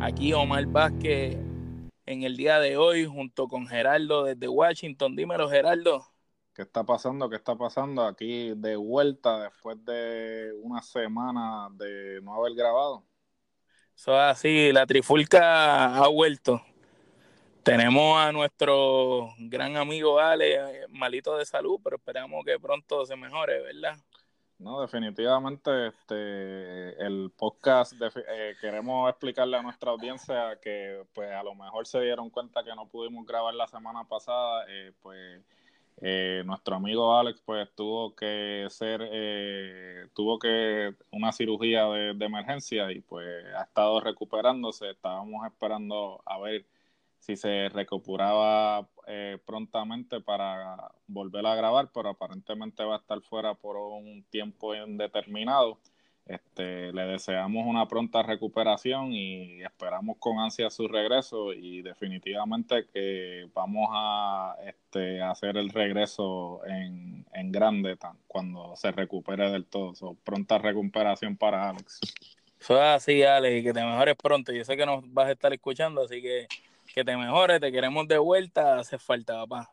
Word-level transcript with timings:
Aquí 0.00 0.32
Omar 0.32 0.64
Vázquez 0.66 1.36
en 2.06 2.22
el 2.22 2.36
día 2.36 2.60
de 2.60 2.76
hoy 2.76 3.04
junto 3.04 3.48
con 3.48 3.66
Geraldo 3.66 4.24
desde 4.24 4.48
Washington. 4.48 5.16
Dímelo 5.16 5.48
Geraldo. 5.48 6.06
¿Qué 6.54 6.62
está 6.62 6.84
pasando? 6.84 7.28
¿Qué 7.28 7.34
está 7.34 7.56
pasando? 7.56 8.04
Aquí 8.04 8.54
de 8.54 8.76
vuelta 8.76 9.42
después 9.42 9.84
de 9.84 10.52
una 10.62 10.82
semana 10.82 11.68
de 11.72 12.20
no 12.22 12.34
haber 12.34 12.54
grabado. 12.54 13.04
Eso 13.96 14.12
es 14.14 14.20
así, 14.20 14.72
la 14.72 14.86
trifulca 14.86 15.96
ha 15.96 16.06
vuelto. 16.06 16.62
Tenemos 17.64 18.18
a 18.18 18.30
nuestro 18.30 19.34
gran 19.38 19.76
amigo 19.76 20.20
Ale, 20.20 20.86
malito 20.90 21.36
de 21.36 21.44
salud, 21.44 21.80
pero 21.82 21.96
esperamos 21.96 22.44
que 22.44 22.58
pronto 22.60 23.04
se 23.04 23.16
mejore, 23.16 23.60
¿verdad? 23.62 23.98
No, 24.58 24.80
definitivamente 24.80 25.86
este, 25.86 27.00
el 27.06 27.30
podcast 27.36 27.92
eh, 28.02 28.56
queremos 28.60 29.08
explicarle 29.08 29.56
a 29.56 29.62
nuestra 29.62 29.92
audiencia 29.92 30.58
que 30.60 31.04
pues 31.14 31.30
a 31.30 31.44
lo 31.44 31.54
mejor 31.54 31.86
se 31.86 32.00
dieron 32.00 32.28
cuenta 32.28 32.64
que 32.64 32.74
no 32.74 32.88
pudimos 32.88 33.24
grabar 33.24 33.54
la 33.54 33.68
semana 33.68 34.02
pasada, 34.02 34.64
eh, 34.68 34.92
pues 35.00 35.40
eh, 35.98 36.42
nuestro 36.44 36.74
amigo 36.74 37.16
Alex 37.16 37.40
pues 37.44 37.68
tuvo 37.76 38.16
que 38.16 38.66
ser, 38.68 39.00
tuvo 40.12 40.40
que 40.40 40.92
una 41.12 41.30
cirugía 41.30 41.84
de, 41.86 42.14
de 42.14 42.24
emergencia 42.26 42.90
y 42.90 43.00
pues 43.00 43.28
ha 43.54 43.62
estado 43.62 44.00
recuperándose, 44.00 44.90
estábamos 44.90 45.46
esperando 45.46 46.20
a 46.26 46.36
ver 46.40 46.64
si 47.28 47.36
se 47.36 47.68
recuperaba 47.68 48.88
eh, 49.06 49.36
prontamente 49.44 50.18
para 50.22 50.90
volver 51.06 51.44
a 51.44 51.54
grabar, 51.54 51.90
pero 51.92 52.08
aparentemente 52.08 52.82
va 52.82 52.96
a 52.96 52.98
estar 53.00 53.20
fuera 53.20 53.52
por 53.52 53.76
un 53.76 54.24
tiempo 54.30 54.74
indeterminado. 54.74 55.78
Este, 56.24 56.90
le 56.90 57.02
deseamos 57.02 57.66
una 57.66 57.86
pronta 57.86 58.22
recuperación 58.22 59.12
y 59.12 59.62
esperamos 59.62 60.16
con 60.18 60.38
ansia 60.38 60.70
su 60.70 60.88
regreso 60.88 61.52
y 61.52 61.82
definitivamente 61.82 62.86
que 62.86 63.50
vamos 63.54 63.88
a 63.92 64.56
este, 64.66 65.20
hacer 65.20 65.58
el 65.58 65.68
regreso 65.68 66.62
en, 66.66 67.26
en 67.34 67.52
grande 67.52 67.98
cuando 68.26 68.74
se 68.74 68.90
recupere 68.90 69.50
del 69.50 69.66
todo. 69.66 70.16
pronta 70.24 70.56
recuperación 70.56 71.36
para 71.36 71.68
Alex. 71.68 72.00
Eso 72.58 72.74
es 72.74 72.80
así, 72.80 73.22
Alex, 73.22 73.60
y 73.60 73.62
que 73.62 73.74
te 73.74 73.84
mejores 73.84 74.16
pronto. 74.16 74.50
Yo 74.50 74.64
sé 74.64 74.78
que 74.78 74.86
nos 74.86 75.02
vas 75.12 75.28
a 75.28 75.32
estar 75.32 75.52
escuchando, 75.52 76.02
así 76.02 76.22
que 76.22 76.46
que 76.98 77.04
te 77.04 77.16
mejores, 77.16 77.60
te 77.60 77.70
queremos 77.70 78.08
de 78.08 78.18
vuelta, 78.18 78.80
hace 78.80 78.98
falta, 78.98 79.34
papá. 79.34 79.70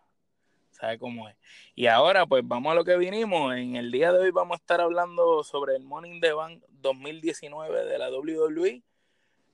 ¿Sabes 0.70 1.00
cómo 1.00 1.28
es? 1.28 1.36
Y 1.74 1.88
ahora, 1.88 2.28
pues 2.28 2.44
vamos 2.46 2.72
a 2.72 2.76
lo 2.76 2.86
que 2.86 2.98
vinimos. 2.98 3.56
En 3.56 3.76
el 3.76 3.92
día 3.92 4.12
de 4.12 4.20
hoy 4.20 4.30
vamos 4.30 4.54
a 4.54 4.62
estar 4.62 4.80
hablando 4.80 5.44
sobre 5.44 5.76
el 5.76 5.84
Morning 5.84 6.22
the 6.22 6.34
Bank 6.34 6.64
2019 6.70 7.86
de 7.86 7.98
la 7.98 8.12
WWE. 8.12 8.84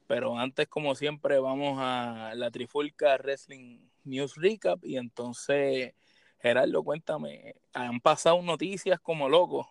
Pero 0.06 0.38
antes, 0.38 0.68
como 0.68 0.96
siempre, 0.96 1.40
vamos 1.40 1.78
a 1.80 2.34
la 2.36 2.52
Trifulca 2.52 3.16
Wrestling 3.16 3.88
News 4.04 4.36
Recap. 4.36 4.84
Y 4.84 4.98
entonces, 4.98 5.94
Gerardo, 6.40 6.84
cuéntame, 6.84 7.56
han 7.72 8.02
pasado 8.02 8.42
noticias 8.42 9.00
como 9.00 9.30
locos, 9.30 9.68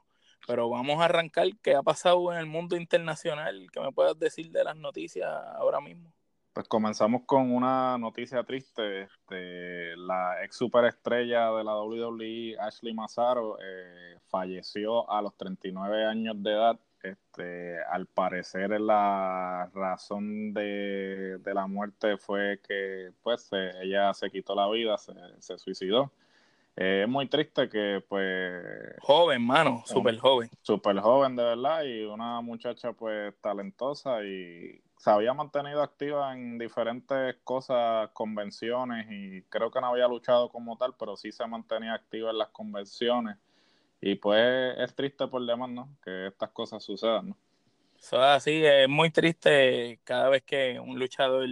pero 0.47 0.71
vamos 0.71 1.03
a 1.03 1.05
arrancar 1.05 1.49
qué 1.63 1.75
ha 1.75 1.83
pasado 1.83 2.33
en 2.33 2.39
el 2.39 2.47
mundo 2.47 2.77
internacional. 2.77 3.67
¿Qué 3.71 3.79
me 3.79 3.93
puedas 3.93 4.19
decir 4.19 4.51
de 4.51 4.65
las 4.65 4.77
noticias 4.77 5.29
ahora 5.57 5.83
mismo? 5.83 6.15
Pues 6.53 6.67
comenzamos 6.67 7.23
con 7.27 7.53
una 7.53 7.97
noticia 7.97 8.43
triste. 8.43 9.03
Este, 9.03 9.97
la 9.97 10.45
ex 10.45 10.57
superestrella 10.57 11.53
de 11.53 11.63
la 11.63 11.81
WWE, 11.81 12.57
Ashley 12.59 12.93
Massaro, 12.93 13.57
eh, 13.63 14.19
falleció 14.29 15.09
a 15.11 15.23
los 15.23 15.37
39 15.37 16.05
años 16.07 16.43
de 16.43 16.51
edad. 16.51 16.81
Este, 17.03 17.83
al 17.85 18.07
parecer 18.07 18.79
la 18.81 19.71
razón 19.73 20.53
de, 20.53 21.41
la 21.45 21.67
muerte 21.67 22.19
fue 22.19 22.61
que 22.67 23.13
pues 23.23 23.49
ella 23.81 24.13
se 24.13 24.29
quitó 24.31 24.55
la 24.55 24.69
vida, 24.69 24.99
se, 24.99 25.57
suicidó. 25.57 26.13
Eh, 26.77 27.03
es 27.05 27.09
muy 27.09 27.29
triste 27.29 27.69
que 27.69 28.05
pues... 28.07 28.97
Joven, 29.01 29.43
mano, 29.43 29.83
súper 29.87 30.19
joven. 30.19 30.51
Súper 30.63 30.99
joven, 30.99 31.37
de 31.37 31.45
verdad, 31.45 31.85
y 31.85 32.05
una 32.05 32.41
muchacha 32.41 32.93
pues 32.93 33.35
talentosa 33.41 34.23
y 34.25 34.83
se 35.01 35.09
había 35.09 35.33
mantenido 35.33 35.83
activa 35.83 36.35
en 36.35 36.59
diferentes 36.59 37.37
cosas, 37.43 38.11
convenciones, 38.13 39.07
y 39.11 39.41
creo 39.45 39.71
que 39.71 39.81
no 39.81 39.87
había 39.87 40.07
luchado 40.07 40.51
como 40.51 40.77
tal, 40.77 40.95
pero 40.99 41.17
sí 41.17 41.33
se 41.33 41.47
mantenía 41.47 41.95
activa 41.95 42.31
en 42.31 42.37
las 42.37 42.51
convenciones. 42.51 43.39
Y 44.03 44.17
pues 44.17 44.77
es 44.77 44.95
triste 44.95 45.27
por 45.27 45.47
demás, 45.47 45.71
¿no? 45.71 45.89
Que 46.05 46.27
estas 46.27 46.51
cosas 46.51 46.85
sucedan, 46.85 47.31
¿no? 47.31 47.37
Eso 47.99 48.17
es 48.17 48.23
así, 48.23 48.63
es 48.63 48.91
muy 48.91 49.09
triste 49.11 49.99
cada 50.05 50.29
vez 50.29 50.43
que 50.43 50.79
un 50.79 50.99
luchador 50.99 51.49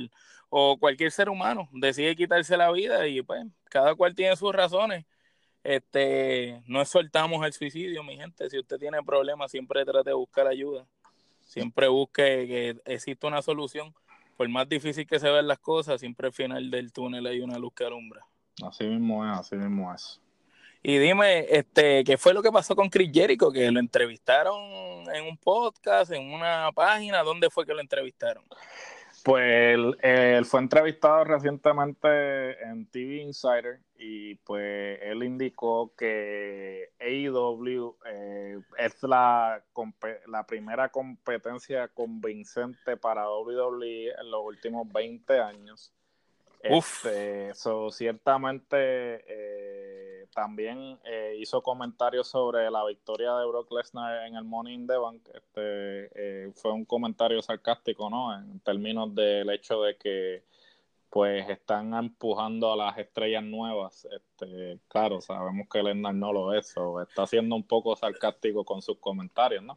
o 0.51 0.77
cualquier 0.79 1.11
ser 1.11 1.31
humano 1.31 1.71
decide 1.73 2.15
quitarse 2.17 2.55
la 2.55 2.71
vida 2.71 3.07
y 3.07 3.23
pues 3.23 3.47
cada 3.65 3.95
cual 3.95 4.15
tiene 4.15 4.37
sus 4.37 4.55
razones. 4.55 5.07
Este, 5.65 6.63
no 6.67 6.85
soltamos 6.85 7.47
el 7.47 7.55
suicidio, 7.55 8.03
mi 8.03 8.19
gente. 8.19 8.51
Si 8.51 8.59
usted 8.59 8.77
tiene 8.77 9.03
problemas, 9.03 9.51
siempre 9.51 9.87
trate 9.87 10.11
de 10.11 10.15
buscar 10.15 10.47
ayuda 10.47 10.87
siempre 11.49 11.89
busque 11.89 12.47
que 12.47 12.93
exista 12.93 13.27
una 13.27 13.43
solución. 13.43 13.93
Por 14.37 14.49
más 14.49 14.69
difícil 14.69 15.05
que 15.05 15.19
se 15.19 15.29
vean 15.29 15.49
las 15.49 15.59
cosas, 15.59 15.99
siempre 15.99 16.29
al 16.29 16.33
final 16.33 16.71
del 16.71 16.93
túnel 16.93 17.27
hay 17.27 17.41
una 17.41 17.59
luz 17.59 17.73
que 17.75 17.85
alumbra. 17.85 18.25
Así 18.65 18.85
mismo 18.85 19.25
es, 19.25 19.37
así 19.37 19.57
mismo 19.57 19.93
es. 19.93 20.21
Y 20.81 20.99
dime, 20.99 21.47
este, 21.51 22.05
¿qué 22.05 22.17
fue 22.17 22.33
lo 22.33 22.41
que 22.41 22.53
pasó 22.53 22.77
con 22.77 22.89
Chris 22.89 23.11
Jericho? 23.13 23.51
Que 23.51 23.71
lo 23.73 23.81
entrevistaron 23.81 24.57
en 25.13 25.25
un 25.25 25.37
podcast, 25.37 26.13
en 26.13 26.33
una 26.33 26.71
página, 26.73 27.25
¿dónde 27.25 27.51
fue 27.51 27.67
que 27.67 27.75
lo 27.75 27.81
entrevistaron? 27.81 28.45
Pues 29.29 29.75
él, 30.01 30.47
fue 30.47 30.61
entrevistado 30.61 31.23
recientemente 31.23 32.63
en 32.63 32.87
TV 32.87 33.17
Insider 33.17 33.79
y 33.99 34.37
pues 34.37 34.99
él 35.03 35.23
indicó 35.23 35.93
que 35.95 36.93
AEW 36.99 37.95
eh, 38.07 38.59
es 38.79 39.03
la, 39.03 39.63
la 40.29 40.47
primera 40.47 40.89
competencia 40.89 41.89
convincente 41.89 42.97
para 42.97 43.29
WWE 43.29 44.13
en 44.19 44.31
los 44.31 44.41
últimos 44.47 44.91
20 44.91 45.39
años. 45.41 45.93
Uf. 46.71 47.05
Este, 47.05 47.53
ciertamente 47.91 48.77
eh, 49.29 49.88
también 50.39 51.01
eh, 51.05 51.35
hizo 51.41 51.61
comentarios 51.65 52.29
sobre 52.29 52.71
la 52.71 52.85
victoria 52.85 53.35
de 53.35 53.47
Brock 53.47 53.73
Lesnar 53.73 54.25
en 54.29 54.37
el 54.37 54.45
Money 54.45 54.73
in 54.73 54.87
the 54.87 54.97
Bank. 54.97 55.29
Este, 55.35 56.11
eh, 56.15 56.53
fue 56.55 56.71
un 56.71 56.85
comentario 56.85 57.43
sarcástico, 57.43 58.09
¿no? 58.09 58.33
En 58.39 58.61
términos 58.61 59.13
del 59.17 59.51
hecho 59.51 59.83
de 59.83 59.97
que 59.97 60.45
pues 61.11 61.49
están 61.51 61.93
empujando 61.93 62.73
a 62.73 62.77
las 62.77 62.97
estrellas 62.99 63.43
nuevas. 63.43 64.07
Este, 64.13 64.79
claro, 64.87 65.21
sabemos 65.21 65.67
que 65.69 65.83
Lesnar 65.83 66.15
no 66.15 66.33
lo 66.33 66.55
es, 66.55 66.73
o 66.77 67.03
está 67.03 67.27
siendo 67.27 67.57
un 67.57 67.65
poco 67.65 67.97
sarcástico 67.97 68.65
con 68.65 68.81
sus 68.81 68.99
comentarios, 68.99 69.65
¿no? 69.65 69.77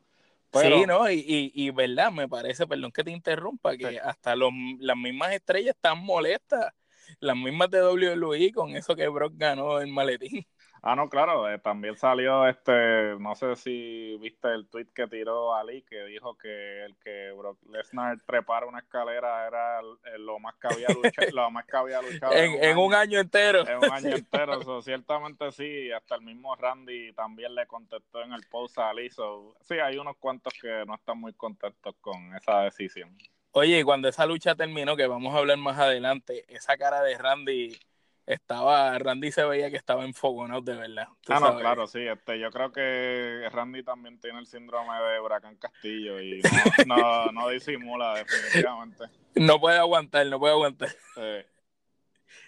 sí, 0.53 0.85
¿no? 0.85 1.09
Y, 1.09 1.51
y, 1.55 1.71
verdad, 1.71 2.11
me 2.11 2.27
parece, 2.27 2.67
perdón 2.67 2.91
que 2.91 3.03
te 3.03 3.09
interrumpa, 3.09 3.75
que 3.75 3.97
hasta 3.99 4.35
los, 4.35 4.51
las 4.77 4.97
mismas 4.97 5.31
estrellas 5.31 5.73
están 5.75 6.03
molestas 6.05 6.71
las 7.19 7.35
mismas 7.35 7.69
de 7.69 7.81
WWE 7.83 8.51
con 8.53 8.75
eso 8.75 8.95
que 8.95 9.07
Brock 9.07 9.33
ganó 9.35 9.81
en 9.81 9.93
maletín. 9.93 10.45
Ah, 10.83 10.95
no, 10.95 11.09
claro, 11.09 11.47
eh, 11.47 11.59
también 11.59 11.95
salió 11.95 12.47
este, 12.47 13.15
no 13.19 13.35
sé 13.35 13.55
si 13.55 14.17
viste 14.17 14.47
el 14.47 14.67
tweet 14.67 14.87
que 14.95 15.05
tiró 15.05 15.53
Ali, 15.53 15.83
que 15.83 16.05
dijo 16.05 16.35
que 16.35 16.85
el 16.85 16.95
que 16.97 17.31
Brock 17.37 17.59
Lesnar 17.69 18.19
trepara 18.25 18.65
una 18.65 18.79
escalera 18.79 19.45
era 19.45 19.79
lo 20.17 20.39
más 20.39 20.55
que 20.55 20.69
había 20.73 20.87
luchado, 20.89 21.27
lo 21.33 21.51
más 21.51 21.65
que 21.67 21.77
había 21.77 22.01
luchado 22.01 22.33
en, 22.33 22.77
un, 22.79 22.95
año, 22.95 23.19
entero. 23.19 23.67
En 23.67 23.77
un 23.77 23.91
año 23.91 24.15
entero, 24.15 24.81
ciertamente 24.81 25.51
sí, 25.51 25.91
hasta 25.91 26.15
el 26.15 26.21
mismo 26.21 26.55
Randy 26.55 27.13
también 27.13 27.53
le 27.53 27.67
contestó 27.67 28.23
en 28.23 28.33
el 28.33 28.41
post 28.49 28.79
a 28.79 28.89
Ali, 28.89 29.11
sí, 29.11 29.75
hay 29.75 29.97
unos 29.99 30.17
cuantos 30.17 30.51
que 30.59 30.83
no 30.87 30.95
están 30.95 31.19
muy 31.19 31.33
contentos 31.33 31.95
con 32.01 32.35
esa 32.35 32.61
decisión. 32.61 33.15
Oye, 33.53 33.79
y 33.79 33.83
cuando 33.83 34.07
esa 34.07 34.25
lucha 34.25 34.55
terminó, 34.55 34.95
que 34.95 35.07
vamos 35.07 35.35
a 35.35 35.39
hablar 35.39 35.57
más 35.57 35.77
adelante, 35.77 36.45
esa 36.47 36.77
cara 36.77 37.01
de 37.01 37.17
Randy 37.17 37.77
estaba, 38.25 38.97
Randy 38.97 39.31
se 39.31 39.43
veía 39.43 39.69
que 39.69 39.75
estaba 39.75 40.05
enfogonado 40.05 40.61
de 40.61 40.75
verdad. 40.75 41.07
Ah, 41.27 41.39
no, 41.41 41.57
claro, 41.57 41.85
sí. 41.85 41.99
Este, 41.99 42.39
yo 42.39 42.49
creo 42.49 42.71
que 42.71 43.49
Randy 43.51 43.83
también 43.83 44.19
tiene 44.19 44.39
el 44.39 44.47
síndrome 44.47 44.93
de 44.93 45.19
Huracán 45.19 45.57
Castillo 45.57 46.21
y 46.21 46.41
no, 46.85 47.25
no, 47.33 47.49
disimula 47.49 48.15
definitivamente. 48.15 49.05
No 49.35 49.59
puede 49.59 49.77
aguantar, 49.77 50.25
no 50.27 50.39
puede 50.39 50.53
aguantar. 50.53 50.89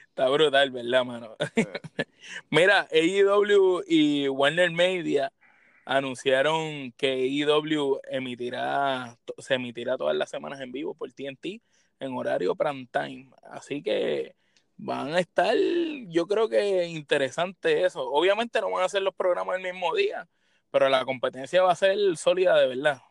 Está 0.07 0.29
brutal, 0.29 0.71
¿verdad, 0.71 1.03
mano? 1.03 1.35
Mira, 2.49 2.87
AEW 2.91 3.83
y 3.87 4.29
Warner 4.29 4.71
Media 4.71 5.33
anunciaron 5.85 6.91
que 6.93 7.11
AEW 7.11 7.99
emitirá, 8.09 9.17
se 9.37 9.55
emitirá 9.55 9.97
todas 9.97 10.15
las 10.15 10.29
semanas 10.29 10.61
en 10.61 10.71
vivo 10.71 10.93
por 10.95 11.11
TNT 11.11 11.61
en 11.99 12.15
horario 12.15 12.55
prime 12.55 12.87
time. 12.91 13.29
Así 13.51 13.81
que 13.81 14.35
van 14.77 15.13
a 15.13 15.19
estar, 15.19 15.55
yo 16.07 16.27
creo 16.27 16.49
que 16.49 16.85
interesante 16.85 17.85
eso. 17.85 18.09
Obviamente 18.09 18.59
no 18.61 18.71
van 18.71 18.83
a 18.83 18.85
hacer 18.85 19.01
los 19.01 19.15
programas 19.15 19.57
el 19.57 19.63
mismo 19.63 19.93
día, 19.95 20.27
pero 20.71 20.89
la 20.89 21.05
competencia 21.05 21.61
va 21.61 21.71
a 21.71 21.75
ser 21.75 21.97
sólida 22.17 22.57
de 22.59 22.67
verdad. 22.67 23.01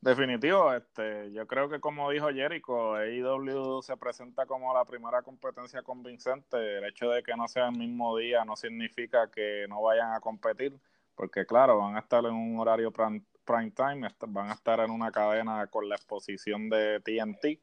Definitivo, 0.00 0.74
este, 0.74 1.32
yo 1.32 1.46
creo 1.46 1.70
que 1.70 1.80
como 1.80 2.10
dijo 2.10 2.28
Jericho, 2.28 2.94
AEW 2.94 3.80
se 3.80 3.96
presenta 3.96 4.44
como 4.44 4.74
la 4.74 4.84
primera 4.84 5.22
competencia 5.22 5.82
convincente. 5.82 6.76
El 6.76 6.84
hecho 6.84 7.08
de 7.08 7.22
que 7.22 7.34
no 7.36 7.48
sea 7.48 7.68
el 7.68 7.78
mismo 7.78 8.14
día 8.18 8.44
no 8.44 8.54
significa 8.54 9.30
que 9.30 9.64
no 9.66 9.80
vayan 9.80 10.12
a 10.12 10.20
competir, 10.20 10.78
porque 11.14 11.46
claro, 11.46 11.78
van 11.78 11.96
a 11.96 12.00
estar 12.00 12.24
en 12.24 12.34
un 12.34 12.58
horario 12.58 12.92
prime, 12.92 13.22
prime 13.44 13.70
time, 13.70 14.08
van 14.28 14.50
a 14.50 14.54
estar 14.54 14.80
en 14.80 14.90
una 14.90 15.10
cadena 15.10 15.66
con 15.68 15.88
la 15.88 15.96
exposición 15.96 16.68
de 16.68 17.00
TNT 17.00 17.60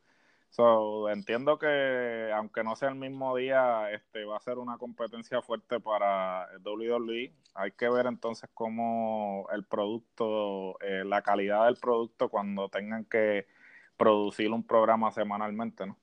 So, 0.51 1.09
entiendo 1.09 1.57
que 1.57 2.29
aunque 2.35 2.61
no 2.61 2.75
sea 2.75 2.89
el 2.89 2.95
mismo 2.95 3.37
día, 3.37 3.89
este 3.91 4.25
va 4.25 4.35
a 4.35 4.41
ser 4.41 4.57
una 4.57 4.77
competencia 4.77 5.41
fuerte 5.41 5.79
para 5.79 6.49
el 6.53 6.59
WWE. 6.61 7.33
Hay 7.53 7.71
que 7.71 7.89
ver 7.89 8.05
entonces 8.05 8.49
cómo 8.53 9.47
el 9.53 9.63
producto, 9.63 10.77
eh, 10.81 11.03
la 11.05 11.21
calidad 11.21 11.67
del 11.67 11.77
producto 11.77 12.27
cuando 12.27 12.67
tengan 12.67 13.05
que 13.05 13.47
producir 13.95 14.51
un 14.51 14.67
programa 14.67 15.09
semanalmente, 15.13 15.85
¿no? 15.85 15.97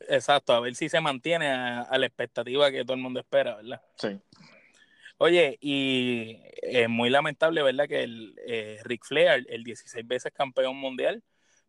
Exacto, 0.00 0.52
a 0.52 0.60
ver 0.60 0.74
si 0.74 0.90
se 0.90 1.00
mantiene 1.00 1.48
a, 1.48 1.88
la 1.96 2.06
expectativa 2.06 2.70
que 2.70 2.84
todo 2.84 2.94
el 2.94 3.02
mundo 3.02 3.20
espera, 3.20 3.56
¿verdad? 3.56 3.80
Sí. 3.96 4.20
Oye, 5.18 5.58
y 5.60 6.38
es 6.62 6.88
muy 6.88 7.10
lamentable, 7.10 7.62
¿verdad? 7.62 7.88
Que 7.88 8.02
el 8.04 8.34
eh, 8.46 8.78
Ric 8.84 9.04
Flair, 9.04 9.44
el 9.48 9.64
16 9.64 10.06
veces 10.06 10.32
campeón 10.32 10.76
mundial, 10.76 11.24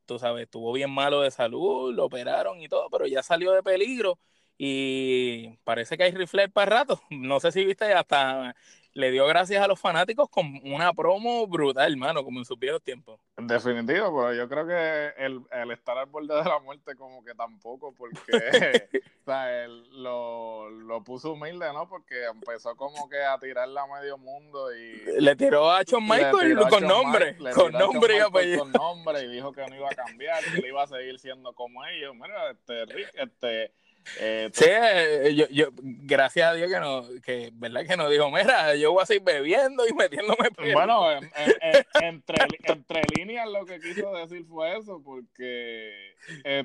tú 0.05 0.19
sabes, 0.19 0.43
estuvo 0.43 0.71
bien 0.73 0.91
malo 0.91 1.21
de 1.21 1.31
salud, 1.31 1.93
lo 1.95 2.05
operaron 2.05 2.61
y 2.61 2.67
todo, 2.69 2.89
pero 2.91 3.07
ya 3.07 3.23
salió 3.23 3.51
de 3.53 3.63
peligro 3.63 4.19
y 4.57 5.57
parece 5.63 5.97
que 5.97 6.03
hay 6.03 6.11
rifle 6.11 6.49
para 6.49 6.77
rato. 6.79 7.01
No 7.09 7.39
sé 7.39 7.51
si 7.51 7.65
viste, 7.65 7.91
hasta 7.93 8.55
le 8.99 9.11
dio 9.11 9.25
gracias 9.25 9.63
a 9.63 9.67
los 9.67 9.79
fanáticos 9.79 10.29
con 10.29 10.59
una 10.63 10.93
promo 10.93 11.47
brutal, 11.47 11.91
hermano, 11.91 12.23
como 12.23 12.39
en 12.39 12.45
sus 12.45 12.59
viejos 12.59 12.83
tiempos. 12.83 13.19
Definitivo, 13.37 14.13
pero 14.13 14.33
yo 14.33 14.49
creo 14.49 14.67
que 14.67 15.13
el, 15.17 15.71
estar 15.71 15.97
al 15.97 16.07
borde 16.07 16.35
de 16.35 16.43
la 16.43 16.59
muerte 16.59 16.95
como 16.95 17.23
que 17.23 17.33
tampoco, 17.33 17.93
porque 17.97 18.19
o 19.21 19.25
sea, 19.25 19.63
él 19.63 20.03
lo, 20.03 20.69
lo, 20.69 21.01
puso 21.03 21.31
humilde, 21.31 21.71
¿no? 21.73 21.87
Porque 21.87 22.25
empezó 22.25 22.75
como 22.75 23.09
que 23.09 23.23
a 23.23 23.39
tirarle 23.39 23.79
a 23.79 23.87
medio 23.87 24.17
mundo 24.17 24.75
y... 24.75 25.21
Le 25.21 25.35
tiró 25.37 25.71
a 25.71 25.81
John 25.89 26.03
Michael 26.03 26.59
con 26.69 26.83
nombre, 26.83 27.37
con 27.55 27.71
nombre 27.71 28.17
y 28.17 28.19
apellido. 28.19 28.59
Con 28.59 28.71
nombre 28.73 29.21
y 29.21 29.31
dijo 29.31 29.53
que 29.53 29.65
no 29.65 29.75
iba 29.75 29.87
a 29.89 29.95
cambiar, 29.95 30.43
que 30.43 30.61
le 30.61 30.67
iba 30.67 30.83
a 30.83 30.87
seguir 30.87 31.17
siendo 31.19 31.53
como 31.53 31.85
ellos. 31.85 32.13
Mira, 32.15 32.51
este, 32.51 32.83
este 33.13 33.71
eh, 34.19 34.49
sí, 34.53 34.65
eh, 34.67 35.33
yo, 35.35 35.47
yo, 35.49 35.67
gracias 35.73 36.49
a 36.49 36.53
Dios 36.53 36.71
que 36.71 36.79
no, 36.79 37.03
que, 37.21 37.51
¿verdad? 37.53 37.85
Que 37.85 37.97
no 37.97 38.09
dijo, 38.09 38.29
mira, 38.31 38.75
yo 38.75 38.91
voy 38.91 39.03
a 39.03 39.05
seguir 39.05 39.23
bebiendo 39.23 39.87
y 39.87 39.93
metiéndome 39.93 40.49
Bueno, 40.73 41.11
entre, 42.01 42.47
entre 42.63 43.01
líneas 43.17 43.47
lo 43.49 43.65
que 43.65 43.79
quiso 43.79 44.11
decir 44.13 44.45
fue 44.45 44.77
eso, 44.77 45.01
porque... 45.03 46.15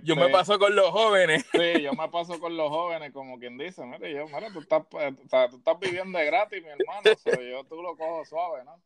yo 0.02 0.16
me 0.16 0.22
este, 0.22 0.32
paso 0.32 0.58
con 0.58 0.74
los 0.74 0.90
jóvenes. 0.90 1.44
Sí, 1.52 1.82
yo 1.82 1.92
me 1.92 2.08
paso 2.08 2.40
con 2.40 2.56
los 2.56 2.68
jóvenes, 2.70 3.12
como 3.12 3.38
quien 3.38 3.58
dice, 3.58 3.84
mira, 3.84 4.08
yo, 4.08 4.26
mira, 4.26 4.50
tú 4.52 4.60
estás, 4.60 4.82
o 4.90 5.28
sea, 5.28 5.48
tú 5.48 5.56
estás 5.56 5.78
viviendo 5.78 6.18
de 6.18 6.26
gratis, 6.26 6.62
mi 6.62 6.68
hermano, 6.68 7.42
yo 7.50 7.64
tú 7.64 7.82
lo 7.82 7.96
cojo 7.96 8.24
suave, 8.24 8.64
¿no? 8.64 8.80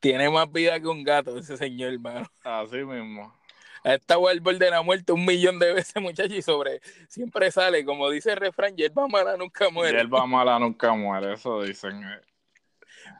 Tiene 0.00 0.28
más 0.28 0.50
vida 0.50 0.80
que 0.80 0.88
un 0.88 1.04
gato 1.04 1.38
ese 1.38 1.56
señor, 1.56 1.92
hermano. 1.92 2.26
Así 2.42 2.78
mismo 2.78 3.32
ha 3.84 3.94
estado 3.94 4.28
al 4.28 4.40
borde 4.40 4.64
de 4.64 4.70
la 4.70 4.82
muerte 4.82 5.12
un 5.12 5.24
millón 5.24 5.58
de 5.58 5.72
veces, 5.72 5.94
muchachos, 6.02 6.36
y 6.36 6.42
sobre 6.42 6.80
siempre 7.08 7.50
sale, 7.50 7.84
como 7.84 8.10
dice 8.10 8.32
el 8.32 8.36
refrán, 8.36 8.76
yerba 8.76 9.08
mala 9.08 9.36
nunca 9.36 9.70
muere. 9.70 9.98
Yerba 9.98 10.26
mala 10.26 10.58
nunca 10.58 10.94
muere, 10.94 11.34
eso 11.34 11.62
dicen. 11.62 12.02
Eh. 12.04 12.20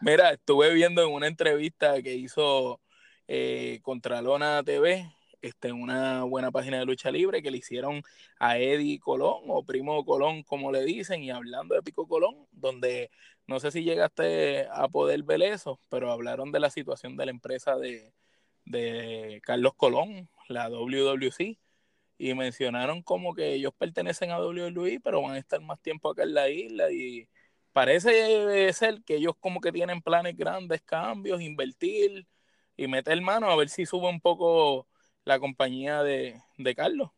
Mira, 0.00 0.30
estuve 0.30 0.72
viendo 0.72 1.02
en 1.02 1.12
una 1.12 1.26
entrevista 1.26 2.00
que 2.02 2.14
hizo 2.14 2.80
eh, 3.28 3.80
Contralona 3.82 4.62
TV, 4.62 5.08
este, 5.42 5.72
una 5.72 6.22
buena 6.22 6.50
página 6.52 6.78
de 6.78 6.84
lucha 6.84 7.10
libre 7.10 7.42
que 7.42 7.50
le 7.50 7.58
hicieron 7.58 8.02
a 8.38 8.58
Eddie 8.58 9.00
Colón 9.00 9.42
o 9.48 9.64
Primo 9.64 10.04
Colón, 10.04 10.44
como 10.44 10.70
le 10.70 10.84
dicen, 10.84 11.22
y 11.22 11.30
hablando 11.30 11.74
de 11.74 11.82
Pico 11.82 12.06
Colón, 12.06 12.46
donde 12.52 13.10
no 13.46 13.58
sé 13.58 13.72
si 13.72 13.82
llegaste 13.82 14.68
a 14.70 14.88
poder 14.88 15.22
ver 15.24 15.42
eso, 15.42 15.80
pero 15.88 16.12
hablaron 16.12 16.52
de 16.52 16.60
la 16.60 16.70
situación 16.70 17.16
de 17.16 17.26
la 17.26 17.32
empresa 17.32 17.76
de, 17.76 18.12
de 18.64 19.40
Carlos 19.44 19.74
Colón, 19.74 20.28
la 20.52 20.68
WWC, 20.68 21.58
y 22.18 22.34
mencionaron 22.34 23.02
como 23.02 23.34
que 23.34 23.52
ellos 23.54 23.72
pertenecen 23.76 24.30
a 24.30 24.38
WWE, 24.40 25.00
pero 25.02 25.22
van 25.22 25.32
a 25.32 25.38
estar 25.38 25.60
más 25.60 25.80
tiempo 25.80 26.10
acá 26.10 26.22
en 26.22 26.34
la 26.34 26.48
isla 26.48 26.90
y 26.92 27.28
parece 27.72 28.72
ser 28.72 29.02
que 29.02 29.16
ellos 29.16 29.34
como 29.40 29.60
que 29.60 29.72
tienen 29.72 30.02
planes 30.02 30.36
grandes, 30.36 30.82
cambios, 30.82 31.40
invertir 31.40 32.26
y 32.76 32.86
meter 32.86 33.20
mano 33.22 33.50
a 33.50 33.56
ver 33.56 33.68
si 33.68 33.86
sube 33.86 34.08
un 34.08 34.20
poco 34.20 34.86
la 35.24 35.38
compañía 35.40 36.02
de, 36.02 36.40
de 36.58 36.74
Carlos. 36.74 37.10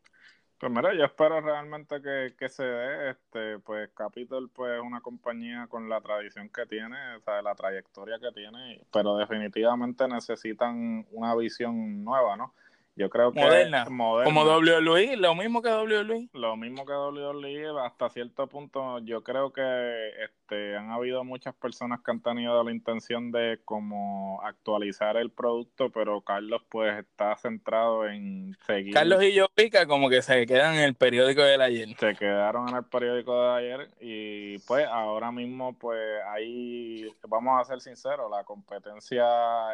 Pues 0.57 0.71
mira, 0.71 0.93
yo 0.93 1.03
espero 1.03 1.41
realmente 1.41 2.01
que, 2.01 2.49
se 2.49 2.63
dé, 2.63 3.09
este, 3.11 3.59
pues 3.59 3.89
Capitol 3.93 4.49
pues 4.49 4.73
es 4.77 4.81
una 4.81 5.01
compañía 5.01 5.67
con 5.67 5.89
la 5.89 5.99
tradición 5.99 6.49
que 6.49 6.65
tiene, 6.65 7.15
o 7.17 7.21
sea, 7.21 7.41
la 7.41 7.55
trayectoria 7.55 8.19
que 8.19 8.31
tiene, 8.31 8.81
pero 8.91 9.17
definitivamente 9.17 10.07
necesitan 10.07 11.05
una 11.11 11.35
visión 11.35 12.03
nueva, 12.05 12.37
¿no? 12.37 12.55
Yo 12.97 13.09
creo 13.09 13.33
que 13.33 13.41
moderna, 13.41 13.83
como 13.83 14.43
WWE, 14.45 15.17
lo 15.17 15.35
mismo 15.35 15.61
que 15.61 15.67
WWE. 15.67 16.29
Lo 16.31 16.55
mismo 16.55 16.85
que 16.85 16.93
WWE, 16.93 17.85
hasta 17.85 18.09
cierto 18.09 18.47
punto 18.47 18.99
yo 18.99 19.21
creo 19.21 19.51
que 19.51 20.11
este 20.23 20.77
han 20.77 20.91
habido 20.91 21.25
muchas 21.25 21.53
personas 21.55 21.99
que 22.01 22.11
han 22.11 22.21
tenido 22.21 22.63
la 22.63 22.71
intención 22.71 23.33
de 23.33 23.59
como 23.65 24.41
actualizar 24.43 25.17
el 25.17 25.29
producto, 25.29 25.89
pero 25.89 26.21
Carlos 26.21 26.61
pues 26.69 26.97
está 26.97 27.35
centrado 27.35 28.07
en 28.07 28.55
seguir. 28.65 28.93
Carlos 28.93 29.21
y 29.23 29.33
yo 29.33 29.47
pica 29.53 29.87
como 29.87 30.09
que 30.09 30.21
se 30.21 30.45
quedan 30.45 30.75
en 30.75 30.83
el 30.83 30.95
periódico 30.95 31.41
del 31.41 31.61
ayer. 31.61 31.89
Se 31.99 32.15
quedaron 32.15 32.69
en 32.69 32.77
el 32.77 32.85
periódico 32.85 33.41
de 33.41 33.57
ayer 33.57 33.89
y 33.99 34.59
pues 34.59 34.87
ahora 34.87 35.33
mismo 35.33 35.77
pues 35.77 35.99
ahí 36.29 37.11
vamos 37.27 37.59
a 37.59 37.65
ser 37.65 37.81
sinceros, 37.81 38.31
la 38.31 38.45
competencia 38.45 39.25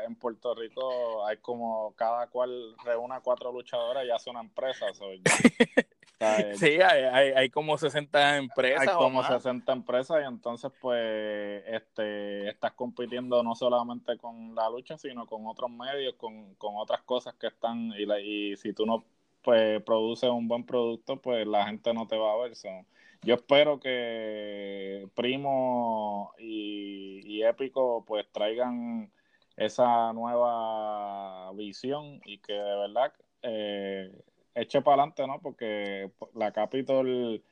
en 0.08 0.16
Puerto 0.16 0.56
Rico 0.56 1.24
hay 1.28 1.38
como 1.38 1.94
cada 1.96 2.26
cual 2.26 2.76
reúne 2.84 3.11
cuatro 3.20 3.52
luchadoras 3.52 4.08
ya 4.08 4.18
son 4.18 4.38
empresas. 4.38 4.98
sí, 6.56 6.80
hay, 6.82 7.32
hay, 7.36 7.50
como 7.50 7.78
60 7.78 8.38
empresas. 8.38 8.88
Hay 8.88 8.96
como 8.96 9.24
60 9.24 9.72
empresas 9.74 10.22
y 10.24 10.28
entonces 10.28 10.72
pues 10.80 11.64
este 11.68 12.50
estás 12.50 12.72
compitiendo 12.74 13.44
no 13.44 13.56
solamente 13.56 14.18
con 14.18 14.56
la 14.56 14.70
lucha, 14.70 14.98
sino 14.98 15.26
con 15.26 15.46
otros 15.48 15.70
medios, 15.70 16.16
con, 16.16 16.56
otras 16.60 17.02
cosas 17.02 17.34
que 17.36 17.48
están 17.48 17.94
y, 17.98 18.52
y 18.52 18.58
si 18.58 18.74
tú 18.74 18.86
no 18.86 19.04
pues 19.42 19.82
produces 19.84 20.30
un 20.30 20.48
buen 20.48 20.66
producto, 20.66 21.20
pues 21.20 21.48
la 21.48 21.66
gente 21.66 21.94
no 21.94 22.08
te 22.08 22.18
va 22.18 22.34
a 22.34 22.38
ver. 22.38 22.54
yo 23.24 23.36
espero 23.36 23.80
que 23.80 25.08
Primo 25.16 26.34
y, 26.38 27.22
y 27.26 27.44
Épico 27.44 28.04
pues 28.06 28.26
traigan 28.32 29.12
esa 29.56 30.14
nueva 30.14 31.52
visión 31.54 32.22
y 32.26 32.40
que 32.40 32.54
de 32.54 32.76
verdad 32.78 33.14
eh, 33.42 34.12
eche 34.56 34.82
para 34.82 35.04
adelante, 35.04 35.28
¿no? 35.28 35.40
Porque 35.42 36.12
la 36.36 36.52
Capitol 36.52 37.44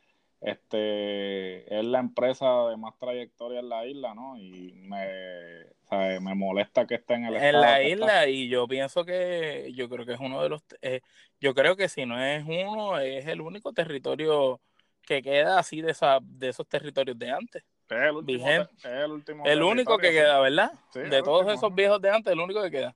este, 0.41 1.79
es 1.79 1.85
la 1.85 1.99
empresa 1.99 2.67
de 2.69 2.77
más 2.77 2.97
trayectoria 2.97 3.59
en 3.59 3.69
la 3.69 3.85
isla, 3.85 4.13
¿no? 4.13 4.37
Y 4.37 4.73
me, 4.73 6.19
me 6.21 6.35
molesta 6.35 6.85
que 6.87 6.95
esté 6.95 7.15
en 7.15 7.25
el 7.25 7.35
En 7.35 7.61
la 7.61 7.83
isla 7.83 8.27
y 8.27 8.47
yo 8.47 8.67
pienso 8.67 9.05
que 9.05 9.71
yo 9.75 9.89
creo 9.89 10.05
que 10.05 10.13
es 10.13 10.19
uno 10.19 10.41
de 10.41 10.49
los... 10.49 10.63
Eh, 10.81 11.01
yo 11.39 11.53
creo 11.53 11.75
que 11.75 11.89
si 11.89 12.05
no 12.05 12.21
es 12.23 12.43
uno, 12.45 12.99
es 12.99 13.27
el 13.27 13.41
único 13.41 13.73
territorio 13.73 14.61
que 15.01 15.21
queda 15.21 15.59
así 15.59 15.81
de, 15.81 15.91
esa, 15.91 16.19
de 16.21 16.49
esos 16.49 16.67
territorios 16.67 17.17
de 17.17 17.31
antes 17.31 17.63
el 17.89 18.15
último. 18.15 18.47
el, 18.83 19.11
último 19.11 19.45
el 19.45 19.63
único 19.63 19.97
que 19.97 20.11
queda, 20.11 20.39
¿verdad? 20.39 20.71
de 20.93 21.23
todos 21.23 21.51
esos 21.51 21.73
viejos 21.73 22.01
de 22.01 22.09
antes, 22.09 22.31
el 22.31 22.39
único 22.39 22.61
que 22.63 22.71
queda. 22.71 22.95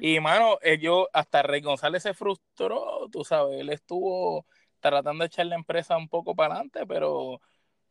Y, 0.00 0.20
mano, 0.20 0.58
ellos, 0.60 1.06
hasta 1.12 1.42
Rey 1.42 1.60
González 1.60 2.02
se 2.02 2.14
frustró, 2.14 3.08
tú 3.10 3.24
sabes, 3.24 3.60
él 3.60 3.70
estuvo 3.70 4.44
tratando 4.80 5.22
de 5.22 5.26
echar 5.26 5.46
la 5.46 5.54
empresa 5.54 5.96
un 5.96 6.08
poco 6.08 6.34
para 6.34 6.54
adelante, 6.54 6.86
pero 6.86 7.40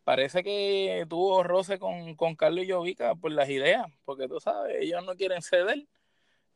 parece 0.03 0.43
que 0.43 1.05
tuvo 1.09 1.43
roce 1.43 1.79
con, 1.79 2.15
con 2.15 2.35
Carlos 2.35 2.65
Llovica 2.65 3.15
por 3.15 3.31
las 3.31 3.49
ideas, 3.49 3.85
porque 4.05 4.27
tú 4.27 4.39
sabes, 4.39 4.77
ellos 4.79 5.03
no 5.03 5.15
quieren 5.15 5.41
ceder. 5.41 5.87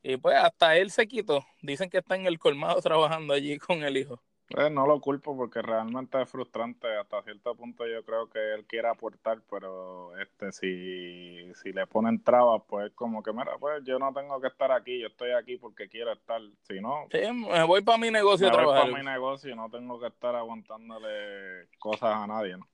Y 0.04 0.18
pues 0.18 0.36
hasta 0.36 0.78
él 0.78 0.92
se 0.92 1.08
quitó. 1.08 1.46
Dicen 1.62 1.90
que 1.90 2.00
está 2.00 2.16
en 2.16 2.26
el 2.26 2.40
colmado 2.40 2.82
trabajando 2.82 3.34
allí 3.34 3.58
con 3.58 3.84
el 3.84 3.98
hijo. 3.98 4.22
Eh, 4.58 4.70
no 4.70 4.86
lo 4.86 5.00
culpo 5.00 5.36
porque 5.36 5.62
realmente 5.62 6.22
es 6.22 6.30
frustrante. 6.30 6.88
Hasta 6.98 7.22
cierto 7.24 7.56
punto 7.56 7.86
yo 7.88 8.04
creo 8.04 8.30
que 8.30 8.54
él 8.54 8.66
quiere 8.66 8.88
aportar, 8.88 9.40
pero 9.50 10.18
este 10.18 10.52
si, 10.52 11.54
si 11.56 11.72
le 11.72 11.88
ponen 11.88 12.24
trabas, 12.24 12.62
pues 12.68 12.92
como 12.94 13.24
que, 13.24 13.32
mira, 13.32 13.58
pues 13.60 13.84
yo 13.84 14.00
no 14.00 14.14
tengo 14.14 14.40
que 14.42 14.48
estar 14.48 14.72
aquí, 14.72 15.00
yo 15.00 15.08
estoy 15.08 15.32
aquí 15.32 15.58
porque 15.58 15.88
quiero 15.88 16.12
estar. 16.12 16.42
Si 16.64 16.80
no, 16.80 17.08
sí, 17.12 17.20
me 17.32 17.64
voy 17.64 17.82
para 17.82 17.98
mi 17.98 18.12
negocio 18.12 18.48
me 18.48 18.54
a 18.54 18.54
trabajar. 18.54 18.84
Voy 18.84 18.92
para 18.92 19.04
mi 19.04 19.10
negocio 19.10 19.52
y 19.52 19.56
no 19.56 19.70
tengo 19.70 20.00
que 20.00 20.08
estar 20.08 20.36
aguantándole 20.36 21.68
cosas 21.80 22.16
a 22.16 22.28
nadie, 22.28 22.58
¿no? 22.58 22.68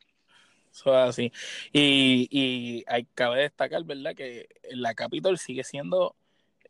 Eso 0.72 0.92
es 0.92 1.10
así. 1.10 1.32
Y, 1.72 2.28
y 2.30 2.84
hay, 2.88 3.06
cabe 3.16 3.42
destacar, 3.42 3.84
¿verdad? 3.84 4.16
Que 4.16 4.48
la 4.72 4.94
Capitol 4.94 5.38
sigue 5.38 5.64
siendo 5.64 6.16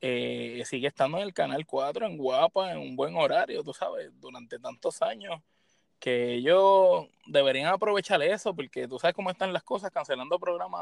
eh, 0.02 0.64
sigue 0.66 0.88
estando 0.88 1.18
en 1.18 1.24
el 1.24 1.34
canal 1.34 1.66
4 1.66 2.06
en 2.06 2.18
guapa, 2.18 2.72
en 2.72 2.80
un 2.80 2.96
buen 2.96 3.16
horario, 3.16 3.64
tú 3.64 3.74
sabes, 3.74 4.12
durante 4.20 4.60
tantos 4.60 5.02
años, 5.02 5.42
que 6.00 6.36
ellos 6.36 7.08
deberían 7.26 7.68
aprovechar 7.68 8.22
eso, 8.22 8.56
porque 8.56 8.88
tú 8.88 9.00
sabes 9.00 9.16
cómo 9.16 9.32
están 9.32 9.54
las 9.54 9.64
cosas, 9.64 9.92
cancelando 9.92 10.40
programas 10.40 10.82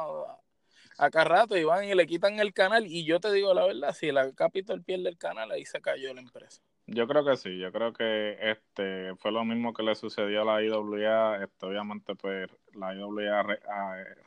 acá 0.98 1.24
rato 1.24 1.58
y 1.58 1.64
van 1.64 1.86
y 1.86 1.94
le 1.94 2.08
quitan 2.08 2.40
el 2.40 2.54
canal. 2.54 2.86
Y 2.88 3.06
yo 3.06 3.20
te 3.20 3.32
digo 3.32 3.54
la 3.54 3.66
verdad, 3.66 3.94
si 3.94 4.12
la 4.12 4.32
Capitol 4.34 4.84
pierde 4.84 5.10
el 5.10 5.18
canal, 5.18 5.52
ahí 5.52 5.66
se 5.66 5.82
cayó 5.82 6.14
la 6.14 6.22
empresa. 6.22 6.62
Yo 6.88 7.08
creo 7.08 7.26
que 7.26 7.36
sí, 7.36 7.58
yo 7.58 7.72
creo 7.72 7.94
que 7.94 8.38
este 8.40 9.16
fue 9.16 9.32
lo 9.32 9.44
mismo 9.44 9.74
que 9.74 9.82
le 9.82 9.96
sucedió 9.96 10.44
a 10.44 10.46
la 10.46 10.62
IWA, 10.62 11.44
este, 11.44 11.66
obviamente 11.66 12.14
pues 12.14 12.48
la 12.76 12.94
IWA 12.94 13.42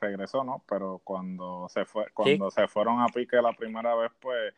regresó, 0.01 0.43
¿no? 0.43 0.65
Pero 0.69 1.01
cuando 1.05 1.69
se 1.69 1.85
fue, 1.85 2.07
cuando 2.13 2.51
se 2.51 2.67
fueron 2.67 3.01
a 3.01 3.07
pique 3.07 3.41
la 3.41 3.53
primera 3.53 3.95
vez, 3.95 4.11
pues 4.19 4.53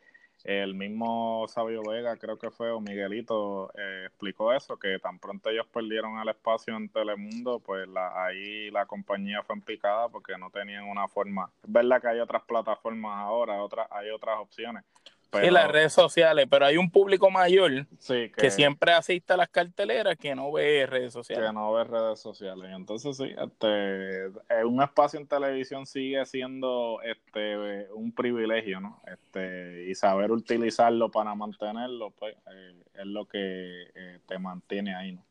el 0.45 0.75
mismo 0.75 1.47
Sabio 1.49 1.83
Vega, 1.83 2.17
creo 2.17 2.39
que 2.39 2.51
fue, 2.51 2.71
o 2.71 2.81
Miguelito, 2.81 3.71
eh, 3.77 4.05
explicó 4.07 4.53
eso, 4.53 4.79
que 4.79 4.99
tan 4.99 5.19
pronto 5.19 5.51
ellos 5.51 5.67
perdieron 5.67 6.19
el 6.19 6.29
espacio 6.29 6.77
en 6.77 6.89
Telemundo, 6.89 7.61
pues 7.61 7.89
la, 7.89 8.25
ahí 8.25 8.71
la 8.71 8.87
compañía 8.87 9.43
fue 9.43 9.57
en 9.57 9.63
picada 9.63 10.09
porque 10.09 10.37
no 10.39 10.51
tenían 10.51 10.85
una 10.85 11.09
forma. 11.09 11.51
Es 11.63 11.73
verdad 11.73 12.01
que 12.01 12.09
hay 12.09 12.21
otras 12.21 12.43
plataformas 12.45 13.19
ahora, 13.19 13.63
otras, 13.63 13.87
hay 13.91 14.11
otras 14.11 14.39
opciones, 14.39 14.85
y 15.43 15.51
las 15.51 15.71
redes 15.71 15.93
sociales, 15.93 16.47
pero 16.51 16.67
hay 16.67 16.77
un 16.77 16.91
público 16.91 17.31
mayor 17.31 17.87
que, 18.37 18.51
siempre 18.51 18.93
asiste 18.93 19.33
a 19.33 19.37
las 19.37 19.49
carteleras 19.49 20.17
que 20.17 20.35
no 20.35 20.51
ve 20.53 20.87
redes 20.87 21.13
sociales. 21.13 21.47
Que 21.47 21.53
no 21.53 21.73
ve 21.73 21.85
redes 21.85 22.21
sociales. 22.21 22.71
Entonces 22.75 23.17
sí, 23.17 23.33
este, 23.37 24.27
eh, 24.27 24.65
un 24.65 24.83
espacio 24.83 25.21
en 25.21 25.27
televisión 25.27 25.87
sigue 25.87 26.25
siendo 26.27 27.01
este 27.03 27.89
un 27.93 28.13
privilegio, 28.13 28.81
¿no? 28.81 29.01
Este, 29.07 29.87
y 29.89 29.95
saber 29.95 30.33
utilizarlo 30.33 31.11
para 31.11 31.35
mantenerlo, 31.35 32.11
pues 32.11 32.35
eh, 32.53 32.75
es 32.95 33.07
lo 33.07 33.27
que 33.27 33.91
eh, 33.95 34.19
te 34.27 34.39
mantiene 34.39 34.95
ahí, 34.95 35.13
¿no? 35.13 35.25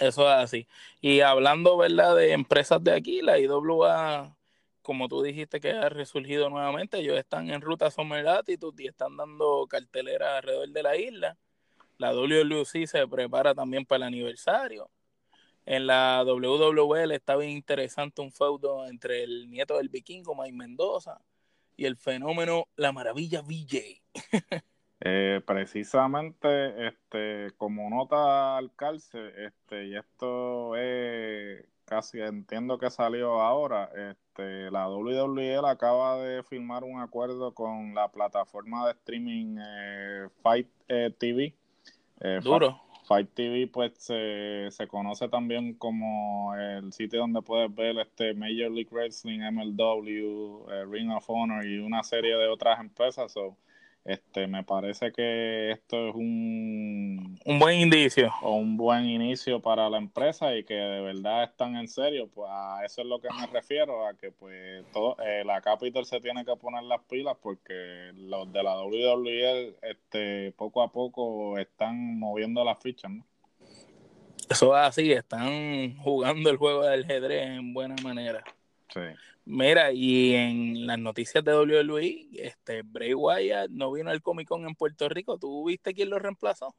Eso 0.00 0.22
es 0.22 0.34
así. 0.34 0.66
Y 1.00 1.20
hablando, 1.20 1.76
¿verdad? 1.76 2.16
De 2.16 2.32
empresas 2.32 2.82
de 2.82 2.92
aquí, 2.92 3.20
la 3.20 3.38
IWA 3.38 4.34
como 4.90 5.06
tú 5.06 5.22
dijiste 5.22 5.60
que 5.60 5.70
ha 5.70 5.88
resurgido 5.88 6.50
nuevamente, 6.50 6.98
ellos 6.98 7.16
están 7.16 7.48
en 7.48 7.60
ruta 7.60 7.92
Summer 7.92 8.24
Latitude 8.24 8.82
y 8.82 8.88
están 8.88 9.16
dando 9.16 9.64
cartelera 9.68 10.38
alrededor 10.38 10.68
de 10.70 10.82
la 10.82 10.96
isla. 10.96 11.38
La 11.96 12.12
WLC 12.12 12.88
se 12.88 13.06
prepara 13.06 13.54
también 13.54 13.86
para 13.86 13.98
el 13.98 14.02
aniversario. 14.08 14.90
En 15.64 15.86
la 15.86 16.24
WWL 16.24 17.12
está 17.12 17.36
bien 17.36 17.52
interesante 17.52 18.20
un 18.20 18.32
feudo 18.32 18.84
entre 18.88 19.22
el 19.22 19.48
nieto 19.48 19.76
del 19.76 19.90
vikingo, 19.90 20.34
Mike 20.34 20.56
Mendoza, 20.56 21.20
y 21.76 21.84
el 21.84 21.96
fenómeno 21.96 22.66
La 22.74 22.90
Maravilla 22.90 23.42
VJ. 23.42 24.02
Eh, 25.02 25.40
precisamente, 25.46 26.88
este, 26.88 27.56
como 27.56 27.88
nota 27.88 28.58
al 28.58 28.74
calce, 28.74 29.46
este, 29.46 29.86
y 29.86 29.96
esto 29.96 30.76
es 30.76 31.64
casi 31.90 32.20
entiendo 32.20 32.78
que 32.78 32.88
salió 32.88 33.40
ahora, 33.40 33.90
este, 34.12 34.70
la 34.70 34.88
WWE 34.88 35.58
acaba 35.68 36.18
de 36.18 36.44
firmar 36.44 36.84
un 36.84 37.00
acuerdo 37.00 37.52
con 37.52 37.96
la 37.96 38.08
plataforma 38.12 38.86
de 38.86 38.92
streaming 38.92 39.56
eh, 39.60 40.28
Fight 40.40 40.68
eh, 40.86 41.12
TV. 41.18 41.52
Eh, 42.20 42.38
Duro. 42.44 42.80
Fight, 43.08 43.28
TV 43.34 43.66
pues 43.66 43.94
se, 43.96 44.68
se, 44.70 44.86
conoce 44.86 45.28
también 45.28 45.74
como 45.74 46.54
el 46.54 46.92
sitio 46.92 47.18
donde 47.18 47.42
puedes 47.42 47.74
ver 47.74 47.98
este 47.98 48.34
Major 48.34 48.70
League 48.70 48.90
Wrestling, 48.92 49.40
MLW, 49.40 50.66
Ring 50.88 51.10
of 51.10 51.28
Honor 51.28 51.66
y 51.66 51.78
una 51.78 52.04
serie 52.04 52.36
de 52.36 52.46
otras 52.46 52.78
empresas. 52.78 53.32
So, 53.32 53.56
este, 54.04 54.46
me 54.46 54.64
parece 54.64 55.12
que 55.12 55.72
esto 55.72 56.08
es 56.08 56.14
un, 56.14 57.38
un 57.44 57.58
buen 57.58 57.80
indicio. 57.80 58.32
O 58.42 58.54
un 58.54 58.76
buen 58.76 59.04
inicio 59.04 59.60
para 59.60 59.90
la 59.90 59.98
empresa 59.98 60.56
y 60.56 60.64
que 60.64 60.74
de 60.74 61.00
verdad 61.00 61.44
están 61.44 61.76
en 61.76 61.88
serio. 61.88 62.28
Pues 62.32 62.50
a 62.50 62.84
eso 62.84 63.02
es 63.02 63.06
lo 63.06 63.20
que 63.20 63.28
me 63.38 63.46
refiero, 63.46 64.06
a 64.06 64.14
que 64.14 64.30
pues 64.32 64.84
todo, 64.92 65.16
eh, 65.24 65.44
la 65.44 65.60
Capital 65.60 66.04
se 66.06 66.20
tiene 66.20 66.44
que 66.44 66.56
poner 66.56 66.82
las 66.84 67.02
pilas 67.02 67.36
porque 67.42 68.12
los 68.14 68.50
de 68.52 68.62
la 68.62 68.82
WWE 68.82 69.76
este, 69.82 70.52
poco 70.52 70.82
a 70.82 70.90
poco 70.90 71.58
están 71.58 72.18
moviendo 72.18 72.64
las 72.64 72.78
fichas, 72.78 73.10
¿no? 73.10 73.24
Eso 74.48 74.76
es 74.76 74.82
así, 74.82 75.12
están 75.12 75.96
jugando 75.98 76.50
el 76.50 76.56
juego 76.56 76.82
del 76.82 77.04
ajedrez 77.04 77.50
en 77.50 77.72
buena 77.72 77.94
manera. 78.02 78.42
Sí. 78.92 79.00
Mira, 79.44 79.90
y 79.92 80.34
en 80.34 80.86
las 80.86 80.98
noticias 80.98 81.42
de 81.42 81.52
WWE, 81.52 82.28
este 82.34 82.82
Bray 82.82 83.14
Wyatt 83.14 83.70
no 83.70 83.90
vino 83.90 84.10
al 84.10 84.22
Comic 84.22 84.48
Con 84.48 84.66
en 84.66 84.74
Puerto 84.74 85.08
Rico. 85.08 85.38
¿Tú 85.38 85.66
viste 85.66 85.94
quién 85.94 86.10
lo 86.10 86.18
reemplazó? 86.18 86.74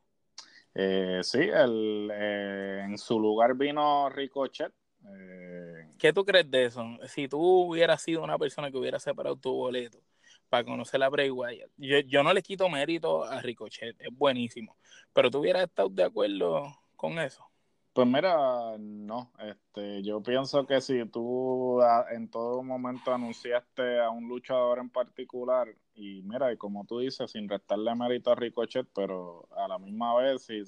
Eh, 0.73 1.19
sí, 1.23 1.39
el, 1.39 2.09
eh, 2.13 2.81
en 2.85 2.97
su 2.97 3.19
lugar 3.19 3.55
vino 3.55 4.09
Ricochet. 4.09 4.71
Eh. 5.05 5.89
¿Qué 5.97 6.13
tú 6.13 6.23
crees 6.23 6.49
de 6.49 6.65
eso? 6.65 6.85
Si 7.07 7.27
tú 7.27 7.39
hubieras 7.41 8.01
sido 8.01 8.23
una 8.23 8.37
persona 8.37 8.71
que 8.71 8.77
hubiera 8.77 8.99
separado 8.99 9.35
tu 9.35 9.51
boleto 9.51 9.99
para 10.47 10.63
conocer 10.63 11.01
a 11.03 11.09
Bray 11.09 11.29
Wyatt, 11.29 11.71
yo, 11.77 11.99
yo 11.99 12.23
no 12.23 12.33
le 12.33 12.41
quito 12.41 12.69
mérito 12.69 13.23
a 13.23 13.41
Ricochet, 13.41 13.99
es 13.99 14.09
buenísimo, 14.11 14.77
pero 15.13 15.29
tú 15.29 15.39
hubieras 15.39 15.63
estado 15.63 15.89
de 15.89 16.03
acuerdo 16.03 16.63
con 16.95 17.19
eso. 17.19 17.50
Pues 17.93 18.07
mira, 18.07 18.77
no, 18.79 19.33
este, 19.39 20.01
yo 20.01 20.23
pienso 20.23 20.65
que 20.65 20.79
si 20.79 21.05
tú 21.07 21.81
en 22.11 22.29
todo 22.29 22.63
momento 22.63 23.13
anunciaste 23.13 23.99
a 23.99 24.09
un 24.09 24.29
luchador 24.29 24.79
en 24.79 24.89
particular, 24.89 25.67
y 25.93 26.21
mira, 26.21 26.53
y 26.53 26.57
como 26.57 26.85
tú 26.85 26.99
dices, 26.99 27.31
sin 27.31 27.49
restarle 27.49 27.93
mérito 27.95 28.31
a 28.31 28.35
Ricochet, 28.35 28.87
pero 28.95 29.49
a 29.57 29.67
la 29.67 29.77
misma 29.77 30.15
vez, 30.15 30.43
si 30.43 30.63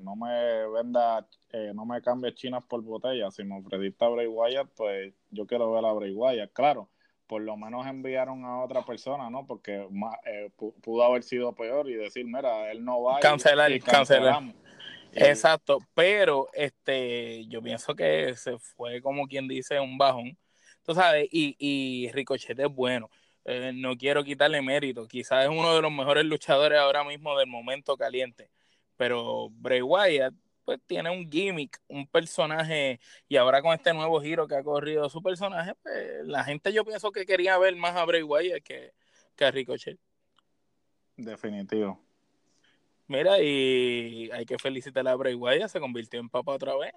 no 0.00 0.14
me 0.14 0.68
venda, 0.68 1.26
eh, 1.52 1.72
no 1.74 1.84
me 1.84 2.00
cambie 2.02 2.34
chinas 2.34 2.62
por 2.62 2.82
botella, 2.82 3.32
si 3.32 3.42
me 3.42 3.58
ofreciste 3.58 4.04
a 4.04 4.08
Bray 4.08 4.28
Wyatt, 4.28 4.68
pues 4.76 5.12
yo 5.30 5.48
quiero 5.48 5.72
ver 5.72 5.84
a 5.84 5.92
Bray 5.92 6.12
Wyatt, 6.12 6.52
claro, 6.52 6.88
por 7.26 7.42
lo 7.42 7.56
menos 7.56 7.84
enviaron 7.84 8.44
a 8.44 8.62
otra 8.62 8.82
persona, 8.82 9.28
¿no? 9.28 9.44
Porque 9.44 9.88
eh, 10.24 10.50
pudo 10.56 11.02
haber 11.02 11.24
sido 11.24 11.52
peor 11.52 11.90
y 11.90 11.94
decir, 11.94 12.26
mira, 12.26 12.70
él 12.70 12.84
no 12.84 13.02
va. 13.02 13.18
Cancelar, 13.18 13.72
y 13.72 13.80
cancelar. 13.80 14.54
Exacto, 15.12 15.78
pero 15.94 16.48
este, 16.52 17.46
yo 17.46 17.62
pienso 17.62 17.94
que 17.94 18.34
se 18.36 18.58
fue 18.58 19.00
como 19.02 19.26
quien 19.26 19.48
dice 19.48 19.80
un 19.80 19.98
bajón, 19.98 20.38
tú 20.82 20.94
sabes, 20.94 21.28
y, 21.30 21.56
y 21.58 22.10
Ricochet 22.12 22.58
es 22.58 22.68
bueno. 22.68 23.10
Eh, 23.44 23.72
no 23.74 23.96
quiero 23.96 24.22
quitarle 24.22 24.60
mérito, 24.60 25.08
quizás 25.08 25.44
es 25.44 25.50
uno 25.50 25.74
de 25.74 25.82
los 25.82 25.90
mejores 25.90 26.24
luchadores 26.24 26.78
ahora 26.78 27.04
mismo 27.04 27.36
del 27.38 27.48
momento 27.48 27.96
caliente, 27.96 28.50
pero 28.96 29.48
Bray 29.50 29.80
Wyatt 29.82 30.34
pues 30.64 30.78
tiene 30.86 31.10
un 31.10 31.28
gimmick, 31.28 31.80
un 31.88 32.06
personaje, 32.06 33.00
y 33.28 33.36
ahora 33.36 33.62
con 33.62 33.72
este 33.72 33.94
nuevo 33.94 34.20
giro 34.20 34.46
que 34.46 34.54
ha 34.54 34.62
corrido 34.62 35.08
su 35.08 35.22
personaje, 35.22 35.72
pues 35.82 36.24
la 36.26 36.44
gente 36.44 36.72
yo 36.72 36.84
pienso 36.84 37.10
que 37.10 37.24
quería 37.26 37.58
ver 37.58 37.74
más 37.76 37.96
a 37.96 38.04
Bray 38.04 38.22
Wyatt 38.22 38.62
que, 38.62 38.92
que 39.34 39.44
a 39.44 39.50
Ricochet. 39.50 39.98
Definitivo. 41.16 41.98
Mira, 43.10 43.42
y 43.42 44.30
hay 44.32 44.46
que 44.46 44.56
felicitar 44.56 45.06
a 45.08 45.16
Bray 45.16 45.34
Wyatt, 45.34 45.68
se 45.68 45.80
convirtió 45.80 46.20
en 46.20 46.28
papá 46.28 46.52
otra 46.52 46.76
vez. 46.76 46.92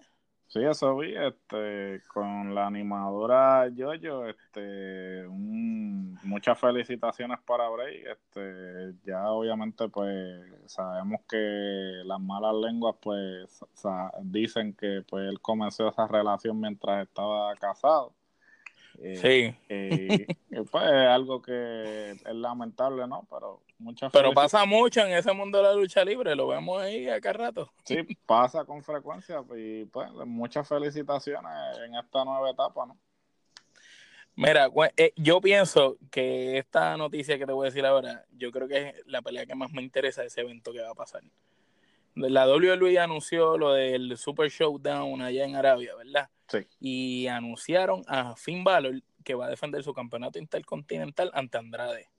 Sí, 0.48 0.60
eso 0.64 0.96
vi, 0.96 1.16
este, 1.16 2.04
con 2.08 2.54
la 2.54 2.68
animadora 2.68 3.68
Jojo, 3.76 4.28
este, 4.28 5.26
muchas 5.28 6.60
felicitaciones 6.60 7.40
para 7.44 7.68
Bray, 7.70 8.04
este, 8.04 8.94
ya 9.04 9.28
obviamente 9.32 9.90
pues 9.90 10.46
sabemos 10.68 11.22
que 11.28 12.04
las 12.06 12.20
malas 12.20 12.54
lenguas 12.58 12.96
pues 13.02 13.66
dicen 14.22 14.76
que 14.76 15.02
pues 15.10 15.28
él 15.28 15.42
comenzó 15.42 15.88
esa 15.88 16.06
relación 16.06 16.60
mientras 16.60 17.08
estaba 17.08 17.56
casado. 17.56 18.14
Eh, 19.00 19.16
sí. 19.18 19.66
Eh, 19.68 20.28
pues 20.72 20.84
es 20.84 21.08
algo 21.08 21.42
que 21.42 22.12
es 22.12 22.36
lamentable, 22.36 23.08
¿no? 23.08 23.26
Pero 23.32 23.64
pero 24.12 24.34
pasa 24.34 24.66
mucho 24.66 25.02
en 25.02 25.14
ese 25.14 25.32
mundo 25.34 25.58
de 25.58 25.64
la 25.64 25.74
lucha 25.74 26.04
libre, 26.04 26.36
lo 26.36 26.48
vemos 26.48 26.82
ahí 26.82 27.08
acá 27.10 27.34
rato. 27.34 27.72
Sí, 27.84 27.98
pasa 28.26 28.66
con 28.66 28.84
frecuencia 28.84 29.44
y 29.56 29.86
pues 29.86 30.10
muchas 30.26 30.68
felicitaciones 30.68 31.52
en 31.86 31.96
esta 31.96 32.26
nueva 32.26 32.50
etapa, 32.50 32.86
¿no? 32.86 32.98
Mira, 34.36 34.70
eh, 34.98 35.14
yo 35.16 35.40
pienso 35.42 35.98
que 36.10 36.58
esta 36.58 36.98
noticia 36.98 37.38
que 37.38 37.46
te 37.46 37.52
voy 37.52 37.66
a 37.66 37.70
decir 37.70 37.86
ahora, 37.86 38.26
yo 38.32 38.52
creo 38.52 38.68
que 38.68 38.90
es 38.90 39.04
la 39.06 39.22
pelea 39.22 39.46
que 39.46 39.54
más 39.54 39.72
me 39.72 39.84
interesa 39.84 40.22
de 40.22 40.28
ese 40.28 40.42
evento 40.42 40.74
que 40.74 40.82
va 40.82 40.90
a 40.90 40.96
pasar. 40.96 41.22
La 42.16 42.48
WWE 42.48 43.00
anunció 43.00 43.58
lo 43.58 43.74
del 43.74 44.18
Super 44.18 44.50
Showdown 44.50 45.22
allá 45.22 45.46
en 45.46 45.56
Arabia, 45.56 45.96
¿verdad? 45.96 46.30
Sí. 46.48 46.60
Y 46.80 47.28
anunciaron 47.28 48.04
a 48.08 48.36
Finn 48.36 48.64
Balor 48.64 49.02
que 49.24 49.36
va 49.36 49.46
a 49.46 49.50
defender 49.50 49.84
su 49.84 49.94
campeonato 49.94 50.40
intercontinental 50.40 51.32
ante 51.34 51.58
Andrade. 51.58 52.10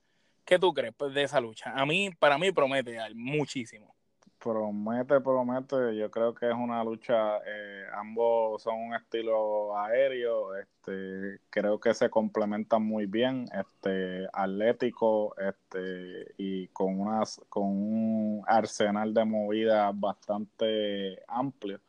¿Qué 0.45 0.59
tú 0.59 0.75
crees 0.75 0.95
pues, 0.97 1.15
de 1.15 1.23
esa 1.23 1.41
lucha? 1.41 1.73
A 1.75 1.87
mí, 1.87 2.11
para 2.19 2.39
mí 2.39 2.53
promete 2.53 2.99
muchísimo. 3.15 3.95
Promete, 4.39 5.23
promete. 5.23 5.97
Yo 5.97 6.11
creo 6.11 6.35
que 6.35 6.47
es 6.47 6.55
una 6.55 6.85
lucha. 6.85 7.39
Eh, 7.47 7.87
ambos 7.95 8.63
son 8.63 8.75
un 8.75 8.95
estilo 8.95 9.75
aéreo. 9.79 10.55
Este, 10.57 11.41
creo 11.49 11.81
que 11.81 11.95
se 11.95 12.11
complementan 12.11 12.83
muy 12.83 13.07
bien. 13.07 13.47
Este, 13.59 14.29
atlético, 14.35 15.35
este, 15.39 16.35
y 16.37 16.69
con 16.69 17.01
unas, 17.01 17.41
con 17.49 17.63
un 17.65 18.45
arsenal 18.47 19.15
de 19.15 19.25
movidas 19.25 19.99
bastante 19.99 21.23
amplio. 21.27 21.81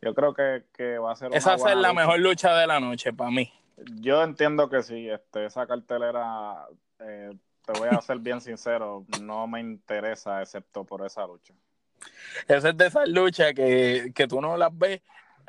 Yo 0.00 0.14
creo 0.14 0.34
que, 0.34 0.98
va 0.98 1.12
a 1.12 1.16
ser. 1.16 1.34
Esa 1.34 1.50
va 1.50 1.56
a 1.56 1.58
ser 1.70 1.76
la 1.78 1.92
mejor 1.92 2.20
lucha 2.20 2.54
de 2.54 2.68
la 2.68 2.78
noche 2.78 3.12
para 3.12 3.32
mí. 3.32 3.52
Yo 4.00 4.22
entiendo 4.22 4.68
que 4.68 4.84
sí. 4.84 5.10
Este, 5.10 5.46
esa 5.46 5.66
cartelera. 5.66 6.64
Eh, 7.00 7.36
te 7.64 7.78
voy 7.78 7.88
a 7.90 8.00
ser 8.00 8.18
bien 8.18 8.40
sincero, 8.40 9.04
no 9.22 9.46
me 9.46 9.60
interesa 9.60 10.42
excepto 10.42 10.84
por 10.84 11.04
esa 11.04 11.26
lucha. 11.26 11.54
Esa 12.46 12.70
es 12.70 12.76
de 12.76 12.86
esas 12.86 13.08
luchas 13.08 13.54
que, 13.54 14.26
tú 14.28 14.40
no 14.40 14.56
las 14.56 14.76
ves 14.76 15.00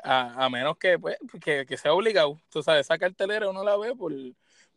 a, 0.02 0.48
menos 0.48 0.76
que, 0.78 0.98
pues, 0.98 1.18
que, 1.40 1.76
sea 1.76 1.92
obligado. 1.92 2.40
Tú 2.50 2.62
sabes, 2.62 2.86
esa 2.86 2.98
cartelera 2.98 3.48
uno 3.48 3.64
la 3.64 3.76
ve 3.76 3.94
por, 3.94 4.12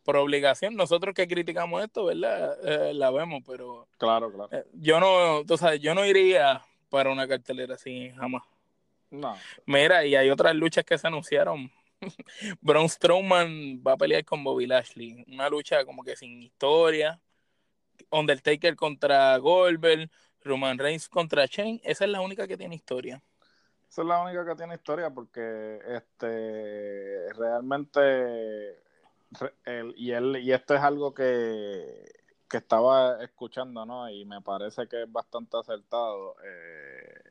por 0.02 0.16
obligación. 0.16 0.74
Nosotros 0.74 1.14
que 1.14 1.28
criticamos 1.28 1.82
esto, 1.82 2.06
¿verdad? 2.06 2.56
Eh, 2.64 2.94
la 2.94 3.10
vemos, 3.10 3.42
pero... 3.46 3.88
Claro, 3.98 4.32
claro. 4.32 4.48
Eh, 4.52 4.66
yo 4.74 5.00
no, 5.00 5.44
tú 5.46 5.56
sabes, 5.56 5.80
yo 5.80 5.94
no 5.94 6.04
iría 6.04 6.62
para 6.88 7.10
una 7.10 7.26
cartelera 7.26 7.74
así 7.74 8.10
jamás. 8.16 8.42
No. 9.10 9.36
Mira, 9.66 10.04
y 10.04 10.14
hay 10.14 10.30
otras 10.30 10.54
luchas 10.54 10.84
que 10.84 10.98
se 10.98 11.06
anunciaron. 11.06 11.70
Braun 12.60 12.88
Strowman 12.88 13.82
va 13.86 13.92
a 13.92 13.96
pelear 13.96 14.24
con 14.24 14.42
Bobby 14.44 14.66
Lashley. 14.66 15.24
Una 15.28 15.48
lucha 15.48 15.84
como 15.84 16.02
que 16.02 16.16
sin 16.16 16.42
historia. 16.42 17.20
Undertaker 18.10 18.76
contra 18.76 19.36
Goldberg, 19.38 20.10
Roman 20.42 20.78
Reigns 20.78 21.08
contra 21.08 21.46
Shane, 21.46 21.80
esa 21.84 22.04
es 22.04 22.10
la 22.10 22.20
única 22.20 22.46
que 22.46 22.56
tiene 22.56 22.74
historia. 22.74 23.22
Esa 23.88 24.02
es 24.02 24.08
la 24.08 24.22
única 24.22 24.46
que 24.46 24.54
tiene 24.54 24.74
historia 24.74 25.10
porque 25.10 25.80
este 25.84 27.32
realmente 27.34 28.78
y 29.96 30.10
él 30.12 30.36
y 30.36 30.52
esto 30.52 30.74
es 30.74 30.80
algo 30.80 31.12
que, 31.14 32.04
que 32.48 32.56
estaba 32.56 33.22
escuchando, 33.22 33.84
¿no? 33.84 34.08
Y 34.08 34.24
me 34.24 34.40
parece 34.40 34.86
que 34.88 35.02
es 35.02 35.12
bastante 35.12 35.56
acertado. 35.56 36.36
Eh, 36.44 37.30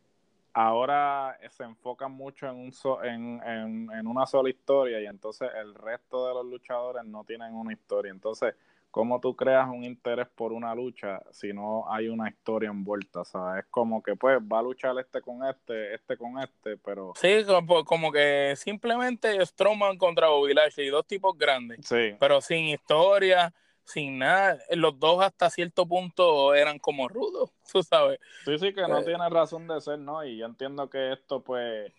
ahora 0.54 1.38
se 1.50 1.64
enfoca 1.64 2.08
mucho 2.08 2.48
en, 2.48 2.56
un 2.56 2.74
en, 3.04 3.42
en, 3.44 3.92
en, 3.92 4.08
una 4.08 4.26
sola 4.26 4.50
historia 4.50 5.00
y 5.02 5.06
entonces 5.06 5.50
el 5.56 5.76
resto 5.76 6.28
de 6.28 6.34
los 6.34 6.46
luchadores 6.46 7.06
no 7.06 7.24
tienen 7.24 7.54
una 7.54 7.74
historia. 7.74 8.12
Entonces, 8.12 8.56
¿cómo 8.92 9.20
tú 9.20 9.36
creas 9.36 9.68
un 9.70 9.84
interés 9.84 10.28
por 10.36 10.52
una 10.52 10.74
lucha 10.74 11.22
si 11.32 11.54
no 11.54 11.92
hay 11.92 12.08
una 12.08 12.30
historia 12.30 12.70
envuelta? 12.70 13.22
O 13.22 13.56
es 13.56 13.66
como 13.70 14.02
que 14.02 14.16
pues 14.16 14.40
va 14.40 14.60
a 14.60 14.64
luchar 14.64 14.98
este 15.00 15.22
con 15.22 15.46
este, 15.46 15.96
este 15.96 16.18
con 16.18 16.40
este, 16.40 16.78
pero... 16.78 17.14
Sí, 17.16 17.46
como, 17.86 18.12
que 18.12 18.54
simplemente 18.56 19.46
Strowman 19.46 19.98
contra 19.98 20.30
Bobby 20.30 20.54
Lashley, 20.54 20.90
dos 20.90 21.06
tipos 21.06 21.38
grandes, 21.38 21.86
sí. 21.86 22.16
pero 22.20 22.42
sin 22.42 22.66
historia, 22.66 23.54
sin 23.84 24.20
nada. 24.20 24.60
Los 24.72 25.00
dos 25.00 25.24
hasta 25.24 25.50
cierto 25.50 25.88
punto 25.88 26.54
eran 26.54 26.80
como 26.80 27.08
rudos, 27.08 27.52
tú 27.72 27.84
sabes. 27.84 28.20
Sí, 28.46 28.58
sí, 28.58 28.74
que 28.74 28.82
no 28.82 29.00
eh. 29.00 29.06
tiene 29.06 29.30
razón 29.30 29.68
de 29.68 29.80
ser, 29.82 30.00
¿no? 30.00 30.24
Y 30.24 30.38
yo 30.38 30.46
entiendo 30.46 30.90
que 30.90 31.14
esto 31.14 31.42
pues... 31.42 31.92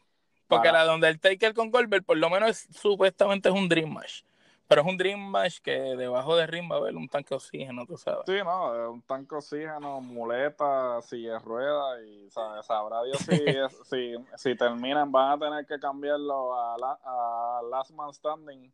Porque 0.49 0.73
la 0.73 0.82
donde 0.82 1.06
el 1.06 1.20
Taker 1.20 1.54
con 1.54 1.70
Goldberg 1.70 2.04
por 2.04 2.16
lo 2.16 2.28
menos 2.28 2.66
supuestamente 2.73 3.49
es 3.49 3.54
un 3.54 3.68
Dream 3.68 3.92
Match. 3.92 4.25
Pero 4.71 4.83
es 4.83 4.87
un 4.87 4.97
Dream 4.97 5.19
Match 5.19 5.59
que 5.59 5.73
debajo 5.73 6.37
de 6.37 6.47
ring 6.47 6.71
va 6.71 6.76
a 6.76 6.78
haber 6.78 6.95
un 6.95 7.09
tanque 7.09 7.30
de 7.30 7.35
oxígeno, 7.35 7.85
tú 7.87 7.97
sabes. 7.97 8.21
Sí, 8.25 8.37
no, 8.45 8.93
un 8.93 9.02
tanque 9.02 9.30
de 9.35 9.39
oxígeno, 9.39 10.00
muleta, 10.00 11.02
silla 11.02 11.33
de 11.33 11.39
ruedas 11.41 12.00
y 12.06 12.30
¿sabes? 12.30 12.67
sabrá 12.67 13.02
Dios 13.02 13.19
si, 13.19 13.35
si, 13.91 14.15
si, 14.37 14.54
terminan, 14.54 15.11
van 15.11 15.33
a 15.33 15.39
tener 15.45 15.67
que 15.67 15.80
cambiarlo 15.80 16.54
a, 16.54 16.76
a 17.02 17.63
Last 17.69 17.91
Man 17.91 18.15
Standing 18.15 18.73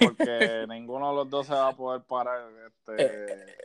porque 0.00 0.66
ninguno 0.68 1.10
de 1.10 1.14
los 1.14 1.30
dos 1.30 1.46
se 1.46 1.54
va 1.54 1.68
a 1.68 1.76
poder 1.76 2.02
parar. 2.02 2.50
Este, 2.66 3.32
eh, 3.32 3.56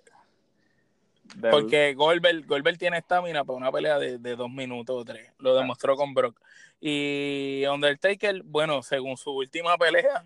Porque 1.50 1.96
Goldberg, 1.96 2.46
Goldberg 2.46 2.78
tiene 2.78 3.00
estamina 3.00 3.44
para 3.44 3.58
una 3.58 3.72
pelea 3.72 3.98
de, 3.98 4.20
de, 4.20 4.36
dos 4.36 4.52
minutos 4.52 4.96
o 5.02 5.04
tres. 5.04 5.32
Lo 5.40 5.56
demostró 5.56 5.96
con 5.96 6.14
Brock. 6.14 6.40
Y 6.80 7.64
Undertaker, 7.66 8.44
bueno, 8.44 8.84
según 8.84 9.18
su 9.18 9.32
última 9.32 9.80
pelea, 9.80 10.24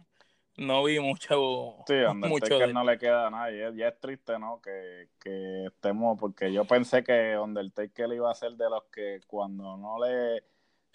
no 0.60 0.84
vi 0.84 1.00
mucho. 1.00 1.78
Sí, 1.88 1.94
Undertaker 1.94 2.74
no 2.74 2.84
le 2.84 2.98
queda 2.98 3.28
a 3.28 3.30
nadie. 3.30 3.72
Ya 3.76 3.88
es 3.88 4.00
triste, 4.00 4.38
¿no? 4.38 4.62
Que, 4.62 5.10
que 5.20 5.66
estemos, 5.66 6.18
porque 6.20 6.52
yo 6.52 6.66
pensé 6.66 7.04
que 7.04 7.38
Undertaker 7.38 8.12
iba 8.14 8.32
a 8.32 8.36
ser 8.36 8.54
de 8.54 8.70
los 8.70 8.84
que 8.92 9.22
cuando 9.28 9.78
no 9.78 9.98
le 10.06 10.44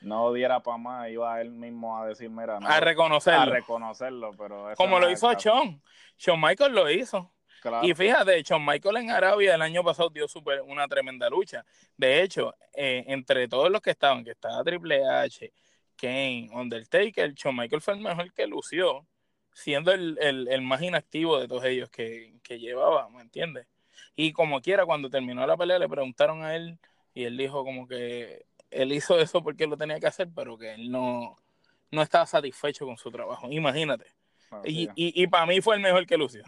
no 0.03 0.33
diera 0.33 0.61
para 0.61 0.77
más, 0.77 1.11
iba 1.11 1.41
él 1.41 1.51
mismo 1.51 1.99
a 1.99 2.07
decir, 2.07 2.29
mira, 2.29 2.59
a 2.59 2.81
reconocerlo. 2.81 3.41
A 3.41 3.47
reconocerlo, 3.47 4.33
pero. 4.37 4.75
Como 4.77 4.99
lo 4.99 5.11
hizo 5.11 5.33
Sean. 5.39 5.81
Shawn 6.19 6.41
Michael 6.41 6.75
lo 6.75 6.91
hizo. 6.91 7.33
Y 7.83 7.95
fíjate, 7.95 8.43
Shawn 8.43 8.65
Michael 8.65 8.99
en 8.99 9.11
Arabia 9.11 9.55
el 9.55 9.63
año 9.63 9.83
pasado 9.83 10.11
dio 10.11 10.29
super, 10.29 10.61
una 10.61 10.87
tremenda 10.87 11.31
lucha. 11.31 11.65
De 11.97 12.23
hecho, 12.23 12.55
eh, 12.75 13.05
entre 13.07 13.49
todos 13.49 13.71
los 13.71 13.81
que 13.81 13.91
estaban, 13.91 14.23
que 14.23 14.33
estaba 14.33 14.63
Triple 14.63 15.03
H, 15.09 15.51
Kane, 15.97 16.51
Undertaker, 16.53 17.33
Shawn 17.33 17.57
Michael 17.57 17.81
fue 17.81 17.95
el 17.95 18.01
mejor 18.01 18.33
que 18.35 18.47
lució 18.47 19.07
siendo 19.55 19.93
el, 19.93 20.19
el, 20.21 20.63
más 20.63 20.83
inactivo 20.83 21.39
de 21.39 21.49
todos 21.49 21.65
ellos 21.65 21.89
que, 21.89 22.35
que 22.43 22.59
llevaba, 22.59 23.09
¿me 23.09 23.23
entiendes? 23.23 23.67
Y 24.17 24.33
como 24.33 24.61
quiera, 24.61 24.85
cuando 24.85 25.09
terminó 25.09 25.47
la 25.47 25.57
pelea, 25.57 25.79
le 25.79 25.89
preguntaron 25.89 26.43
a 26.43 26.55
él 26.55 26.79
y 27.15 27.25
él 27.25 27.37
dijo 27.37 27.65
como 27.65 27.87
que 27.87 28.45
él 28.71 28.93
hizo 28.93 29.19
eso 29.19 29.43
porque 29.43 29.67
lo 29.67 29.77
tenía 29.77 30.01
que 30.01 30.09
hacer, 30.09 30.29
pero 30.35 30.59
que 30.59 30.75
él 30.75 30.91
no, 30.91 31.37
no 31.91 32.03
estaba 32.03 32.27
satisfecho 32.27 32.85
con 32.85 32.99
su 32.99 33.11
trabajo. 33.11 33.49
Imagínate. 33.51 34.07
y, 34.65 34.89
y, 34.95 35.23
y 35.23 35.27
para 35.29 35.47
mí 35.47 35.61
fue 35.61 35.77
el 35.77 35.83
mejor 35.83 36.07
que 36.07 36.19
lució. 36.19 36.45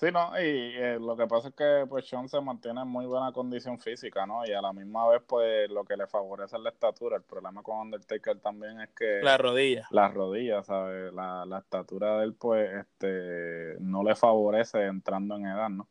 Sí, 0.00 0.06
no, 0.10 0.30
y 0.40 0.76
eh, 0.78 0.98
lo 0.98 1.14
que 1.14 1.26
pasa 1.26 1.48
es 1.48 1.54
que 1.54 1.84
pues 1.86 2.08
Sean 2.08 2.26
se 2.26 2.40
mantiene 2.40 2.80
en 2.80 2.88
muy 2.88 3.04
buena 3.04 3.32
condición 3.32 3.78
física, 3.78 4.24
¿no? 4.24 4.46
Y 4.46 4.52
a 4.52 4.62
la 4.62 4.72
misma 4.72 5.06
vez, 5.06 5.20
pues 5.26 5.68
lo 5.68 5.84
que 5.84 5.94
le 5.94 6.06
favorece 6.06 6.56
es 6.56 6.62
la 6.62 6.70
estatura. 6.70 7.18
El 7.18 7.22
problema 7.22 7.62
con 7.62 7.80
Undertaker 7.80 8.40
también 8.40 8.80
es 8.80 8.88
que... 8.96 9.20
La 9.22 9.36
rodilla. 9.36 9.86
Las 9.90 10.14
rodillas, 10.14 10.64
¿sabes? 10.64 11.12
La, 11.12 11.44
la 11.44 11.58
estatura 11.58 12.16
de 12.16 12.24
él, 12.24 12.32
pues, 12.32 12.70
este, 12.76 13.76
no 13.80 14.02
le 14.02 14.14
favorece 14.14 14.86
entrando 14.86 15.36
en 15.36 15.44
edad, 15.44 15.68
¿no? 15.68 15.86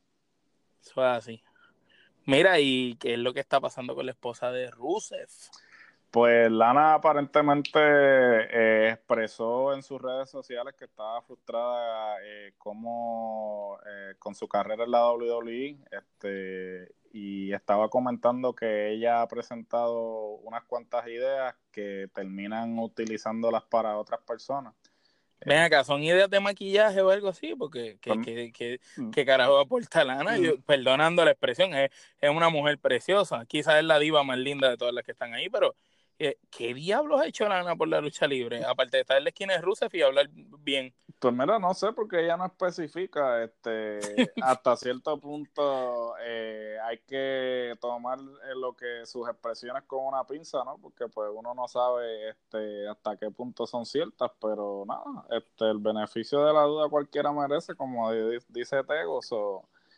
Eso 0.81 1.05
es 1.05 1.17
así. 1.17 1.43
Mira, 2.25 2.59
¿y 2.59 2.95
qué 2.95 3.13
es 3.13 3.19
lo 3.19 3.31
que 3.35 3.41
está 3.41 3.61
pasando 3.61 3.93
con 3.93 4.07
la 4.07 4.13
esposa 4.13 4.51
de 4.51 4.71
Rusev? 4.71 5.29
Pues 6.11 6.49
Lana 6.49 6.95
aparentemente 6.95 7.79
eh, 7.79 8.89
expresó 8.93 9.75
en 9.75 9.83
sus 9.83 10.01
redes 10.01 10.27
sociales 10.27 10.73
que 10.75 10.85
estaba 10.85 11.21
frustrada 11.21 12.17
eh, 12.23 12.53
como 12.57 13.77
eh, 13.85 14.15
con 14.17 14.33
su 14.33 14.47
carrera 14.47 14.85
en 14.85 14.91
la 14.91 15.11
WWE 15.11 15.77
este, 15.91 16.95
y 17.13 17.53
estaba 17.53 17.89
comentando 17.89 18.55
que 18.55 18.89
ella 18.91 19.21
ha 19.21 19.27
presentado 19.27 20.37
unas 20.43 20.63
cuantas 20.63 21.07
ideas 21.07 21.55
que 21.71 22.09
terminan 22.11 22.79
utilizándolas 22.79 23.63
para 23.65 23.95
otras 23.97 24.21
personas. 24.21 24.73
Ven 25.45 25.59
acá, 25.59 25.83
¿son 25.83 26.03
ideas 26.03 26.29
de 26.29 26.39
maquillaje 26.39 27.01
o 27.01 27.11
algo 27.11 27.29
así? 27.29 27.55
Porque, 27.55 27.97
¿qué, 28.01 28.19
qué, 28.21 28.51
qué, 28.51 28.79
mm. 28.97 29.11
qué 29.11 29.25
carajo 29.25 29.59
aporta 29.59 30.03
Lana? 30.03 30.37
Yo, 30.37 30.57
mm. 30.57 30.61
perdonando 30.63 31.23
la 31.23 31.31
expresión, 31.31 31.73
es, 31.75 31.91
es 32.19 32.29
una 32.29 32.49
mujer 32.49 32.77
preciosa. 32.79 33.45
Quizás 33.45 33.75
es 33.75 33.85
la 33.85 33.99
diva 33.99 34.23
más 34.23 34.37
linda 34.37 34.69
de 34.69 34.75
todas 34.75 34.93
las 34.93 35.05
que 35.05 35.13
están 35.13 35.33
ahí, 35.33 35.49
pero 35.49 35.75
¿Qué 36.49 36.73
diablos 36.73 37.21
ha 37.21 37.27
hecho 37.27 37.47
Lana 37.47 37.75
por 37.75 37.87
la 37.87 38.01
lucha 38.01 38.27
libre? 38.27 38.63
Aparte 38.65 38.97
de 38.97 39.01
estar 39.01 39.17
en 39.17 39.23
la 39.23 39.29
esquina 39.29 39.53
de 39.53 39.61
Rusev 39.61 39.89
y 39.93 40.01
hablar 40.01 40.29
bien. 40.59 40.93
Pues 41.19 41.33
mira, 41.33 41.59
no 41.59 41.73
sé, 41.73 41.91
porque 41.91 42.23
ella 42.23 42.37
no 42.37 42.45
especifica. 42.45 43.43
este 43.43 43.99
Hasta 44.41 44.75
cierto 44.77 45.19
punto 45.19 46.15
eh, 46.21 46.77
hay 46.83 46.99
que 46.99 47.75
tomar 47.81 48.19
eh, 48.19 48.55
lo 48.55 48.73
que 48.75 49.05
sus 49.05 49.27
expresiones 49.27 49.83
con 49.83 50.05
una 50.05 50.25
pinza, 50.25 50.63
¿no? 50.63 50.77
Porque 50.77 51.07
pues 51.07 51.29
uno 51.33 51.53
no 51.53 51.67
sabe 51.67 52.29
este 52.29 52.87
hasta 52.87 53.17
qué 53.17 53.31
punto 53.31 53.67
son 53.67 53.85
ciertas, 53.85 54.31
pero 54.41 54.85
nada, 54.87 55.25
este 55.31 55.69
el 55.69 55.79
beneficio 55.79 56.43
de 56.45 56.53
la 56.53 56.63
duda 56.63 56.89
cualquiera 56.89 57.31
merece, 57.31 57.75
como 57.75 58.11
dice 58.49 58.83
Tego. 58.83 59.21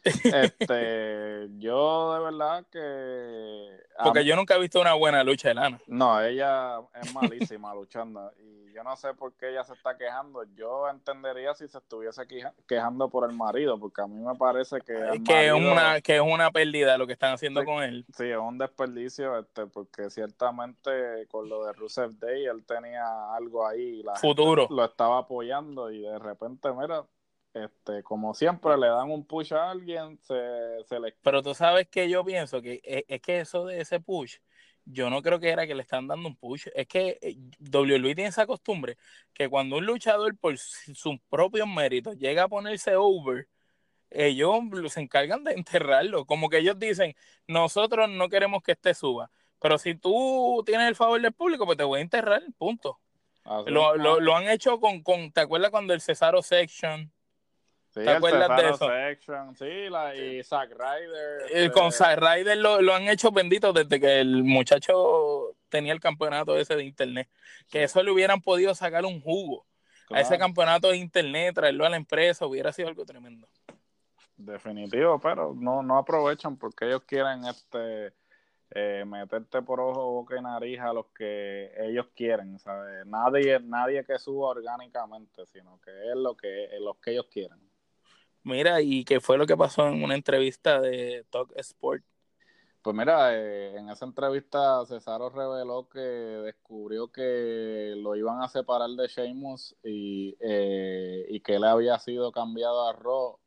Este, 0.04 1.48
yo 1.60 2.14
de 2.14 2.20
verdad 2.20 2.66
que... 2.72 4.04
Porque 4.04 4.26
yo 4.26 4.36
nunca 4.36 4.56
he 4.56 4.60
visto 4.60 4.82
una 4.82 4.94
buena 4.94 5.24
lucha 5.24 5.50
de 5.50 5.56
Lana. 5.56 5.82
No, 5.88 6.22
ella 6.22 6.80
es 7.02 7.14
malísima 7.14 7.74
luchando. 7.76 8.32
Y 8.40 8.74
yo 8.74 8.84
no 8.84 8.96
sé 8.96 9.14
por 9.14 9.34
qué 9.34 9.50
ella 9.50 9.64
se 9.64 9.74
está 9.74 9.98
quejando. 9.98 10.44
Yo 10.56 10.90
entendería 10.90 11.54
si 11.54 11.68
se 11.68 11.78
estuviese 11.78 12.24
quejando 12.68 13.10
por 13.10 13.30
el 13.30 13.36
marido, 13.36 13.80
porque 13.80 14.02
a 14.02 14.08
mí 14.08 14.16
me 14.16 14.36
parece 14.36 14.82
que... 14.82 15.22
que, 15.26 15.48
es 15.48 15.54
una, 15.54 16.02
que 16.02 16.16
es 16.16 16.22
una 16.22 16.52
pérdida 16.52 16.98
lo 16.98 17.06
que 17.06 17.14
están 17.14 17.34
haciendo 17.34 17.64
con 17.64 17.84
él. 17.84 18.06
Sí, 18.16 18.26
es 18.26 18.38
un 18.38 18.58
desperdicio, 18.58 19.38
este, 19.38 19.68
porque 19.68 20.10
ciertamente 20.10 21.28
con 21.30 21.48
lo 21.48 21.66
de 21.66 21.74
Rusev 21.74 22.18
Day, 22.18 22.46
él 22.46 22.66
tenía 22.66 23.36
algo 23.36 23.68
ahí. 23.68 24.02
La 24.04 24.16
Futuro. 24.16 24.68
Lo 24.70 24.84
estaba 24.84 25.20
apoyando 25.20 25.92
y 25.92 26.02
de 26.02 26.18
repente, 26.18 26.72
mira, 26.72 27.04
este, 27.54 28.04
como 28.04 28.34
siempre 28.34 28.78
le 28.78 28.88
dan 28.88 29.12
un 29.12 29.26
push 29.26 29.54
a 29.54 29.72
alguien, 29.72 30.18
se, 30.22 30.36
se 30.86 31.00
le... 31.00 31.16
Pero 31.22 31.42
tú 31.42 31.54
sabes 31.54 31.88
que 31.88 32.10
yo 32.10 32.24
pienso 32.24 32.62
que 32.62 32.82
e, 32.84 33.06
es, 33.08 33.22
que 33.22 33.40
eso 33.40 33.66
de 33.66 33.82
ese 33.82 34.00
push, 34.00 34.38
yo 34.86 35.10
no 35.10 35.22
creo 35.22 35.40
que 35.40 35.50
era 35.50 35.68
que 35.68 35.76
le 35.76 35.82
están 35.82 36.08
dando 36.08 36.30
un 36.30 36.36
push, 36.36 36.68
es 36.74 36.88
que 36.88 37.20
eh, 37.22 37.38
WWE 37.60 38.16
tiene 38.16 38.30
esa 38.30 38.46
costumbre 38.46 38.98
que 39.34 39.50
cuando 39.50 39.78
un 39.78 39.86
luchador 39.86 40.38
por 40.38 40.58
sus 40.58 41.20
propios 41.30 41.68
méritos 41.68 42.18
llega 42.18 42.44
a 42.44 42.50
ponerse 42.50 42.96
over, 42.96 43.48
ellos 44.10 44.54
se 44.88 45.02
encargan 45.02 45.44
de 45.44 45.52
enterrarlo, 45.56 46.26
como 46.26 46.50
que 46.50 46.60
ellos 46.60 46.80
dicen, 46.80 47.16
nosotros 47.48 48.10
no 48.10 48.30
queremos 48.30 48.64
que 48.64 48.74
este 48.74 48.94
suba, 48.94 49.30
pero 49.60 49.78
si 49.78 49.96
tú 49.96 50.64
tienes 50.66 50.88
el 50.88 50.96
favor 50.96 51.22
del 51.22 51.34
público, 51.34 51.66
pues 51.66 51.78
te 51.78 51.84
voy 51.84 52.00
a 52.00 52.04
enterrar, 52.04 52.42
punto. 52.58 53.00
Lo, 53.66 53.96
lo, 53.96 54.20
lo, 54.20 54.36
han 54.36 54.48
hecho 54.48 54.80
con, 54.80 55.02
con, 55.02 55.32
¿te 55.32 55.42
acuerdas 55.42 55.72
cuando 55.72 55.94
el 55.94 56.02
Cesaro 56.02 56.44
Section? 56.44 57.12
Sí, 57.94 58.06
¿Te 58.06 58.10
acuerdas 58.10 58.56
de 58.56 58.70
eso? 58.70 58.88
Section, 58.88 59.56
sí, 59.58 59.90
la, 59.90 60.16
y 60.16 60.42
Zack 60.44 60.72
Ryder. 60.72 61.42
Este... 61.52 61.72
Con 61.72 61.92
Zack 61.92 62.20
Ryder 62.20 62.58
lo, 62.58 62.82
lo, 62.82 62.96
han 62.96 63.10
hecho 63.10 63.32
bendito 63.32 63.74
desde 63.74 64.00
que 64.00 64.22
el 64.22 64.46
muchacho 64.46 65.58
tenía 65.68 65.92
el 65.92 66.00
campeonato 66.00 66.56
ese 66.56 66.78
de 66.78 66.86
internet. 66.86 67.28
Que 67.70 67.84
eso 67.84 68.02
le 68.02 68.12
hubieran 68.12 68.42
podido 68.42 68.74
sacar 68.76 69.06
un 69.06 69.20
jugo. 69.22 69.66
A 70.10 70.22
ese 70.22 70.38
campeonato 70.38 70.90
de 70.90 70.98
internet, 70.98 71.56
traerlo 71.56 71.86
a 71.86 71.90
la 71.90 71.96
empresa, 71.96 72.46
hubiera 72.46 72.74
sido 72.74 72.90
algo 72.90 73.06
tremendo. 73.06 73.48
Definitivo, 74.36 75.20
pero 75.20 75.54
no, 75.58 75.84
no 75.84 75.98
aprovechan 75.98 76.58
porque 76.58 76.88
ellos 76.88 77.04
quieren 77.04 77.46
este 77.46 78.14
eh, 78.72 79.04
meterte 79.06 79.62
por 79.62 79.80
ojo, 79.80 80.12
boca 80.12 80.38
y 80.38 80.42
nariz 80.42 80.80
a 80.80 80.94
los 80.94 81.08
que 81.08 81.72
ellos 81.78 82.08
quieren, 82.16 82.58
¿sabes? 82.60 83.06
Nadie, 83.06 83.60
nadie 83.60 84.04
que 84.04 84.18
suba 84.18 84.50
orgánicamente, 84.50 85.46
sino 85.46 85.80
que 85.82 85.92
es 85.92 86.16
lo 86.16 86.36
que, 86.36 86.66
es 86.66 86.82
los 86.82 86.98
que 86.98 87.12
ellos 87.12 87.28
quieren. 87.32 87.60
Mira, 88.44 88.82
¿y 88.82 89.04
qué 89.06 89.20
fue 89.20 89.38
lo 89.38 89.46
que 89.46 89.58
pasó 89.58 89.88
en 89.88 90.04
una 90.04 90.16
entrevista 90.16 90.82
de 90.82 91.26
Talk 91.30 91.52
Sport? 91.58 92.04
Pues 92.82 92.96
mira, 92.96 93.36
eh, 93.36 93.78
en 93.78 93.90
esa 93.90 94.06
entrevista 94.06 94.84
Cesaro 94.88 95.30
reveló 95.30 95.88
que 95.88 96.00
descubrió 96.00 97.12
que 97.12 97.94
lo 97.98 98.16
iban 98.16 98.42
a 98.42 98.48
separar 98.48 98.90
de 98.90 99.08
Sheamus 99.08 99.76
y, 99.84 100.36
eh, 100.40 101.26
y 101.30 101.42
que 101.42 101.56
él 101.56 101.64
había 101.64 102.00
sido 102.00 102.32
cambiado 102.32 102.88
a 102.88 102.94
Raw 102.94 103.38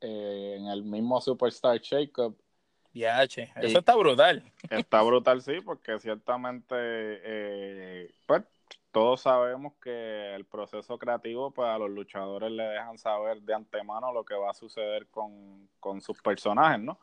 eh, 0.00 0.56
en 0.58 0.68
el 0.68 0.84
mismo 0.84 1.20
Superstar 1.20 1.78
Shakeup. 1.80 2.38
Ya, 2.94 3.26
che, 3.26 3.52
eso 3.60 3.80
está 3.80 3.94
brutal. 3.94 4.42
Está 4.70 5.02
brutal, 5.06 5.42
sí, 5.42 5.60
porque 5.60 5.98
ciertamente, 5.98 8.14
pues, 8.26 8.42
todos 8.92 9.22
sabemos 9.22 9.74
que 9.82 10.34
el 10.34 10.44
proceso 10.44 10.98
creativo, 10.98 11.50
pues 11.50 11.68
a 11.68 11.78
los 11.78 11.90
luchadores 11.90 12.50
le 12.50 12.64
dejan 12.64 12.98
saber 12.98 13.40
de 13.42 13.54
antemano 13.54 14.12
lo 14.12 14.24
que 14.24 14.34
va 14.34 14.50
a 14.50 14.54
suceder 14.54 15.06
con, 15.08 15.68
sus 16.00 16.20
personajes, 16.22 16.80
¿no? 16.80 16.98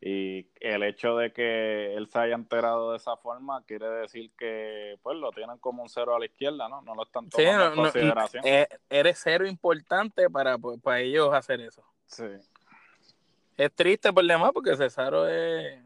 Y 0.00 0.46
el 0.60 0.82
hecho 0.82 1.16
de 1.16 1.32
que 1.32 1.94
él 1.94 2.08
se 2.10 2.18
haya 2.18 2.34
enterado 2.34 2.90
de 2.90 2.98
esa 2.98 3.16
forma 3.16 3.64
quiere 3.64 3.88
decir 3.88 4.30
que 4.36 4.98
pues 5.02 5.16
lo 5.16 5.30
tienen 5.30 5.56
como 5.58 5.82
un 5.82 5.88
cero 5.88 6.14
a 6.14 6.18
la 6.18 6.26
izquierda, 6.26 6.68
¿no? 6.68 6.82
No 6.82 6.94
lo 6.94 7.04
están 7.04 7.28
tomando 7.28 7.66
en 7.66 7.74
consideración. 7.74 8.46
Eh, 8.46 8.68
eres 8.90 9.20
cero 9.22 9.46
importante 9.46 10.28
para, 10.28 10.58
pues, 10.58 10.80
para 10.80 11.00
ellos 11.00 11.32
hacer 11.32 11.60
eso. 11.60 11.82
Sí. 12.06 12.24
Es 13.56 13.72
triste 13.72 14.12
por 14.12 14.24
demás 14.24 14.50
porque 14.52 14.76
Cesaro 14.76 15.26
es 15.28 15.80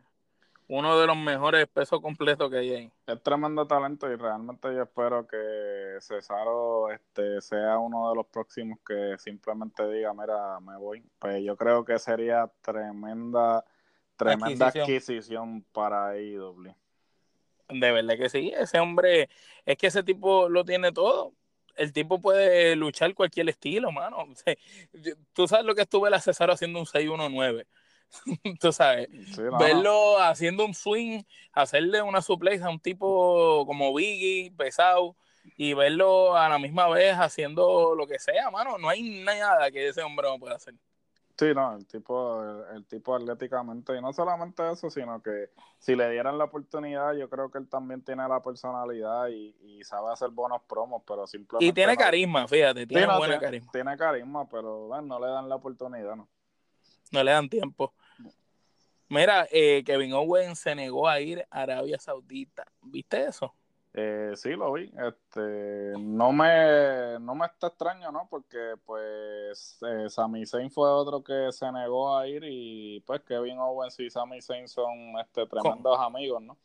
uno 0.68 1.00
de 1.00 1.06
los 1.06 1.16
mejores 1.16 1.66
pesos 1.66 2.00
completos 2.00 2.50
que 2.50 2.58
hay 2.58 2.70
ahí. 2.72 2.92
Es 3.06 3.22
tremendo 3.22 3.66
talento 3.66 4.10
y 4.10 4.16
realmente 4.16 4.68
yo 4.74 4.82
espero 4.82 5.26
que 5.26 5.96
Cesaro 6.00 6.90
este, 6.90 7.40
sea 7.40 7.78
uno 7.78 8.10
de 8.10 8.16
los 8.16 8.26
próximos 8.26 8.78
que 8.86 9.16
simplemente 9.18 9.88
diga, 9.90 10.12
mira, 10.12 10.60
me 10.60 10.76
voy. 10.76 11.02
Pues 11.18 11.42
yo 11.42 11.56
creo 11.56 11.84
que 11.84 11.98
sería 11.98 12.50
tremenda, 12.60 13.64
tremenda 14.16 14.68
adquisición, 14.68 15.64
para 15.72 16.18
IW. 16.20 16.74
De 17.70 17.92
verdad 17.92 18.16
que 18.16 18.28
sí, 18.28 18.52
ese 18.54 18.78
hombre, 18.78 19.30
es 19.64 19.76
que 19.78 19.86
ese 19.86 20.02
tipo 20.02 20.50
lo 20.50 20.64
tiene 20.64 20.92
todo. 20.92 21.32
El 21.76 21.92
tipo 21.92 22.20
puede 22.20 22.76
luchar 22.76 23.14
cualquier 23.14 23.48
estilo, 23.48 23.90
mano. 23.90 24.26
Tú 25.32 25.48
sabes 25.48 25.64
lo 25.64 25.74
que 25.74 25.82
estuve 25.82 26.10
la 26.10 26.20
Cesaro 26.20 26.52
haciendo 26.52 26.78
un 26.78 26.86
6-1-9 26.86 27.64
tú 28.60 28.72
sabes, 28.72 29.08
verlo 29.58 30.18
haciendo 30.18 30.64
un 30.64 30.74
swing, 30.74 31.22
hacerle 31.52 32.02
una 32.02 32.22
suplex 32.22 32.62
a 32.62 32.70
un 32.70 32.80
tipo 32.80 33.64
como 33.66 33.94
Biggie, 33.94 34.52
pesado, 34.56 35.16
y 35.56 35.74
verlo 35.74 36.36
a 36.36 36.48
la 36.48 36.58
misma 36.58 36.88
vez 36.88 37.14
haciendo 37.14 37.94
lo 37.94 38.06
que 38.06 38.18
sea, 38.18 38.50
mano, 38.50 38.78
no 38.78 38.88
hay 38.88 39.02
nada 39.02 39.70
que 39.70 39.88
ese 39.88 40.02
hombre 40.02 40.28
no 40.28 40.38
pueda 40.38 40.56
hacer. 40.56 40.74
Sí, 41.38 41.54
no, 41.54 41.76
el 41.76 41.86
tipo, 41.86 42.42
el, 42.74 42.84
tipo 42.86 43.14
atléticamente, 43.14 43.96
y 43.96 44.00
no 44.00 44.12
solamente 44.12 44.72
eso, 44.72 44.90
sino 44.90 45.22
que 45.22 45.50
si 45.78 45.94
le 45.94 46.10
dieran 46.10 46.36
la 46.36 46.44
oportunidad, 46.44 47.14
yo 47.14 47.30
creo 47.30 47.48
que 47.48 47.58
él 47.58 47.68
también 47.68 48.02
tiene 48.02 48.26
la 48.26 48.42
personalidad 48.42 49.28
y, 49.28 49.54
sabe 49.84 50.12
hacer 50.12 50.30
buenos 50.30 50.62
promos, 50.68 51.02
pero 51.06 51.26
simplemente... 51.28 51.66
Y 51.66 51.72
tiene 51.72 51.96
carisma, 51.96 52.48
fíjate, 52.48 52.86
tiene 52.88 53.06
buena 53.16 53.38
carisma. 53.38 53.70
Tiene 53.70 53.96
carisma, 53.96 54.48
pero 54.48 54.88
bueno, 54.88 55.06
no 55.06 55.20
le 55.24 55.32
dan 55.32 55.48
la 55.48 55.54
oportunidad, 55.54 56.16
¿no? 56.16 56.28
No 57.12 57.22
le 57.22 57.32
dan 57.32 57.48
tiempo. 57.48 57.92
Mira, 59.08 59.46
eh, 59.50 59.82
Kevin 59.84 60.12
Owens 60.12 60.58
se 60.58 60.74
negó 60.74 61.08
a 61.08 61.20
ir 61.20 61.46
a 61.50 61.62
Arabia 61.62 61.98
Saudita. 61.98 62.66
¿Viste 62.82 63.24
eso? 63.24 63.54
Eh, 63.94 64.32
sí, 64.36 64.50
lo 64.50 64.72
vi. 64.74 64.92
Este, 64.96 65.94
no 65.98 66.30
me, 66.30 67.18
no 67.18 67.34
me 67.34 67.46
está 67.46 67.68
extraño, 67.68 68.12
¿no? 68.12 68.28
Porque, 68.30 68.74
pues, 68.84 69.78
eh, 69.82 70.10
Sami 70.10 70.44
Zayn 70.44 70.70
fue 70.70 70.88
otro 70.90 71.24
que 71.24 71.50
se 71.52 71.72
negó 71.72 72.16
a 72.16 72.28
ir 72.28 72.44
y, 72.46 73.00
pues, 73.00 73.22
Kevin 73.22 73.58
Owens 73.58 73.98
y 73.98 74.10
Sami 74.10 74.42
Zayn 74.42 74.68
son 74.68 75.18
este, 75.18 75.46
tremendos 75.46 75.98
amigos, 75.98 76.42
¿no? 76.42 76.58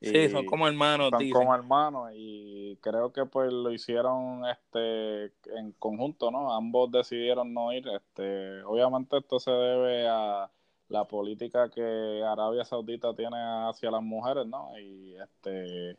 Sí, 0.00 0.28
son 0.28 0.46
como 0.46 0.66
hermanos. 0.66 1.10
Son 1.10 1.30
como 1.30 1.54
hermanos 1.54 2.10
y 2.14 2.76
creo 2.80 3.12
que, 3.12 3.24
pues, 3.26 3.52
lo 3.52 3.72
hicieron 3.72 4.42
este, 4.46 5.32
en 5.56 5.72
conjunto, 5.78 6.30
¿no? 6.30 6.52
Ambos 6.54 6.90
decidieron 6.90 7.52
no 7.52 7.72
ir. 7.72 7.86
Este, 7.88 8.62
obviamente 8.62 9.18
esto 9.18 9.38
se 9.38 9.50
debe 9.50 10.08
a 10.08 10.50
la 10.88 11.04
política 11.04 11.70
que 11.70 12.22
Arabia 12.24 12.64
Saudita 12.64 13.14
tiene 13.14 13.36
hacia 13.68 13.90
las 13.90 14.02
mujeres, 14.02 14.46
¿no? 14.46 14.78
Y 14.78 15.16
este 15.16 15.90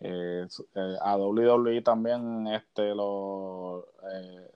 eh, 0.00 0.46
eh 0.74 0.96
a 1.00 1.16
WWE 1.16 1.82
también 1.82 2.46
este 2.48 2.94
los 2.94 3.84
eh, 4.12 4.50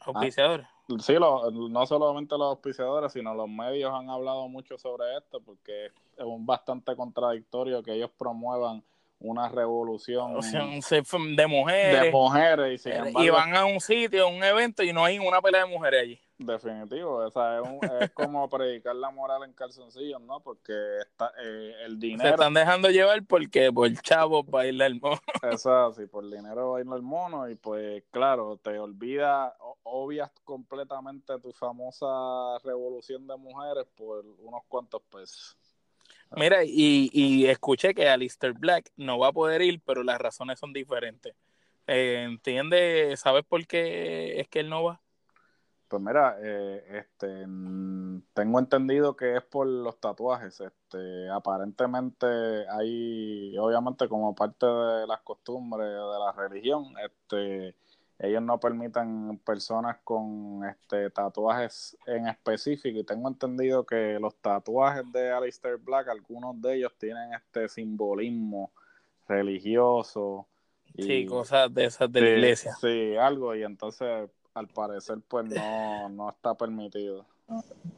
auspiciadores. 0.00 0.66
Sí, 0.98 1.14
no 1.18 1.86
solamente 1.86 2.38
los 2.38 2.48
auspiciadores, 2.48 3.12
sino 3.12 3.34
los 3.34 3.48
medios 3.48 3.92
han 3.92 4.08
hablado 4.08 4.48
mucho 4.48 4.78
sobre 4.78 5.16
esto 5.16 5.40
porque 5.40 5.86
es 5.86 6.24
bastante 6.40 6.96
contradictorio 6.96 7.82
que 7.82 7.94
ellos 7.94 8.10
promuevan 8.16 8.82
una 9.20 9.48
revolución 9.48 10.38
de 10.40 11.46
mujeres. 11.46 12.02
De 12.02 12.10
mujeres 12.10 12.86
y, 12.86 13.24
y 13.24 13.30
van 13.30 13.56
a 13.56 13.64
un 13.64 13.80
sitio, 13.80 14.24
a 14.24 14.28
un 14.28 14.42
evento 14.44 14.82
y 14.82 14.92
no 14.92 15.04
hay 15.04 15.18
una 15.18 15.40
pelea 15.40 15.64
de 15.64 15.70
mujeres 15.70 16.02
allí. 16.02 16.20
Definitivo, 16.38 17.16
o 17.16 17.30
sea, 17.32 17.60
es, 18.00 18.10
como 18.12 18.48
predicar 18.48 18.94
la 18.94 19.10
moral 19.10 19.42
en 19.42 19.52
calzoncillos, 19.54 20.20
¿no? 20.20 20.38
Porque 20.38 20.72
está, 21.00 21.32
eh, 21.42 21.72
el 21.84 21.98
dinero... 21.98 22.28
Se 22.28 22.34
están 22.34 22.54
dejando 22.54 22.90
llevar 22.90 23.24
porque 23.26 23.72
por 23.72 23.92
chavo 24.02 24.44
baila 24.44 24.86
el 24.86 25.00
mono. 25.00 25.18
Eso 25.42 25.92
sí, 25.94 26.06
por 26.06 26.30
dinero 26.30 26.72
baila 26.72 26.94
el 26.94 27.02
mono 27.02 27.48
y 27.50 27.56
pues 27.56 28.04
claro, 28.12 28.56
te 28.56 28.78
olvida, 28.78 29.56
obvias 29.82 30.30
completamente 30.44 31.40
tu 31.40 31.52
famosa 31.52 32.06
revolución 32.62 33.26
de 33.26 33.36
mujeres 33.36 33.86
por 33.96 34.24
unos 34.38 34.62
cuantos 34.68 35.02
pesos. 35.10 35.56
Mira, 36.36 36.64
y, 36.64 37.10
y 37.12 37.46
escuché 37.46 37.94
que 37.94 38.08
Alistair 38.08 38.52
Black 38.52 38.90
no 38.96 39.18
va 39.18 39.28
a 39.28 39.32
poder 39.32 39.62
ir, 39.62 39.80
pero 39.84 40.02
las 40.02 40.18
razones 40.18 40.58
son 40.58 40.72
diferentes. 40.72 41.34
Eh, 41.86 42.24
¿Entiende? 42.28 43.14
¿Sabes 43.16 43.44
por 43.44 43.66
qué 43.66 44.38
es 44.40 44.48
que 44.48 44.60
él 44.60 44.68
no 44.68 44.84
va? 44.84 45.00
Pues 45.88 46.02
mira, 46.02 46.36
eh, 46.42 46.84
este, 46.98 47.46
tengo 48.34 48.58
entendido 48.58 49.16
que 49.16 49.36
es 49.36 49.42
por 49.42 49.66
los 49.66 49.98
tatuajes. 49.98 50.60
Este, 50.60 51.30
aparentemente 51.30 52.26
hay, 52.68 53.56
obviamente 53.56 54.06
como 54.06 54.34
parte 54.34 54.66
de 54.66 55.06
las 55.06 55.20
costumbres 55.22 55.88
de 55.88 55.94
la 55.96 56.32
religión, 56.36 56.94
este, 57.02 57.74
ellos 58.18 58.42
no 58.42 58.58
permiten 58.58 59.38
personas 59.44 59.98
con 60.02 60.64
este 60.68 61.08
tatuajes 61.10 61.96
en 62.06 62.26
específico 62.26 62.98
y 62.98 63.04
tengo 63.04 63.28
entendido 63.28 63.86
que 63.86 64.18
los 64.20 64.34
tatuajes 64.36 65.04
de 65.12 65.30
Alistair 65.30 65.76
Black, 65.76 66.08
algunos 66.08 66.60
de 66.60 66.76
ellos 66.76 66.92
tienen 66.98 67.32
este 67.34 67.68
simbolismo 67.68 68.72
religioso. 69.28 70.48
sí, 70.96 71.26
cosas 71.26 71.72
de 71.72 71.84
esas 71.84 72.10
de 72.10 72.20
la 72.20 72.28
iglesia. 72.30 72.74
Sí, 72.80 73.16
algo 73.16 73.54
y 73.54 73.62
entonces 73.62 74.28
al 74.54 74.66
parecer 74.66 75.18
pues 75.28 75.46
no, 75.46 76.08
no 76.08 76.30
está 76.30 76.56
permitido. 76.56 77.24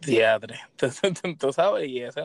Teatre. 0.01 0.61
Entonces, 0.71 1.39
tú 1.39 1.53
sabes, 1.53 1.89
y 1.89 2.03
ese, 2.03 2.23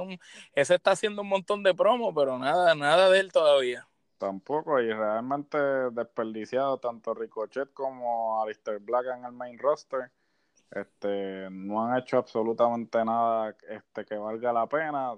ese 0.54 0.76
está 0.76 0.92
haciendo 0.92 1.24
un 1.24 1.30
montón 1.30 1.64
de 1.64 1.74
promo, 1.74 2.14
pero 2.14 2.38
nada, 2.38 2.76
nada 2.76 3.10
de 3.10 3.20
él 3.20 3.32
todavía. 3.32 3.88
Tampoco, 4.18 4.80
y 4.80 4.92
realmente 4.92 5.58
desperdiciado 5.92 6.78
tanto 6.78 7.14
Ricochet 7.14 7.74
como 7.74 8.42
Alistair 8.42 8.80
Black 8.80 9.08
en 9.18 9.26
el 9.26 9.34
main 9.34 9.60
roster. 9.60 10.12
Este, 10.72 11.48
no 11.52 11.86
han 11.86 11.98
hecho 12.00 12.18
absolutamente 12.18 13.04
nada 13.06 13.56
este, 13.70 14.04
que 14.04 14.16
valga 14.16 14.52
la 14.52 14.68
pena. 14.68 15.16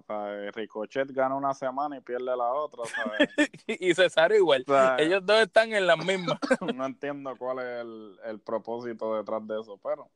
Ricochet 0.54 1.12
gana 1.12 1.36
una 1.36 1.54
semana 1.54 1.98
y 1.98 2.02
pierde 2.02 2.26
la 2.36 2.54
otra. 2.54 2.84
y 3.68 3.94
Cesaro 3.94 4.36
igual. 4.36 4.66
Ellos 4.98 5.26
dos 5.26 5.42
están 5.42 5.74
en 5.74 5.88
las 5.88 6.04
mismas. 6.04 6.38
no 6.76 6.86
entiendo 6.86 7.36
cuál 7.38 7.60
es 7.60 7.82
el, 7.82 8.20
el 8.26 8.40
propósito 8.40 9.16
detrás 9.16 9.48
de 9.48 9.62
eso, 9.62 9.80
pero 9.82 10.10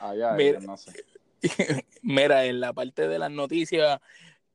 allá 0.00 0.32
mira, 0.32 0.60
no 0.60 0.76
sé. 0.76 0.92
mira, 2.02 2.44
en 2.44 2.60
la 2.60 2.72
parte 2.72 3.08
de 3.08 3.18
las 3.18 3.30
noticias 3.30 4.00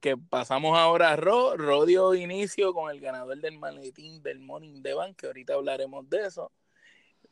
que 0.02 0.18
pasamos 0.18 0.78
ahora 0.78 1.12
a 1.12 1.16
Ro, 1.16 1.56
Ro 1.56 1.86
dio 1.86 2.16
inicio 2.16 2.74
con 2.74 2.92
el 2.92 3.00
ganador 3.00 3.40
del 3.40 3.58
maletín 3.58 4.22
del 4.24 4.40
Morning 4.40 4.82
the 4.82 4.96
Bank, 4.96 5.16
que 5.16 5.28
ahorita 5.28 5.54
hablaremos 5.54 6.10
de 6.10 6.26
eso. 6.26 6.52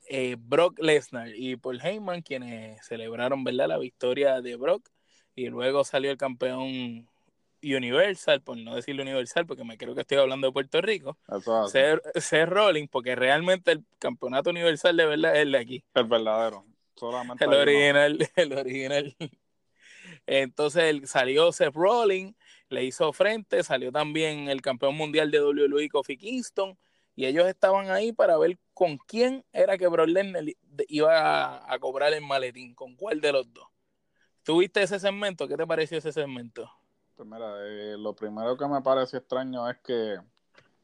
Eh, 0.07 0.37
Brock 0.39 0.79
Lesnar 0.79 1.29
y 1.35 1.57
Paul 1.57 1.81
Heyman, 1.83 2.21
quienes 2.21 2.85
celebraron 2.85 3.43
¿verdad? 3.43 3.67
la 3.67 3.77
victoria 3.77 4.39
de 4.41 4.55
Brock, 4.55 4.87
y 5.35 5.49
luego 5.49 5.83
salió 5.83 6.11
el 6.11 6.17
campeón 6.17 7.07
Universal, 7.61 8.41
por 8.41 8.57
no 8.57 8.75
decirlo 8.75 9.01
Universal, 9.01 9.45
porque 9.45 9.63
me 9.63 9.77
creo 9.77 9.95
que 9.95 10.01
estoy 10.01 10.17
hablando 10.17 10.47
de 10.47 10.53
Puerto 10.53 10.79
Rico, 10.79 11.17
ser 12.15 12.49
Rolling, 12.49 12.87
porque 12.87 13.15
realmente 13.15 13.71
el 13.71 13.83
campeonato 13.97 14.51
Universal 14.51 14.95
de 14.95 15.05
verdad 15.05 15.35
es 15.35 15.41
el 15.41 15.51
de 15.51 15.57
aquí. 15.57 15.83
El 15.93 16.05
verdadero, 16.05 16.65
solamente 16.95 17.45
el 17.45 17.53
original, 17.53 18.29
el 18.35 18.53
original. 18.53 19.15
Entonces 20.25 21.09
salió 21.09 21.51
Seth 21.51 21.73
Rollins, 21.73 22.35
le 22.69 22.83
hizo 22.83 23.11
frente, 23.13 23.63
salió 23.63 23.91
también 23.91 24.47
el 24.47 24.61
campeón 24.61 24.95
mundial 24.95 25.31
de 25.31 25.41
WWE 25.41 25.89
Kofi 25.89 26.17
Kingston, 26.17 26.77
y 27.15 27.25
ellos 27.25 27.47
estaban 27.47 27.89
ahí 27.89 28.13
para 28.13 28.37
ver 28.37 28.57
con 28.73 28.97
quién 28.97 29.43
era 29.51 29.77
que 29.77 29.87
Brock 29.87 30.07
Lesnar 30.07 30.45
iba 30.87 31.73
a, 31.73 31.79
cobrar 31.79 32.13
el 32.13 32.21
maletín, 32.21 32.73
con 32.73 32.95
cuál 32.95 33.19
de 33.19 33.33
los 33.33 33.51
dos. 33.51 33.67
¿Tuviste 34.43 34.81
ese 34.81 34.99
segmento? 34.99 35.47
¿Qué 35.47 35.57
te 35.57 35.67
pareció 35.67 35.97
ese 35.97 36.13
segmento? 36.13 36.71
Pues 37.15 37.27
mira, 37.27 37.55
eh, 37.67 37.97
lo 37.97 38.15
primero 38.15 38.55
que 38.55 38.65
me 38.67 38.81
pareció 38.81 39.19
extraño 39.19 39.69
es 39.69 39.77
que 39.79 40.17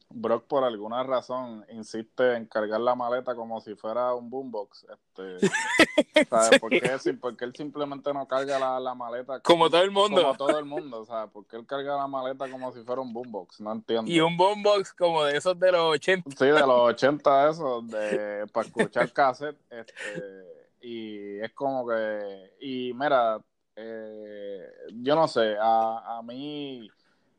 Brock 0.08 0.44
por 0.46 0.64
alguna 0.64 1.02
razón 1.02 1.64
insiste 1.70 2.36
en 2.36 2.46
cargar 2.46 2.80
la 2.80 2.94
maleta 2.94 3.34
como 3.34 3.60
si 3.60 3.74
fuera 3.74 4.14
un 4.14 4.30
boombox. 4.30 4.86
Este, 4.90 5.48
¿sabes? 6.30 6.60
¿Por, 6.60 6.70
qué? 6.70 7.14
porque 7.20 7.44
él 7.44 7.54
simplemente 7.54 8.12
no 8.14 8.26
carga 8.28 8.78
la, 8.78 8.94
maleta 8.94 9.40
como, 9.42 9.68
todo 9.68 9.82
el 9.82 9.90
mundo. 9.90 10.22
Como 10.22 10.36
todo 10.36 10.58
el 10.58 10.64
mundo, 10.64 11.04
¿sabes? 11.04 11.30
Porque 11.32 11.56
él 11.56 11.66
carga 11.66 11.96
la 11.96 12.06
maleta 12.06 12.48
como 12.48 12.72
si 12.72 12.82
fuera 12.82 13.00
un 13.00 13.12
boombox, 13.12 13.60
no 13.60 13.72
entiendo. 13.72 14.10
Y 14.10 14.20
un 14.20 14.36
boombox 14.36 14.92
como 14.92 15.24
de 15.24 15.36
esos 15.36 15.58
de 15.58 15.72
los 15.72 15.94
80. 15.94 16.30
Sí, 16.30 16.46
de 16.46 16.52
los 16.52 16.68
80 16.68 17.50
esos, 17.50 17.88
de, 17.88 18.46
para 18.52 18.66
escuchar 18.66 19.12
cassette. 19.12 19.58
Este, 19.70 20.56
y 20.80 21.40
es 21.40 21.52
como 21.52 21.86
que, 21.88 22.52
y 22.60 22.92
mira, 22.94 23.40
eh, 23.74 24.70
yo 24.94 25.16
no 25.16 25.26
sé, 25.26 25.56
a, 25.60 26.18
a 26.18 26.22
mí 26.22 26.88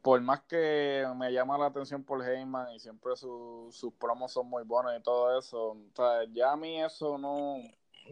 por 0.07 0.21
más 0.21 0.39
que 0.43 1.05
me 1.17 1.33
llama 1.33 1.57
la 1.57 1.65
atención 1.65 2.01
por 2.01 2.23
Heyman 2.25 2.73
y 2.73 2.79
siempre 2.79 3.17
sus 3.17 3.93
promos 3.99 4.31
son 4.31 4.47
muy 4.47 4.63
buenos 4.63 4.93
y 4.97 5.03
todo 5.03 5.37
eso, 5.37 5.71
o 5.71 5.91
sea, 5.93 6.23
ya 6.31 6.53
a 6.53 6.55
mí 6.55 6.81
eso 6.81 7.17
no... 7.17 7.57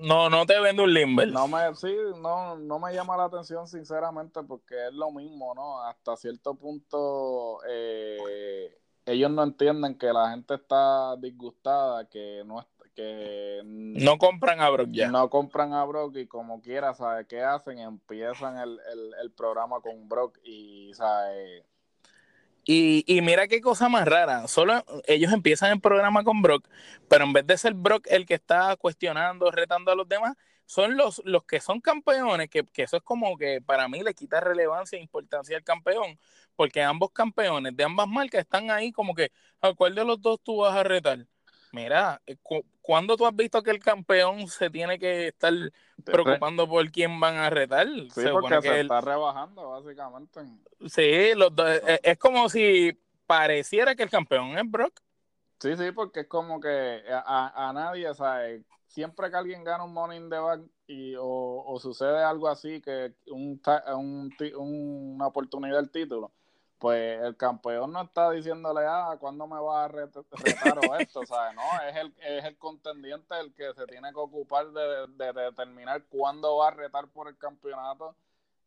No, 0.02 0.30
no 0.30 0.46
te 0.46 0.60
vende 0.60 0.84
un 0.84 0.94
limber. 0.94 1.30
No 1.30 1.48
me, 1.48 1.74
sí, 1.74 1.96
no, 2.22 2.58
no 2.58 2.80
me 2.80 2.94
llama 2.94 3.16
la 3.16 3.24
atención 3.24 3.66
sinceramente 3.66 4.44
porque 4.44 4.88
es 4.88 4.94
lo 4.94 5.10
mismo, 5.10 5.56
¿no? 5.56 5.84
Hasta 5.84 6.18
cierto 6.18 6.56
punto 6.56 7.60
eh, 7.66 8.78
ellos 9.06 9.32
no 9.32 9.44
entienden 9.44 9.98
que 9.98 10.12
la 10.12 10.32
gente 10.32 10.56
está 10.56 11.16
disgustada, 11.16 12.10
que 12.10 12.44
no 12.46 12.68
que 12.94 13.62
no 13.64 14.18
compran 14.18 14.60
a 14.60 14.70
Brock 14.70 14.90
ya. 14.92 15.10
No 15.10 15.30
compran 15.30 15.72
a 15.72 15.86
Brock 15.86 16.18
y 16.18 16.28
como 16.28 16.62
quiera, 16.62 16.94
¿sabes 16.94 17.26
qué 17.28 17.42
hacen? 17.42 17.80
Empiezan 17.80 18.58
el, 18.58 18.80
el, 18.92 19.14
el 19.22 19.32
programa 19.32 19.80
con 19.80 20.10
Brock 20.10 20.40
y, 20.44 20.94
¿sabes? 20.94 21.64
Y, 22.68 23.04
y, 23.08 23.22
mira 23.22 23.48
qué 23.48 23.62
cosa 23.62 23.90
más 23.90 24.08
rara. 24.08 24.48
Solo 24.48 24.84
ellos 25.06 25.32
empiezan 25.34 25.72
el 25.72 25.80
programa 25.82 26.24
con 26.24 26.42
Brock, 26.42 26.68
pero 27.08 27.26
en 27.26 27.34
vez 27.34 27.46
de 27.46 27.58
ser 27.58 27.76
Brock 27.76 28.08
el 28.10 28.26
que 28.26 28.34
está 28.36 28.76
cuestionando, 28.78 29.52
retando 29.52 29.92
a 29.92 29.96
los 29.96 30.10
demás, 30.10 30.36
son 30.66 30.98
los, 30.98 31.22
los 31.26 31.44
que 31.46 31.60
son 31.62 31.80
campeones, 31.80 32.50
que, 32.50 32.64
que 32.66 32.84
eso 32.84 32.98
es 32.98 33.04
como 33.04 33.38
que 33.38 33.62
para 33.62 33.88
mí 33.88 34.02
le 34.04 34.16
quita 34.16 34.40
relevancia 34.40 34.98
e 34.98 35.02
importancia 35.02 35.56
al 35.56 35.64
campeón, 35.64 36.20
porque 36.56 36.82
ambos 36.82 37.12
campeones 37.12 37.76
de 37.76 37.84
ambas 37.84 38.08
marcas 38.08 38.42
están 38.42 38.72
ahí 38.72 38.92
como 38.92 39.14
que, 39.14 39.32
¿a 39.62 39.74
cuál 39.74 39.94
de 39.96 40.04
los 40.06 40.20
dos 40.22 40.40
tú 40.44 40.58
vas 40.58 40.76
a 40.76 40.84
retar? 40.84 41.28
Mira, 41.72 42.22
eh, 42.26 42.38
¿cuándo 42.82 43.18
tú 43.18 43.26
has 43.26 43.36
visto 43.36 43.62
que 43.62 43.72
el 43.72 43.80
campeón 43.80 44.48
se 44.48 44.70
tiene 44.70 44.98
que 44.98 45.28
estar 45.28 45.54
preocupando 46.04 46.68
por 46.68 46.90
quién 46.92 47.20
van 47.20 47.36
a 47.36 47.50
retar? 47.50 47.88
Sí, 48.14 48.24
porque 48.32 48.62
se 48.62 48.82
está 48.82 49.02
rebajando, 49.02 49.70
básicamente. 49.70 50.42
Sí, 50.88 51.34
los 51.36 51.52
eh, 51.66 52.00
es 52.04 52.18
como 52.18 52.48
si 52.50 52.98
pareciera 53.26 53.96
que 53.96 54.04
el 54.04 54.10
campeón 54.10 54.58
es 54.58 54.70
Brock. 54.70 55.02
Sí, 55.60 55.76
sí, 55.78 55.92
porque 55.92 56.22
es 56.22 56.28
como 56.28 56.60
que 56.60 57.04
a, 57.10 57.72
nadie, 57.74 58.14
¿sabes? 58.14 58.64
Siempre 58.88 59.30
que 59.30 59.36
alguien 59.36 59.64
gana 59.64 59.84
un 59.84 59.94
Money 59.94 60.18
in 60.18 60.30
the 60.30 60.38
Bank 60.38 60.68
y, 60.88 61.16
o, 61.18 61.78
sucede 61.82 62.24
algo 62.24 62.48
así, 62.48 62.82
que 62.82 63.14
un, 63.28 63.62
un, 63.96 64.32
una 65.16 65.28
oportunidad 65.28 65.78
del 65.78 65.92
título, 65.92 66.32
pues 66.80 67.22
el 67.22 67.38
campeón 67.38 67.92
no 67.94 68.02
está 68.02 68.32
diciéndole, 68.32 68.82
ah, 68.86 69.16
¿cuándo 69.20 69.48
me 69.48 69.60
va 69.60 69.86
a 69.86 69.88
retar 69.88 70.24
o 70.90 70.96
esto? 70.96 71.26
¿sabes? 71.26 71.56
No, 71.56 71.62
es 71.88 71.96
el, 71.96 72.14
es 72.22 72.46
el 72.46 72.58
contendiente 72.58 73.40
el 73.40 73.54
que 73.54 73.74
se 73.74 73.86
tiene 73.88 74.12
que 74.12 74.20
ocupar 74.20 74.68
de, 74.72 75.34
determinar 75.34 76.04
cuándo 76.10 76.58
va 76.58 76.70
a 76.70 76.72
retar 76.72 77.08
por 77.08 77.28
el 77.28 77.38
campeonato 77.38 78.16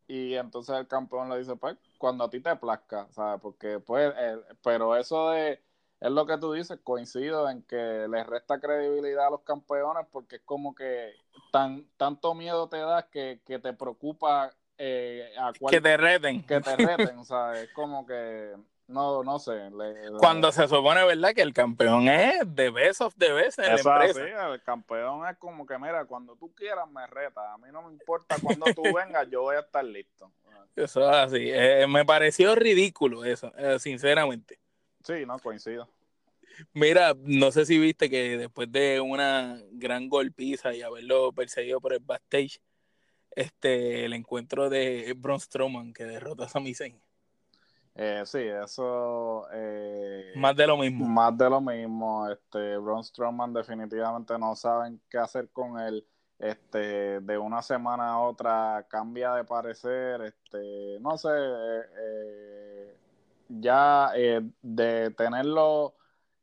y 0.07 0.35
entonces 0.35 0.75
el 0.77 0.89
campeón 0.89 1.29
le 1.29 1.39
dice, 1.39 1.55
pues, 1.57 1.77
cuando 1.99 2.25
a 2.25 2.31
ti 2.31 2.41
te 2.41 2.57
plazca, 2.57 3.07
¿sabes? 3.11 3.41
Porque, 3.43 3.79
pues, 3.79 4.15
pero 4.63 4.97
eso 4.97 5.31
de, 5.31 5.63
es 6.01 6.11
lo 6.11 6.27
que 6.27 6.39
tú 6.39 6.53
dices, 6.53 6.79
coincido 6.83 7.51
en 7.51 7.63
que 7.63 8.07
les 8.09 8.27
resta 8.27 8.61
credibilidad 8.61 9.27
a 9.27 9.31
los 9.31 9.43
campeones 9.43 10.07
porque 10.11 10.37
es 10.37 10.43
como 10.43 10.75
que 10.75 11.13
tan 11.53 11.87
tanto 11.97 12.35
miedo 12.35 12.69
te 12.69 12.79
da 12.79 13.09
que, 13.11 13.43
que 13.45 13.59
te 13.59 13.73
preocupa 13.73 14.53
eh, 14.79 15.33
que 15.69 15.81
te 15.81 15.97
reten. 15.97 16.43
Que 16.45 16.61
te 16.61 16.77
reten, 16.77 17.19
o 17.19 17.25
sea, 17.25 17.61
es 17.61 17.71
como 17.73 18.07
que, 18.07 18.55
no, 18.87 19.25
no 19.25 19.39
sé. 19.39 19.71
Cuando 20.19 20.53
se 20.53 20.69
supone, 20.69 21.05
¿verdad? 21.05 21.35
Que 21.35 21.43
el 21.43 21.53
campeón 21.53 22.09
es 22.09 22.39
de 22.55 22.71
best 22.71 23.01
of 23.01 23.15
the 23.19 23.33
best 23.33 23.59
en 23.59 23.73
Eso 23.75 23.91
la 23.91 24.07
empresa. 24.07 24.55
el 24.55 24.63
campeón 24.63 25.27
es 25.29 25.37
como 25.39 25.67
que, 25.67 25.77
mira, 25.79 26.05
cuando 26.05 26.37
tú 26.37 26.55
quieras 26.55 26.89
me 26.91 27.07
reta, 27.07 27.53
a 27.53 27.59
mí 27.59 27.69
no 27.73 27.83
me 27.83 27.93
importa 27.93 28.37
cuando 28.41 28.67
tú 28.73 28.83
vengas, 28.85 29.29
yo 29.31 29.43
voy 29.43 29.57
a 29.57 29.61
estar 29.61 29.85
listo. 29.85 30.31
Eso 30.77 31.11
es 31.11 31.17
así, 31.17 31.51
eh, 31.51 31.87
me 31.89 32.05
pareció 32.05 32.55
ridículo 32.55 33.25
eso, 33.25 33.53
eh, 33.59 33.81
sinceramente. 33.81 34.61
Sí, 35.03 35.27
no, 35.27 35.37
coincido. 35.41 35.89
Mira, 36.73 37.15
no 37.19 37.51
sé 37.51 37.67
si 37.67 37.79
viste 37.79 38.09
que 38.09 38.37
después 38.37 38.71
de 38.71 39.01
una 39.01 39.61
gran 39.73 40.09
golpiza 40.09 40.75
y 40.75 40.83
haberlo 40.83 41.33
perseguido 41.33 41.81
por 41.81 41.93
el 41.93 42.01
backstage, 42.01 42.61
este, 43.39 44.05
el 44.05 44.15
encuentro 44.15 44.69
de 44.69 45.15
Braun 45.17 45.39
Strowman 45.39 45.93
que 45.93 46.05
derrota 46.05 46.45
a 46.45 46.49
Sami 46.49 46.75
Zayn. 46.75 47.01
Eh, 47.95 48.23
sí, 48.25 48.39
eso. 48.41 49.47
Eh, 49.53 50.33
más 50.37 50.57
de 50.57 50.67
lo 50.67 50.77
mismo. 50.77 51.07
Más 51.07 51.39
de 51.39 51.49
lo 51.49 51.61
mismo. 51.61 52.29
Este, 52.29 52.77
Braun 52.79 53.05
Strowman 53.05 53.53
definitivamente 53.53 54.37
no 54.39 54.57
saben 54.57 55.01
qué 55.09 55.19
hacer 55.19 55.51
con 55.51 55.79
él. 55.79 56.05
Este, 56.39 57.21
de 57.21 57.39
una 57.39 57.63
semana 57.63 58.11
a 58.11 58.21
otra 58.21 58.87
cambia 58.89 59.35
de 59.35 59.45
parecer. 59.45 60.21
Este, 60.23 60.99
no 61.01 61.17
sé. 61.17 61.29
Eh, 61.31 62.97
ya 63.49 64.13
de 64.63 65.11
tenerlo 65.17 65.95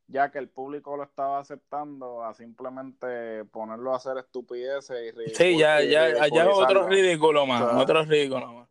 ya 0.08 0.32
que 0.32 0.40
el 0.40 0.50
público 0.50 0.96
lo 0.96 1.04
estaba 1.04 1.40
aceptando 1.40 2.24
a 2.24 2.34
simplemente 2.34 3.46
ponerlo 3.46 3.94
a 3.94 3.98
hacer 3.98 4.18
estupideces 4.18 4.98
y 4.98 5.12
ridículos. 5.12 5.38
Sí, 5.38 5.58
ya, 5.58 5.82
ya, 5.82 6.24
allá 6.24 6.50
otro 6.50 6.88
ridículo 6.88 7.46
más, 7.46 7.62
otro 7.74 8.04
ridículo 8.04 8.54
más. 8.54 8.70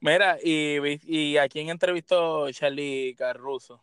Mira, 0.00 0.36
y, 0.42 0.78
y 1.04 1.36
a 1.36 1.48
quién 1.48 1.68
entrevistó 1.68 2.50
Charlie 2.50 3.14
Carruso? 3.16 3.80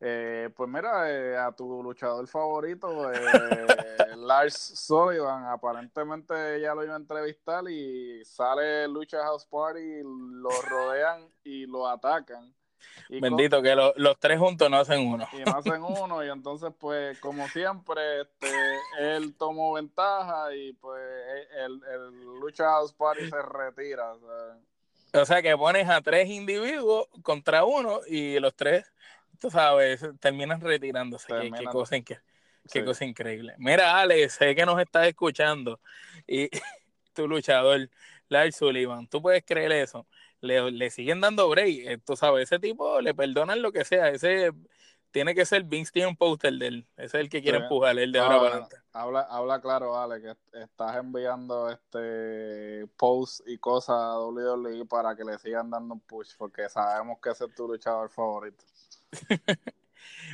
Eh, 0.00 0.50
pues 0.54 0.68
mira, 0.68 1.10
eh, 1.10 1.36
a 1.36 1.52
tu 1.52 1.82
luchador 1.82 2.26
favorito, 2.26 3.10
eh, 3.10 3.16
Lars 4.16 4.54
Sullivan, 4.54 5.46
aparentemente 5.46 6.60
ya 6.60 6.74
lo 6.74 6.84
iba 6.84 6.94
a 6.94 6.98
entrevistar 6.98 7.64
y 7.70 8.22
sale 8.24 8.86
Lucha 8.88 9.22
House 9.22 9.46
Party, 9.46 10.02
lo 10.02 10.50
rodean 10.68 11.28
y 11.42 11.66
lo 11.66 11.88
atacan. 11.88 12.52
Bendito, 13.08 13.62
que 13.62 13.74
los 13.74 14.18
tres 14.18 14.38
juntos 14.38 14.70
no 14.70 14.78
hacen 14.78 15.06
uno. 15.06 15.28
Y 15.32 15.38
no 15.38 15.56
hacen 15.56 15.82
uno, 16.02 16.24
y 16.24 16.30
entonces, 16.30 16.72
pues, 16.78 17.18
como 17.20 17.48
siempre, 17.48 18.22
este, 18.22 18.48
él 18.98 19.34
tomó 19.36 19.74
ventaja 19.74 20.54
y, 20.54 20.72
pues, 20.74 21.02
el, 21.58 21.80
el 21.92 22.40
Lucha 22.40 22.64
House 22.64 22.92
Party 22.92 23.28
se 23.28 23.42
retira. 23.42 24.12
O 25.12 25.24
sea, 25.24 25.42
que 25.42 25.56
pones 25.56 25.88
a 25.88 26.00
tres 26.00 26.28
individuos 26.28 27.06
contra 27.22 27.64
uno 27.64 28.00
y 28.06 28.38
los 28.40 28.54
tres 28.54 28.90
tú 29.44 29.50
sabes, 29.50 30.04
terminan 30.20 30.60
retirándose. 30.60 31.26
Qué, 31.28 31.64
cosa, 31.66 31.96
qué 32.72 32.84
cosa 32.84 33.04
increíble. 33.04 33.54
Mira, 33.58 33.98
Ale, 33.98 34.28
sé 34.28 34.54
que 34.54 34.64
nos 34.64 34.80
estás 34.80 35.06
escuchando 35.06 35.80
y 36.26 36.48
tu 37.12 37.28
luchador, 37.28 37.90
Lars 38.28 38.56
Sullivan, 38.56 39.06
tú 39.06 39.20
puedes 39.20 39.44
creer 39.44 39.72
eso. 39.72 40.06
Le, 40.44 40.90
siguen 40.90 41.20
dando 41.20 41.48
break. 41.48 41.86
Eh, 41.86 41.98
tú 41.98 42.16
sabes, 42.16 42.44
ese 42.44 42.58
tipo 42.58 43.00
le 43.00 43.14
perdonan 43.14 43.62
lo 43.62 43.72
que 43.72 43.84
sea. 43.84 44.08
Ese 44.08 44.52
tiene 45.14 45.34
que 45.34 45.46
ser 45.46 45.62
Vince 45.62 45.92
tiene 45.92 46.08
un 46.08 46.16
póster 46.16 46.52
de 46.54 46.66
él. 46.66 46.86
Ese 46.96 47.18
es 47.18 47.22
el 47.22 47.28
que 47.28 47.40
quiere 47.40 47.58
empujar, 47.58 47.96
el 47.96 48.10
de 48.10 48.18
ahora 48.18 48.36
para 48.36 48.48
adelante. 48.48 48.76
Habla, 48.92 49.20
habla 49.30 49.60
claro, 49.60 49.96
Ale, 49.96 50.20
que 50.20 50.58
estás 50.58 50.96
enviando 50.96 51.70
este 51.70 52.86
posts 52.96 53.44
y 53.46 53.58
cosas 53.58 53.96
a 53.96 54.18
WWE 54.18 54.84
para 54.86 55.14
que 55.14 55.24
le 55.24 55.38
sigan 55.38 55.70
dando 55.70 55.94
un 55.94 56.00
push, 56.00 56.34
porque 56.36 56.68
sabemos 56.68 57.18
que 57.22 57.30
ese 57.30 57.44
es 57.44 57.54
tu 57.54 57.68
luchador 57.68 58.10
favorito. 58.10 58.64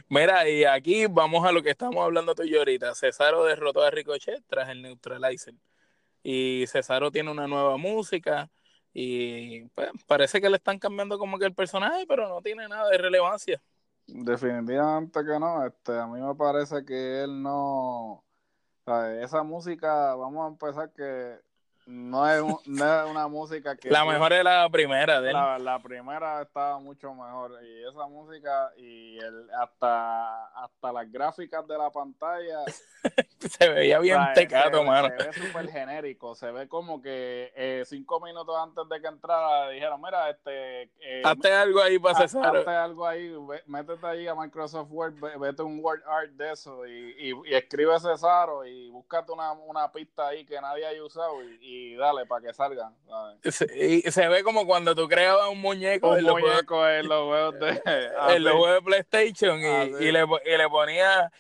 Mira, 0.09 0.49
y 0.49 0.64
aquí 0.64 1.07
vamos 1.07 1.44
a 1.46 1.53
lo 1.53 1.62
que 1.62 1.70
estamos 1.70 2.03
hablando 2.03 2.35
tú 2.35 2.42
y 2.44 2.51
yo 2.51 2.61
ahorita. 2.61 2.94
Cesaro 2.94 3.44
derrotó 3.44 3.83
a 3.83 3.90
Ricochet 3.90 4.42
tras 4.49 4.70
el 4.70 4.81
Neutralizer. 4.81 5.55
Y 6.23 6.64
Cesaro 6.68 7.11
tiene 7.11 7.31
una 7.31 7.46
nueva 7.46 7.77
música. 7.77 8.51
Y 8.92 9.64
pues, 9.68 9.90
parece 10.07 10.40
que 10.40 10.50
le 10.50 10.57
están 10.57 10.79
cambiando 10.79 11.18
como 11.18 11.38
que 11.38 11.46
el 11.46 11.55
personaje, 11.55 12.05
pero 12.09 12.29
no 12.29 12.42
tiene 12.42 12.68
nada 12.68 12.88
de 12.88 12.98
relevancia. 12.98 13.62
Definitivamente 14.07 15.20
que 15.24 15.38
no. 15.38 15.66
Este, 15.66 15.98
a 15.98 16.07
mí 16.07 16.20
me 16.20 16.35
parece 16.35 16.85
que 16.85 17.24
él 17.24 17.42
no. 17.42 18.24
esa 19.20 19.42
música, 19.42 20.14
vamos 20.14 20.44
a 20.44 20.48
empezar 20.48 20.92
que 20.92 21.38
no 21.92 22.29
es, 22.29 22.42
una 22.68 23.29
música 23.29 23.76
que... 23.76 23.90
La 23.90 24.05
mejor 24.05 24.33
es 24.33 24.44
la 24.44 24.68
primera 24.70 25.20
de 25.20 25.33
La, 25.33 25.79
primera 25.83 26.42
estaba 26.42 26.79
mucho 26.79 27.14
mejor. 27.14 27.59
Y 27.62 27.88
esa 27.88 28.07
música 28.07 28.72
y 28.76 29.18
el, 29.18 29.48
hasta, 29.61 30.46
hasta 30.46 30.92
las 30.92 31.11
gráficas 31.11 31.66
de 31.66 31.79
la 31.79 31.90
pantalla... 31.90 32.59
se 33.38 33.68
veía 33.70 33.98
bien 33.98 34.20
tecato, 34.35 34.85
mano. 34.85 35.09
Se 35.09 35.26
ve 35.26 35.33
súper 35.33 35.70
genérico. 35.70 36.35
Se 36.35 36.50
ve 36.50 36.68
como 36.68 37.00
que 37.00 37.53
eh, 37.57 37.83
cinco 37.87 38.20
minutos 38.20 38.55
antes 38.59 38.88
de 38.88 39.00
que 39.00 39.09
entrara 39.09 39.70
dijeron, 39.70 40.00
mira, 40.03 40.29
este... 40.31 40.83
Eh, 41.00 41.22
hazte 41.24 41.53
algo 41.53 41.81
ahí 41.81 41.98
para 41.98 42.18
César. 42.18 42.57
Hazte 42.57 42.70
algo 42.70 43.07
ahí, 43.07 43.35
métete 43.66 44.07
ahí 44.07 44.29
a 44.29 44.35
Microsoft 44.35 44.88
Word, 44.90 45.14
vete 45.38 45.62
un 45.62 45.81
Word 45.83 46.03
Art 46.07 46.33
de 46.33 46.53
eso 46.53 46.87
y, 46.87 47.31
y, 47.31 47.55
escribe 47.55 47.98
Cesaro 47.98 48.66
y 48.66 48.90
búscate 48.90 49.33
una, 49.33 49.53
una 49.53 49.90
pista 49.90 50.29
ahí 50.29 50.44
que 50.44 50.61
nadie 50.61 50.87
haya 50.87 51.03
usado 51.03 51.42
y 51.42 51.70
y 51.70 51.80
dale 51.95 52.27
para 52.27 52.47
que 52.47 52.55
salgan. 52.55 52.95
Se, 53.45 53.66
y 53.77 54.03
se 54.11 54.29
ve 54.29 54.43
como 54.43 54.66
cuando 54.66 54.95
tú 54.95 55.09
creabas 55.09 55.49
un 55.49 55.61
muñeco, 55.61 56.11
un 56.11 56.19
en, 56.19 56.25
muñeco 56.25 56.88
en 56.88 57.09
los 57.09 57.27
juegos 57.27 57.59
de, 57.61 57.83
en 58.37 58.45
los 58.45 58.53
juegos 58.55 58.75
de 58.75 58.83
PlayStation 58.83 59.61
y, 59.61 60.05
y, 60.05 60.12
le, 60.12 60.25
y 60.45 60.57
le 60.57 60.69
ponía, 60.69 61.31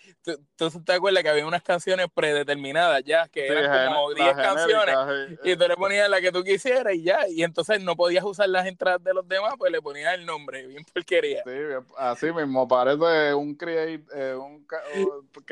tú, 0.56 0.70
te 0.84 0.92
acuerdas 0.92 1.22
que 1.22 1.28
había 1.28 1.46
unas 1.46 1.62
canciones 1.62 2.06
predeterminadas 2.12 3.02
ya, 3.04 3.28
que 3.28 3.46
eran 3.46 3.94
como 3.94 4.12
10 4.14 4.36
canciones 4.36 4.96
y 5.44 5.56
tú 5.56 5.68
le 5.68 5.76
ponías 5.76 6.08
la 6.08 6.20
que 6.20 6.32
tú 6.32 6.42
quisieras 6.42 6.94
y 6.94 7.02
ya, 7.02 7.28
y 7.28 7.42
entonces 7.42 7.82
no 7.82 7.96
podías 7.96 8.24
usar 8.24 8.48
las 8.48 8.66
entradas 8.66 9.02
de 9.02 9.14
los 9.14 9.26
demás, 9.26 9.54
pues 9.58 9.72
le 9.72 9.80
ponías 9.80 10.14
el 10.14 10.26
nombre, 10.26 10.66
bien 10.66 10.84
porquería. 10.92 11.42
Sí, 11.44 11.50
así 11.96 12.32
mismo, 12.32 12.66
parece 12.66 13.34
un 13.34 13.54
create, 13.54 14.04
eh, 14.14 14.34
un, 14.34 14.66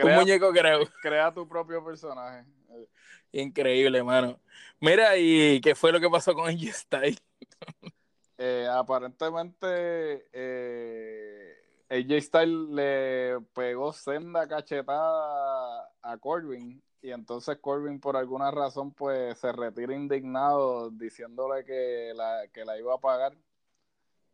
un 0.03 0.15
muñeco 0.15 0.53
creo. 0.53 0.81
Crea 1.03 1.33
tu 1.33 1.49
propio 1.49 1.85
personaje. 1.85 2.45
Increíble, 3.33 4.03
mano. 4.03 4.41
Mira, 4.81 5.17
¿y 5.17 5.61
qué 5.61 5.75
fue 5.75 5.93
lo 5.93 6.01
que 6.01 6.09
pasó 6.09 6.35
con 6.35 6.49
AJ 6.49 6.73
Styles? 6.73 7.23
Eh, 8.39 8.69
aparentemente, 8.71 10.29
eh, 10.33 11.55
AJ 11.91 12.23
Styles 12.23 12.69
le 12.71 13.39
pegó 13.55 13.93
senda 13.93 14.47
cachetada 14.47 15.91
a 16.03 16.19
Corbin 16.19 16.81
y 17.03 17.11
entonces 17.11 17.59
Corbin 17.61 18.01
por 18.01 18.17
alguna 18.17 18.51
razón 18.51 18.93
pues 18.93 19.39
se 19.39 19.53
retira 19.53 19.95
indignado 19.95 20.91
diciéndole 20.91 21.65
que 21.65 22.13
la, 22.15 22.47
que 22.53 22.65
la 22.65 22.79
iba 22.79 22.95
a 22.95 22.99
pagar. 22.99 23.37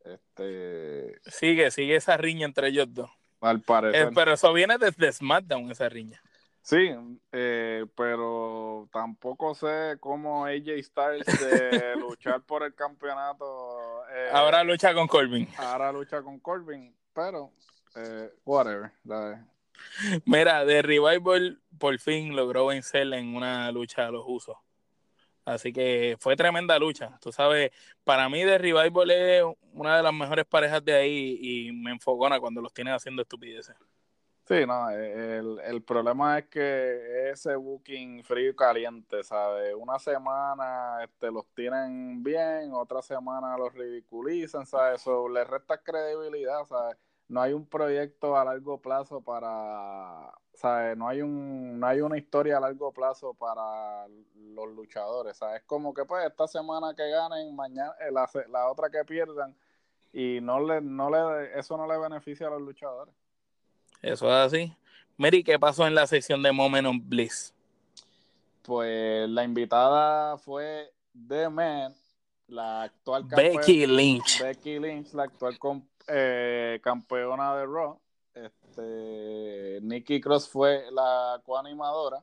Este... 0.04 1.18
Sigue, 1.30 1.70
sigue 1.70 1.96
esa 1.96 2.16
riña 2.18 2.46
entre 2.46 2.68
ellos 2.68 2.92
dos. 2.92 3.10
Al 3.40 3.62
parecer. 3.62 4.08
Eh, 4.08 4.10
pero 4.14 4.34
eso 4.34 4.52
viene 4.52 4.76
desde 4.76 5.12
SmackDown, 5.12 5.70
esa 5.70 5.88
riña. 5.88 6.20
Sí, 6.64 6.90
eh, 7.30 7.84
pero 7.94 8.88
tampoco 8.90 9.54
sé 9.54 9.98
cómo 10.00 10.46
AJ 10.46 10.82
Styles 10.82 11.26
de 11.26 11.94
luchar 12.00 12.40
por 12.40 12.62
el 12.62 12.74
campeonato. 12.74 14.02
Eh, 14.10 14.30
ahora 14.32 14.64
lucha 14.64 14.94
con 14.94 15.06
Corbin. 15.06 15.46
Ahora 15.58 15.92
lucha 15.92 16.22
con 16.22 16.40
Corbin, 16.40 16.96
pero 17.12 17.52
eh, 17.96 18.30
whatever. 18.46 18.90
Mira, 20.24 20.64
The 20.64 20.80
Revival 20.80 21.60
por 21.78 21.98
fin 21.98 22.34
logró 22.34 22.64
vencer 22.64 23.12
en 23.12 23.36
una 23.36 23.70
lucha 23.70 24.06
a 24.06 24.10
los 24.10 24.24
usos. 24.26 24.56
Así 25.44 25.70
que 25.70 26.16
fue 26.18 26.34
tremenda 26.34 26.78
lucha. 26.78 27.18
Tú 27.20 27.30
sabes, 27.30 27.72
para 28.04 28.30
mí 28.30 28.42
The 28.42 28.56
Revival 28.56 29.10
es 29.10 29.44
una 29.74 29.98
de 29.98 30.02
las 30.02 30.14
mejores 30.14 30.46
parejas 30.46 30.82
de 30.82 30.94
ahí 30.94 31.38
y 31.42 31.72
me 31.72 31.90
enfocona 31.90 32.40
cuando 32.40 32.62
los 32.62 32.72
tienen 32.72 32.94
haciendo 32.94 33.20
estupideces. 33.20 33.76
Sí, 34.46 34.66
no, 34.66 34.90
el, 34.90 35.58
el, 35.60 35.82
problema 35.82 36.38
es 36.38 36.48
que 36.48 37.30
ese 37.30 37.56
booking 37.56 38.22
frío 38.24 38.50
y 38.50 38.54
caliente, 38.54 39.24
¿sabes? 39.24 39.74
Una 39.74 39.98
semana 39.98 41.02
este, 41.02 41.30
los 41.30 41.46
tienen 41.54 42.22
bien, 42.22 42.74
otra 42.74 43.00
semana 43.00 43.56
los 43.56 43.72
ridiculizan, 43.72 44.66
¿sabes? 44.66 45.00
Eso 45.00 45.30
les 45.30 45.46
resta 45.48 45.82
credibilidad, 45.82 46.62
¿sabes? 46.66 46.98
No 47.26 47.40
hay 47.40 47.54
un 47.54 47.66
proyecto 47.66 48.36
a 48.36 48.44
largo 48.44 48.82
plazo 48.82 49.22
para, 49.22 50.30
¿sabes? 50.52 50.94
No 50.98 51.08
hay, 51.08 51.22
un, 51.22 51.80
no 51.80 51.86
hay 51.86 52.02
una 52.02 52.18
historia 52.18 52.58
a 52.58 52.60
largo 52.60 52.92
plazo 52.92 53.32
para 53.32 54.06
los 54.34 54.68
luchadores, 54.74 55.38
¿sabes? 55.38 55.62
Es 55.62 55.66
como 55.66 55.94
que 55.94 56.04
pues 56.04 56.26
esta 56.26 56.46
semana 56.48 56.94
que 56.94 57.08
ganen, 57.08 57.56
mañana, 57.56 57.94
eh, 58.00 58.12
la, 58.12 58.28
la 58.50 58.70
otra 58.70 58.90
que 58.90 59.04
pierdan, 59.06 59.56
y 60.12 60.40
no 60.42 60.60
le, 60.60 60.82
no 60.82 61.08
le, 61.08 61.58
eso 61.58 61.78
no 61.78 61.86
le 61.86 61.98
beneficia 61.98 62.48
a 62.48 62.50
los 62.50 62.60
luchadores. 62.60 63.14
Eso 64.04 64.28
es 64.28 64.34
así. 64.34 64.76
Mary, 65.16 65.42
¿qué 65.42 65.58
pasó 65.58 65.86
en 65.86 65.94
la 65.94 66.06
sesión 66.06 66.42
de 66.42 66.52
Moment 66.52 66.86
of 66.86 66.96
Bliss? 67.04 67.54
Pues 68.60 69.26
la 69.30 69.44
invitada 69.44 70.36
fue 70.36 70.92
The 71.26 71.48
Man, 71.48 71.94
la 72.48 72.82
actual 72.82 73.24
Becky 73.24 73.86
Lynch. 73.86 74.42
Becky 74.42 74.78
Lynch, 74.78 75.14
la 75.14 75.22
actual 75.22 75.56
eh, 76.08 76.80
campeona 76.82 77.56
de 77.56 77.64
Raw. 77.64 77.98
Este, 78.34 79.80
Nikki 79.80 80.20
Cross 80.20 80.50
fue 80.50 80.84
la 80.92 81.40
coanimadora 81.42 82.22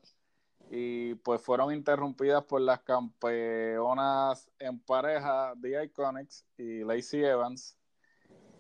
y 0.70 1.16
pues 1.16 1.42
fueron 1.42 1.74
interrumpidas 1.74 2.44
por 2.44 2.62
las 2.62 2.82
campeonas 2.82 4.48
en 4.60 4.80
pareja 4.82 5.54
The 5.60 5.86
Iconics 5.86 6.46
y 6.58 6.84
Lacey 6.84 7.24
Evans 7.24 7.76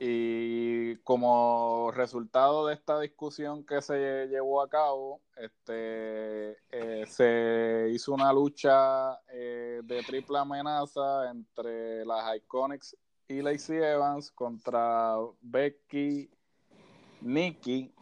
y 0.03 0.95
como 1.03 1.91
resultado 1.93 2.65
de 2.65 2.73
esta 2.73 2.99
discusión 2.99 3.63
que 3.63 3.83
se 3.83 4.25
llevó 4.29 4.63
a 4.63 4.67
cabo, 4.67 5.21
este, 5.37 6.57
eh, 6.71 7.05
se 7.05 7.87
hizo 7.91 8.11
una 8.11 8.33
lucha 8.33 9.19
eh, 9.31 9.81
de 9.83 10.01
triple 10.01 10.39
amenaza 10.39 11.29
entre 11.29 12.03
las 12.03 12.35
Iconics 12.35 12.97
y 13.27 13.43
Lacey 13.43 13.77
Evans 13.77 14.31
contra 14.31 15.17
Becky, 15.39 16.31
Nikki 17.21 17.93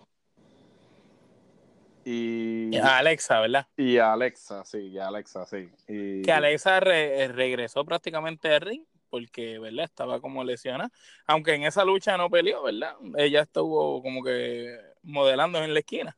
y, 2.05 2.77
Alexa, 2.77 3.41
¿verdad? 3.41 3.67
Y 3.75 3.97
Alexa, 3.97 4.63
sí, 4.63 4.77
y 4.88 4.99
Alexa, 4.99 5.45
sí. 5.45 5.69
Y, 5.89 6.21
que 6.21 6.31
Alexa 6.31 6.79
regresó 6.79 7.83
prácticamente 7.83 8.47
de 8.47 8.59
ring 8.62 8.85
porque, 9.09 9.59
¿verdad? 9.59 9.85
Estaba 9.85 10.19
como 10.19 10.43
lesionada. 10.43 10.91
Aunque 11.25 11.53
en 11.53 11.63
esa 11.63 11.83
lucha 11.83 12.17
no 12.17 12.29
peleó, 12.29 12.63
¿verdad? 12.63 12.95
Ella 13.17 13.41
estuvo 13.41 14.01
como 14.01 14.23
que 14.23 14.77
modelando 15.03 15.63
en 15.63 15.73
la 15.73 15.79
esquina. 15.79 16.17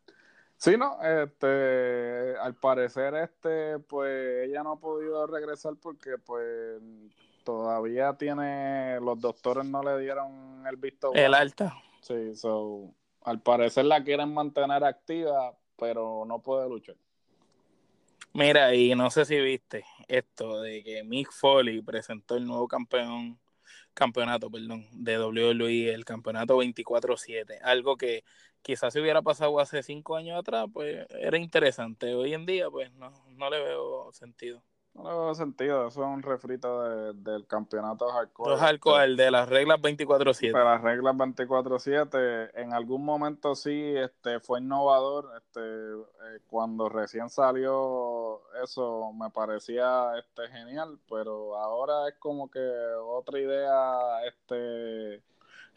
Sí, 0.58 0.78
no, 0.78 1.02
este, 1.02 2.38
al 2.38 2.54
parecer, 2.54 3.16
este, 3.16 3.80
pues 3.80 4.48
ella 4.48 4.62
no 4.62 4.74
ha 4.74 4.80
podido 4.80 5.26
regresar 5.26 5.74
porque, 5.82 6.20
pues, 6.24 6.80
todavía 7.44 8.14
tiene, 8.14 9.00
los 9.02 9.20
doctores 9.20 9.66
no 9.66 9.82
le 9.82 9.98
dieron 10.00 10.66
el 10.68 10.76
visto. 10.76 11.14
El 11.14 11.34
alta. 11.34 11.76
Sí, 12.02 12.36
so, 12.36 12.94
al 13.24 13.42
parecer 13.42 13.86
la 13.86 14.04
quieren 14.04 14.34
mantener 14.34 14.84
activa, 14.84 15.58
pero 15.78 16.26
no 16.28 16.44
puede 16.44 16.70
luchar. 16.70 16.96
Mira, 18.34 18.74
y 18.76 18.96
no 18.96 19.10
sé 19.12 19.26
si 19.26 19.40
viste 19.40 19.84
esto 20.08 20.62
de 20.62 20.84
que 20.84 21.04
Mick 21.04 21.32
Foley 21.32 21.82
presentó 21.82 22.36
el 22.38 22.46
nuevo 22.46 22.68
campeón, 22.68 23.40
campeonato, 23.94 24.50
perdón, 24.50 24.88
de 24.94 25.18
WWE, 25.20 25.94
el 25.94 26.06
campeonato 26.06 26.58
24-7, 26.58 27.60
algo 27.62 27.98
que 27.98 28.24
quizás 28.62 28.94
si 28.94 29.00
hubiera 29.02 29.22
pasado 29.22 29.60
hace 29.60 29.84
cinco 29.84 30.16
años 30.16 30.40
atrás, 30.40 30.68
pues 30.74 31.06
era 31.12 31.38
interesante. 31.38 32.16
Hoy 32.16 32.34
en 32.34 32.46
día, 32.46 32.70
pues 32.70 32.92
no, 32.94 33.12
no 33.30 33.50
le 33.50 33.60
veo 33.64 34.12
sentido. 34.14 34.64
No 34.94 35.04
le 35.04 35.10
veo 35.10 35.34
sentido, 35.36 35.88
eso 35.88 36.02
es 36.02 36.08
un 36.08 36.22
refrito 36.22 36.84
de, 36.84 37.14
del 37.32 37.48
campeonato 37.48 38.08
hardcore. 38.10 38.52
Los 38.52 38.60
hardcore, 38.60 39.06
el 39.06 39.16
de 39.16 39.32
las 39.32 39.48
reglas 39.48 39.80
24-7. 39.80 40.52
De 40.52 40.64
las 40.64 40.82
reglas 40.82 41.16
24-7, 41.16 42.52
en 42.56 42.74
algún 42.74 43.06
momento 43.06 43.56
sí 43.56 43.94
este, 43.96 44.42
fue 44.42 44.60
innovador. 44.60 45.30
Este, 45.38 45.62
eh, 45.62 46.40
cuando 46.48 46.90
recién 46.90 47.30
salió 47.30 48.42
eso 48.64 49.12
me 49.14 49.30
parecía 49.30 50.18
este, 50.20 50.48
genial, 50.50 51.00
pero 51.10 51.56
ahora 51.58 52.10
es 52.10 52.16
como 52.16 52.50
que 52.52 52.60
otra 52.60 53.40
idea 53.40 54.26
este, 54.28 55.22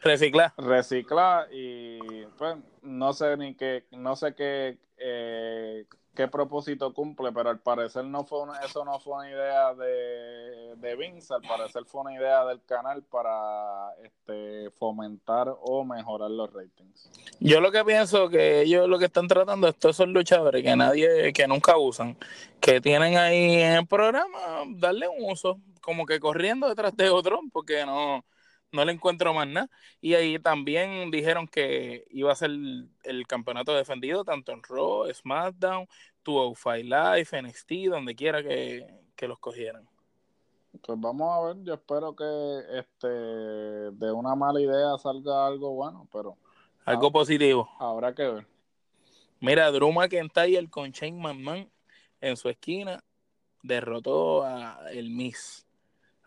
reciclar 0.01 0.53
reciclar 0.57 1.47
y 1.51 2.25
pues 2.37 2.57
no 2.81 3.13
sé 3.13 3.37
ni 3.37 3.55
qué 3.55 3.85
no 3.91 4.15
sé 4.15 4.35
qué 4.35 4.77
eh, 4.97 5.85
qué 6.15 6.27
propósito 6.27 6.93
cumple 6.93 7.31
pero 7.31 7.49
al 7.49 7.59
parecer 7.59 8.05
no 8.05 8.23
fue 8.23 8.41
una, 8.41 8.59
eso 8.59 8.83
no 8.85 8.99
fue 8.99 9.17
una 9.17 9.29
idea 9.29 9.73
de, 9.73 10.75
de 10.77 10.95
Vince 10.95 11.33
al 11.33 11.41
parecer 11.41 11.85
fue 11.85 12.01
una 12.01 12.13
idea 12.13 12.45
del 12.45 12.63
canal 12.63 13.03
para 13.03 13.93
este 14.03 14.71
fomentar 14.71 15.53
o 15.61 15.83
mejorar 15.83 16.31
los 16.31 16.51
ratings. 16.51 17.11
Yo 17.39 17.59
lo 17.59 17.71
que 17.71 17.83
pienso 17.83 18.29
que 18.29 18.61
ellos 18.61 18.87
lo 18.87 18.97
que 18.97 19.05
están 19.05 19.27
tratando 19.27 19.67
es 19.67 19.75
todos 19.75 19.95
esos 19.95 20.07
luchadores 20.07 20.63
que 20.63 20.75
nadie 20.75 21.33
que 21.33 21.47
nunca 21.47 21.77
usan 21.77 22.17
que 22.59 22.81
tienen 22.81 23.17
ahí 23.17 23.61
en 23.61 23.73
el 23.73 23.87
programa 23.87 24.63
darle 24.77 25.07
un 25.07 25.31
uso 25.31 25.59
como 25.81 26.05
que 26.05 26.19
corriendo 26.19 26.67
detrás 26.67 26.95
de 26.95 27.09
otro 27.09 27.41
porque 27.51 27.85
no 27.85 28.23
no 28.75 28.85
le 28.85 28.91
encuentro 28.91 29.33
más 29.33 29.47
nada. 29.47 29.69
Y 30.01 30.13
ahí 30.13 30.37
también 30.39 31.09
dijeron 31.09 31.47
que 31.47 32.05
iba 32.11 32.31
a 32.31 32.35
ser 32.35 32.51
el, 32.51 33.27
campeonato 33.27 33.73
defendido 33.73 34.23
tanto 34.23 34.51
en 34.51 34.61
Raw, 34.61 35.11
SmackDown, 35.11 35.87
205 36.23 36.75
Live, 36.83 37.41
NXT, 37.41 37.71
donde 37.89 38.15
quiera 38.15 38.43
que, 38.43 39.01
los 39.27 39.39
cogieran. 39.39 39.87
Pues 40.85 40.99
vamos 40.99 41.33
a 41.33 41.47
ver, 41.47 41.63
yo 41.63 41.73
espero 41.73 42.15
que 42.15 42.25
este 42.77 43.07
de 43.07 44.11
una 44.11 44.35
mala 44.35 44.59
idea 44.59 44.97
salga 44.97 45.47
algo 45.47 45.73
bueno, 45.73 46.07
pero 46.11 46.37
algo 46.83 47.11
positivo. 47.11 47.69
Habrá 47.79 48.13
que 48.13 48.23
ver. 48.23 48.47
Mira, 49.39 49.71
Drew 49.71 49.91
McIntyre 49.91 50.69
con 50.69 50.91
Shane 50.91 51.19
McMahon 51.19 51.71
en 52.21 52.37
su 52.37 52.49
esquina 52.49 53.03
derrotó 53.63 54.43
a 54.43 54.91
el 54.91 55.09
Miss 55.09 55.64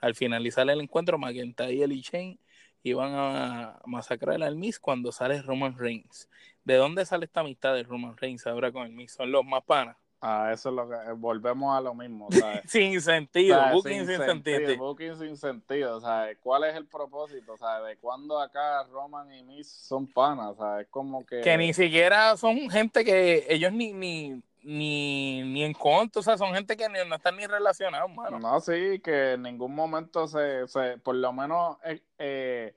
al 0.01 0.14
finalizar 0.14 0.68
el 0.68 0.80
encuentro, 0.80 1.18
McIntyre 1.18 1.94
y 1.94 2.01
Shane 2.01 2.38
iban 2.82 3.12
a 3.14 3.80
masacrar 3.86 4.42
al 4.42 4.57
Miss 4.57 4.78
cuando 4.78 5.12
sale 5.12 5.42
Roman 5.42 5.76
Reigns. 5.76 6.28
¿De 6.64 6.74
dónde 6.74 7.05
sale 7.07 7.24
esta 7.24 7.40
amistad 7.40 7.74
de 7.74 7.82
Roman 7.82 8.16
Reigns 8.16 8.46
ahora 8.46 8.72
con 8.72 8.86
el 8.86 8.92
Miss? 8.92 9.12
¿Son 9.12 9.30
los 9.30 9.44
más 9.44 9.62
panas? 9.64 9.96
Ah, 10.20 10.51
eso 10.53 10.70
es 10.70 10.74
lo 10.74 10.88
que 10.88 10.96
eh, 10.96 11.12
volvemos 11.16 11.76
a 11.76 11.80
lo 11.80 11.94
mismo. 11.94 12.28
sin 12.66 13.01
sentido, 13.01 13.61
booking 13.72 14.05
sin, 14.05 14.16
sentido, 14.16 14.76
Booking 14.76 15.16
sin 15.16 15.36
sentido, 15.36 16.01
¿cuál 16.40 16.64
es 16.64 16.74
el 16.74 16.86
propósito? 16.86 17.57
sea, 17.57 17.80
¿De 17.82 17.96
cuándo 17.99 18.40
acá 18.40 18.82
Roman 18.90 19.32
y 19.32 19.44
Miss 19.44 19.68
son 19.68 20.09
panas? 20.09 20.57
sea, 20.57 20.80
Es 20.80 20.88
como 20.88 21.24
que. 21.24 21.40
Que 21.40 21.57
ni 21.57 21.72
siquiera 21.72 22.36
son 22.36 22.68
gente 22.68 23.05
que 23.05 23.46
ellos 23.49 23.72
ni, 23.72 23.92
ni 23.92 24.42
ni, 24.63 25.43
ni 25.43 25.65
en 25.65 25.73
contra, 25.73 26.21
o 26.21 26.23
sea, 26.23 26.37
son 26.37 26.55
gente 26.55 26.77
que 26.77 26.89
no 26.89 27.15
están 27.15 27.37
ni 27.37 27.47
relacionados, 27.47 28.11
mano. 28.15 28.39
No, 28.39 28.61
sí, 28.61 29.01
que 29.01 29.33
en 29.33 29.43
ningún 29.43 29.75
momento 29.75 30.27
se, 30.27 30.67
se 30.69 30.99
por 30.99 31.15
lo 31.15 31.33
menos, 31.33 31.77
eh, 31.85 32.03
eh 32.19 32.75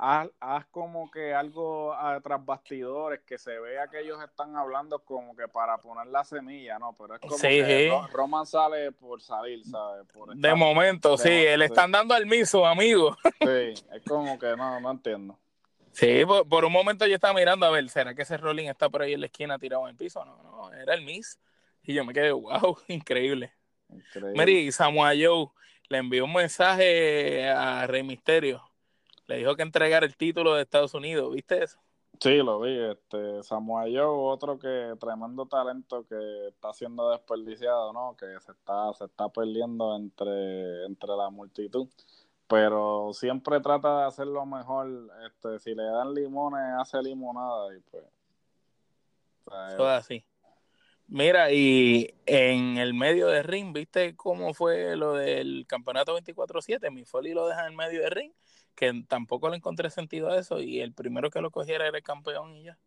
haz, 0.00 0.66
como 0.70 1.10
que 1.10 1.34
algo 1.34 1.94
tras 2.22 2.44
bastidores, 2.44 3.20
que 3.20 3.38
se 3.38 3.58
vea 3.58 3.88
que 3.88 4.00
ellos 4.00 4.22
están 4.22 4.56
hablando 4.56 5.00
como 5.00 5.36
que 5.36 5.46
para 5.48 5.78
poner 5.78 6.06
la 6.06 6.24
semilla, 6.24 6.78
¿no? 6.78 6.94
Pero 6.94 7.14
es 7.16 7.20
como 7.20 7.36
que 7.36 7.92
Roman 8.12 8.46
sale 8.46 8.92
por 8.92 9.20
salir, 9.20 9.64
¿sabes? 9.64 10.06
de 10.34 10.54
momento, 10.54 11.18
sí, 11.18 11.28
le 11.28 11.64
están 11.64 11.92
dando 11.92 12.14
al 12.14 12.26
miso, 12.26 12.66
amigo. 12.66 13.16
Sí, 13.40 13.74
es 13.92 14.02
como 14.06 14.38
que 14.38 14.56
no, 14.56 14.80
no 14.80 14.90
entiendo. 14.90 15.38
Sí, 16.00 16.24
por, 16.48 16.64
un 16.64 16.72
momento 16.72 17.06
yo 17.06 17.14
estaba 17.14 17.34
mirando 17.34 17.66
a 17.66 17.70
ver, 17.70 17.86
¿será 17.90 18.14
que 18.14 18.22
ese 18.22 18.38
Rolling 18.38 18.68
está 18.68 18.88
por 18.88 19.02
ahí 19.02 19.12
en 19.12 19.20
la 19.20 19.26
esquina 19.26 19.58
tirado 19.58 19.82
en 19.82 19.90
el 19.90 19.96
piso? 19.96 20.24
No, 20.24 20.42
no, 20.42 20.72
era 20.72 20.94
el 20.94 21.04
Miss. 21.04 21.38
Y 21.82 21.92
yo 21.92 22.06
me 22.06 22.14
quedé, 22.14 22.32
wow, 22.32 22.78
increíble. 22.88 23.52
increíble. 23.90 24.34
Mary, 24.34 24.72
Samoa 24.72 25.10
Joe 25.10 25.48
le 25.90 25.98
envió 25.98 26.24
un 26.24 26.32
mensaje 26.32 27.46
a 27.50 27.86
Rey 27.86 28.02
Misterio. 28.02 28.62
Le 29.26 29.36
dijo 29.36 29.54
que 29.56 29.62
entregara 29.62 30.06
el 30.06 30.16
título 30.16 30.54
de 30.54 30.62
Estados 30.62 30.94
Unidos, 30.94 31.34
¿viste 31.34 31.64
eso? 31.64 31.78
Sí, 32.18 32.38
lo 32.38 32.60
vi. 32.60 32.78
Este, 32.78 33.42
Samoa 33.42 33.82
Joe, 33.82 34.04
otro 34.06 34.58
que 34.58 34.94
tremendo 34.98 35.44
talento 35.44 36.06
que 36.06 36.48
está 36.48 36.72
siendo 36.72 37.10
desperdiciado, 37.10 37.92
¿no? 37.92 38.16
Que 38.16 38.40
se 38.40 38.52
está, 38.52 38.94
se 38.94 39.04
está 39.04 39.28
perdiendo 39.28 39.94
entre, 39.94 40.86
entre 40.86 41.10
la 41.10 41.28
multitud 41.28 41.88
pero 42.50 43.12
siempre 43.12 43.60
trata 43.60 44.00
de 44.00 44.06
hacerlo 44.08 44.44
mejor. 44.44 44.88
Este, 45.24 45.60
si 45.60 45.72
le 45.72 45.84
dan 45.84 46.12
limones, 46.12 46.60
hace 46.80 47.00
limonada 47.00 47.72
y 47.76 47.80
pues. 47.88 48.02
Todo 49.76 49.88
así. 49.88 50.24
Mira, 51.06 51.52
y 51.52 52.12
en 52.26 52.76
el 52.76 52.92
medio 52.92 53.28
de 53.28 53.44
ring, 53.44 53.72
¿viste 53.72 54.16
cómo 54.16 54.52
fue 54.52 54.96
lo 54.96 55.14
del 55.14 55.64
campeonato 55.68 56.18
24-7? 56.18 56.90
Mi 56.90 57.04
Foley 57.04 57.34
lo 57.34 57.46
deja 57.46 57.60
en 57.60 57.68
el 57.68 57.76
medio 57.76 58.00
de 58.02 58.10
ring, 58.10 58.32
que 58.74 59.04
tampoco 59.06 59.48
le 59.48 59.56
encontré 59.56 59.88
sentido 59.88 60.28
a 60.28 60.38
eso, 60.38 60.60
y 60.60 60.80
el 60.80 60.92
primero 60.92 61.30
que 61.30 61.40
lo 61.40 61.52
cogiera 61.52 61.86
era 61.86 61.98
el 61.98 62.04
campeón 62.04 62.56
y 62.56 62.64
ya. 62.64 62.78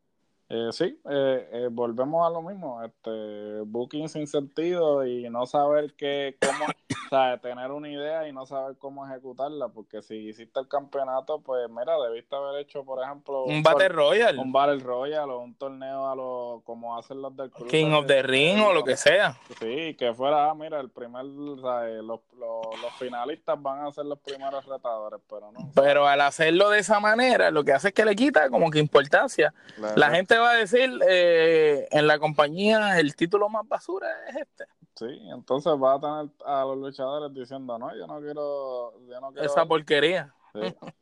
Eh, 0.49 0.69
sí, 0.71 0.99
eh, 1.09 1.49
eh, 1.51 1.67
volvemos 1.71 2.27
a 2.27 2.29
lo 2.29 2.41
mismo, 2.41 2.83
este 2.83 3.61
booking 3.65 4.09
sin 4.09 4.27
sentido 4.27 5.05
y 5.05 5.29
no 5.29 5.45
saber 5.45 5.93
qué, 5.97 6.37
cómo, 6.39 6.65
o 6.65 7.09
sea, 7.09 7.37
tener 7.39 7.71
una 7.71 7.89
idea 7.89 8.27
y 8.27 8.33
no 8.33 8.45
saber 8.45 8.77
cómo 8.77 9.07
ejecutarla, 9.07 9.69
porque 9.69 10.01
si 10.01 10.15
hiciste 10.15 10.59
el 10.59 10.67
campeonato, 10.67 11.39
pues 11.39 11.67
mira, 11.69 11.97
debiste 11.97 12.35
haber 12.35 12.61
hecho, 12.61 12.83
por 12.83 13.01
ejemplo, 13.01 13.45
un, 13.45 13.63
Battle 13.63 13.89
Royal, 13.89 14.37
un 14.37 14.51
Battle 14.51 14.83
Royal 14.83 15.29
o 15.31 15.39
un 15.39 15.55
torneo 15.55 16.07
a 16.07 16.15
lo 16.15 16.61
como 16.65 16.97
hacen 16.97 17.21
los 17.21 17.35
del 17.37 17.49
Cruz, 17.49 17.69
King 17.69 17.93
of 17.93 18.05
the 18.05 18.21
Ring 18.21 18.61
o 18.61 18.73
lo 18.73 18.83
que 18.83 18.97
sea. 18.97 19.37
Sí, 19.59 19.95
que 19.95 20.13
fuera, 20.13 20.49
ah, 20.49 20.55
mira, 20.55 20.79
el 20.81 20.89
primer, 20.89 21.25
o 21.25 21.57
sea, 21.61 21.87
los, 22.01 22.19
los, 22.37 22.93
finalistas 22.99 23.59
van 23.59 23.85
a 23.85 23.91
ser 23.91 24.05
los 24.05 24.19
primeros 24.19 24.65
retadores, 24.65 25.19
pero 25.27 25.51
no. 25.51 25.71
Pero 25.73 26.05
al 26.05 26.21
hacerlo 26.21 26.69
de 26.69 26.79
esa 26.79 26.99
manera, 26.99 27.49
lo 27.49 27.63
que 27.63 27.73
hace 27.73 27.87
es 27.87 27.93
que 27.93 28.05
le 28.05 28.15
quita 28.15 28.49
como 28.49 28.69
que 28.69 28.79
importancia. 28.79 29.53
La 29.95 30.11
gente 30.11 30.32
va 30.37 30.51
a 30.51 30.57
decir 30.57 30.99
eh, 31.07 31.87
en 31.91 32.07
la 32.07 32.19
compañía 32.19 32.99
el 32.99 33.15
título 33.15 33.49
más 33.49 33.67
basura 33.67 34.07
es 34.29 34.35
este. 34.37 34.65
Sí, 34.95 35.05
entonces 35.31 35.73
va 35.73 35.95
a 35.95 35.99
tener 35.99 36.31
a 36.45 36.63
los 36.65 36.77
luchadores 36.77 37.33
diciendo, 37.33 37.79
no, 37.79 37.95
yo 37.95 38.05
no 38.05 38.21
quiero... 38.21 38.93
Esa 39.41 39.65
porquería. 39.65 40.33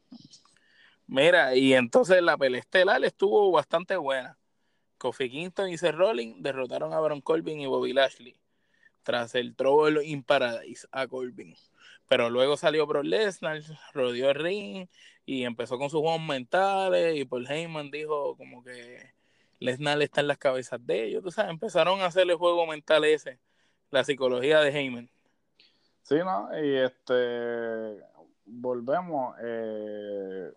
Mira, 1.08 1.56
y 1.56 1.74
entonces 1.74 2.22
la 2.22 2.38
pelea 2.38 2.62
estelar 2.62 3.04
estuvo 3.04 3.52
bastante 3.52 3.98
buena. 3.98 4.38
Kofi 4.98 5.30
Kingston 5.30 5.70
y 5.70 5.78
Seth 5.78 5.96
Rollins 5.96 6.42
derrotaron 6.42 6.94
a 6.94 7.00
Baron 7.00 7.22
Corbin 7.22 7.60
y 7.60 7.66
Bobby 7.66 7.92
Lashley 7.92 8.40
tras 9.04 9.36
el 9.36 9.56
Trouble 9.56 10.06
in 10.06 10.24
Paradise 10.24 10.88
a 10.92 11.08
Corbin. 11.08 11.56
Pero 12.08 12.30
luego 12.30 12.56
salió 12.56 12.86
Brock 12.86 13.06
Lesnar, 13.06 13.62
rodeó 13.94 14.30
el 14.30 14.36
ring 14.36 14.88
y 15.26 15.44
empezó 15.44 15.78
con 15.78 15.90
sus 15.90 16.02
juegos 16.02 16.22
mentales 16.22 17.18
y 17.18 17.26
Paul 17.26 17.48
Heyman 17.50 17.90
dijo 17.92 18.36
como 18.38 18.64
que 18.64 19.14
Lesnar 19.62 20.02
está 20.02 20.22
en 20.22 20.28
las 20.28 20.40
cabezas 20.40 20.84
de 20.86 21.06
ellos, 21.06 21.24
tú 21.24 21.30
sabes, 21.30 21.52
empezaron 21.52 22.02
a 22.02 22.08
hacerle 22.08 22.34
juego 22.34 22.66
mental 22.66 23.06
ese, 23.06 23.40
la 23.92 24.04
psicología 24.04 24.60
de 24.60 24.72
Heyman. 24.72 25.10
Sí, 26.02 26.16
¿no? 26.16 26.50
Y 26.60 26.78
este, 26.78 28.04
volvemos, 28.46 29.36
eh, 29.44 30.52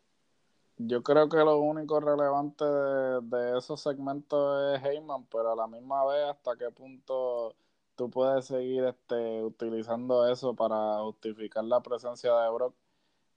yo 0.78 1.02
creo 1.02 1.28
que 1.28 1.36
lo 1.36 1.58
único 1.58 2.00
relevante 2.00 2.64
de, 2.64 3.58
esos 3.58 3.82
segmentos 3.82 4.74
es 4.74 4.84
Heyman, 4.84 5.26
pero 5.26 5.52
a 5.52 5.56
la 5.56 5.66
misma 5.66 6.06
vez 6.06 6.24
hasta 6.24 6.56
qué 6.56 6.70
punto 6.70 7.54
tú 7.96 8.08
puedes 8.08 8.46
seguir 8.46 8.84
este, 8.84 9.42
utilizando 9.42 10.26
eso 10.26 10.54
para 10.54 11.00
justificar 11.02 11.62
la 11.64 11.82
presencia 11.82 12.34
de 12.34 12.50
Brock. 12.50 12.74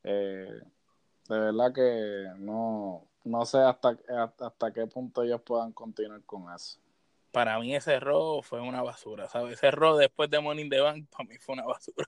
Eh, 0.03 0.61
de 1.27 1.39
verdad 1.39 1.73
que 1.73 2.31
no, 2.37 3.05
no 3.27 3.45
sé 3.45 3.59
hasta, 3.59 3.97
hasta 4.39 4.73
qué 4.73 4.87
punto 4.87 5.23
ellos 5.23 5.41
puedan 5.41 5.71
continuar 5.71 6.23
con 6.23 6.53
eso. 6.53 6.79
Para 7.31 7.59
mí 7.59 7.75
ese 7.75 7.93
error 7.93 8.43
fue 8.43 8.61
una 8.61 8.81
basura, 8.81 9.27
¿sabes? 9.27 9.53
Ese 9.53 9.67
error 9.67 9.97
después 9.97 10.29
de 10.29 10.37
in 10.37 10.69
the 10.69 10.79
Bank 10.79 11.07
para 11.09 11.29
mí 11.29 11.37
fue 11.37 11.53
una 11.53 11.65
basura. 11.65 12.07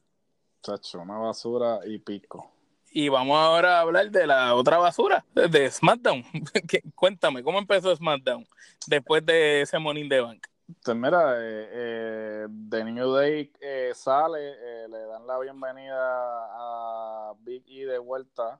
Chacho, 0.61 1.01
una 1.01 1.17
basura 1.17 1.79
y 1.85 1.99
pico. 1.99 2.51
Y 2.91 3.09
vamos 3.09 3.37
ahora 3.37 3.77
a 3.77 3.81
hablar 3.81 4.09
de 4.09 4.25
la 4.25 4.55
otra 4.55 4.77
basura, 4.77 5.23
de 5.33 5.69
SmackDown. 5.69 6.23
Cuéntame, 6.95 7.43
¿cómo 7.43 7.59
empezó 7.59 7.95
SmackDown 7.95 8.47
después 8.87 9.23
de 9.25 9.61
ese 9.61 9.77
Morning 9.77 10.09
de 10.09 10.21
Bank? 10.21 10.47
Pues 10.83 10.97
mira, 10.97 11.35
eh, 11.37 11.69
eh, 11.71 12.47
The 12.69 12.83
New 12.83 13.13
Day 13.13 13.51
eh, 13.59 13.91
sale, 13.93 14.51
eh, 14.51 14.87
le 14.87 14.99
dan 14.99 15.25
la 15.25 15.39
bienvenida 15.39 15.97
a 15.97 17.33
Big 17.39 17.63
E 17.67 17.85
de 17.85 17.97
vuelta. 17.97 18.59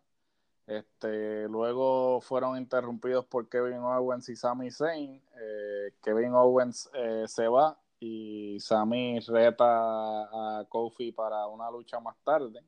Este, 0.69 1.49
luego 1.49 2.21
fueron 2.21 2.55
interrumpidos 2.55 3.25
por 3.25 3.49
Kevin 3.49 3.79
Owens 3.79 4.29
y 4.29 4.35
Sami 4.35 4.69
Zayn. 4.69 5.19
Eh, 5.41 5.93
Kevin 5.99 6.35
Owens 6.35 6.87
eh, 6.93 7.23
se 7.25 7.47
va 7.47 7.75
y 7.99 8.59
Sami 8.59 9.19
reta 9.19 9.65
a 9.65 10.65
Kofi 10.69 11.11
para 11.11 11.47
una 11.47 11.71
lucha 11.71 11.99
más 11.99 12.15
tarde. 12.23 12.63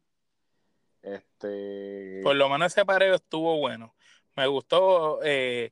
Este, 1.03 2.21
Por 2.23 2.35
lo 2.35 2.49
menos 2.49 2.71
ese 2.71 2.83
pareo 2.83 3.13
estuvo 3.13 3.59
bueno. 3.59 3.93
Me 4.35 4.47
gustó, 4.47 5.19
eh. 5.23 5.71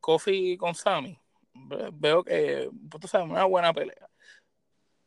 Kofi 0.00 0.56
con 0.56 0.74
Sami. 0.74 1.16
Veo 1.92 2.24
que, 2.24 2.68
tú 3.00 3.06
sabes, 3.06 3.30
una 3.30 3.44
buena 3.44 3.72
pelea. 3.72 4.10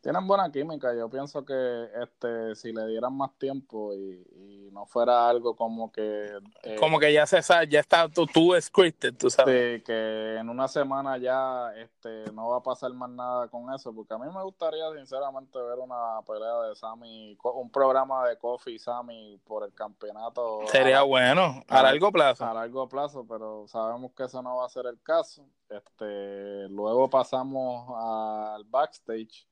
Tienen 0.06 0.28
buena 0.28 0.52
química. 0.52 0.94
Yo 0.94 1.10
pienso 1.10 1.44
que 1.44 1.90
este, 2.00 2.54
si 2.54 2.72
le 2.72 2.86
dieran 2.86 3.18
más 3.18 3.32
tiempo 3.40 3.92
y, 3.92 4.22
y 4.68 4.70
no 4.72 4.86
fuera 4.86 5.28
algo 5.28 5.56
como 5.56 5.92
que. 5.92 6.28
eh, 6.62 6.76
Como 6.80 7.00
que 7.00 7.12
ya 7.12 7.26
se 7.26 7.42
sabe, 7.42 7.68
ya 7.68 7.80
está 7.80 8.08
tú, 8.08 8.28
tú 8.28 8.54
scripted, 8.62 9.16
tú 9.18 9.32
sabes. 9.32 9.80
Sí, 9.80 9.84
que 9.84 10.36
en 10.38 10.48
una 10.48 10.68
semana 10.68 11.18
ya 11.18 11.74
este, 11.76 12.32
no 12.34 12.50
va 12.50 12.58
a 12.58 12.62
pasar 12.62 12.94
más 12.94 13.10
nada 13.10 13.48
con 13.48 13.74
eso, 13.74 13.96
porque 13.96 14.14
a 14.14 14.20
mí 14.20 14.28
me 14.32 14.44
gustaría 14.44 14.86
sinceramente 14.96 15.58
ver 15.60 15.80
una 15.80 16.22
pelea 16.28 16.62
de 16.70 16.76
Sammy, 16.76 17.36
un 17.44 17.72
programa 17.72 18.28
de 18.28 18.38
Kofi 18.38 18.74
y 18.76 18.78
Sammy 18.80 19.40
por 19.44 19.64
el 19.64 19.74
campeonato 19.74 20.68
Sería 20.68 21.00
a, 21.00 21.04
bueno, 21.04 21.64
a 21.68 21.80
a- 21.80 21.82
largo 21.82 22.12
plazo. 22.12 22.46
a 22.46 22.54
largo 22.54 22.88
plazo, 22.88 23.26
pero 23.28 23.68
sabemos 23.68 24.12
que 24.14 24.26
eso 24.26 24.40
no 24.44 24.58
va 24.58 24.68
a 24.68 24.70
ser 24.70 24.86
el 24.86 25.02
caso. 25.02 25.44
Este, 25.68 26.70
luego 26.70 27.10
pasamos 27.10 27.90
al 27.98 28.66
backstage 28.66 29.48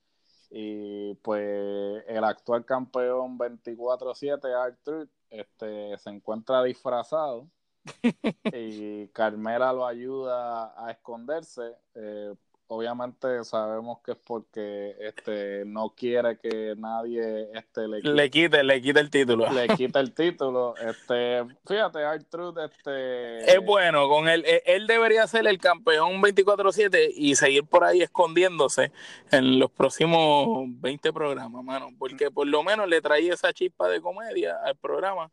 y 0.56 1.16
pues 1.16 2.04
el 2.08 2.24
actual 2.24 2.64
campeón 2.64 3.40
24-7, 3.40 4.68
R-Truth, 4.68 5.10
este, 5.32 5.98
se 5.98 6.10
encuentra 6.12 6.62
disfrazado 6.62 7.50
y 8.54 9.08
Carmela 9.08 9.74
lo 9.74 9.88
ayuda 9.88 10.76
a 10.78 10.92
esconderse. 10.92 11.76
Eh, 11.96 12.36
obviamente 12.68 13.44
sabemos 13.44 14.00
que 14.04 14.12
es 14.14 14.18
porque 14.18 14.96
este, 15.00 15.64
no 15.66 15.90
quiere 15.96 16.38
que 16.40 16.74
nadie 16.78 17.50
este, 17.54 17.88
le, 17.88 18.02
Le 18.02 18.30
quite, 18.32 18.64
le 18.64 18.82
quite 18.82 19.00
el 19.00 19.10
título. 19.10 19.50
le 19.52 19.68
quite 19.78 20.00
el 20.00 20.14
título. 20.14 20.76
Este, 20.78 21.44
fíjate, 21.68 22.00
R-Truth 22.00 22.58
este, 22.60 23.52
Es 23.54 23.64
bueno, 23.64 24.08
con 24.10 24.28
él, 24.28 24.44
él- 24.48 24.62
él 24.66 24.88
debería 24.88 25.28
ser 25.28 25.46
el 25.48 25.60
campeón 25.60 26.22
24-7 26.22 27.12
y 27.16 27.36
seguir 27.36 27.66
por 27.66 27.84
ahí 27.84 28.02
escondiéndose 28.02 28.92
en 29.32 29.60
los 29.60 29.70
próximos 29.72 30.48
20 30.82 31.14
programas, 31.14 31.64
mano, 31.64 31.90
porque 32.00 32.32
por 32.32 32.48
lo 32.48 32.64
menos 32.64 32.88
le 32.88 33.02
traía 33.02 33.34
esa 33.34 33.54
chispa 33.54 33.88
de 33.88 34.02
comedia 34.02 34.56
al 34.64 34.76
programa 34.78 35.32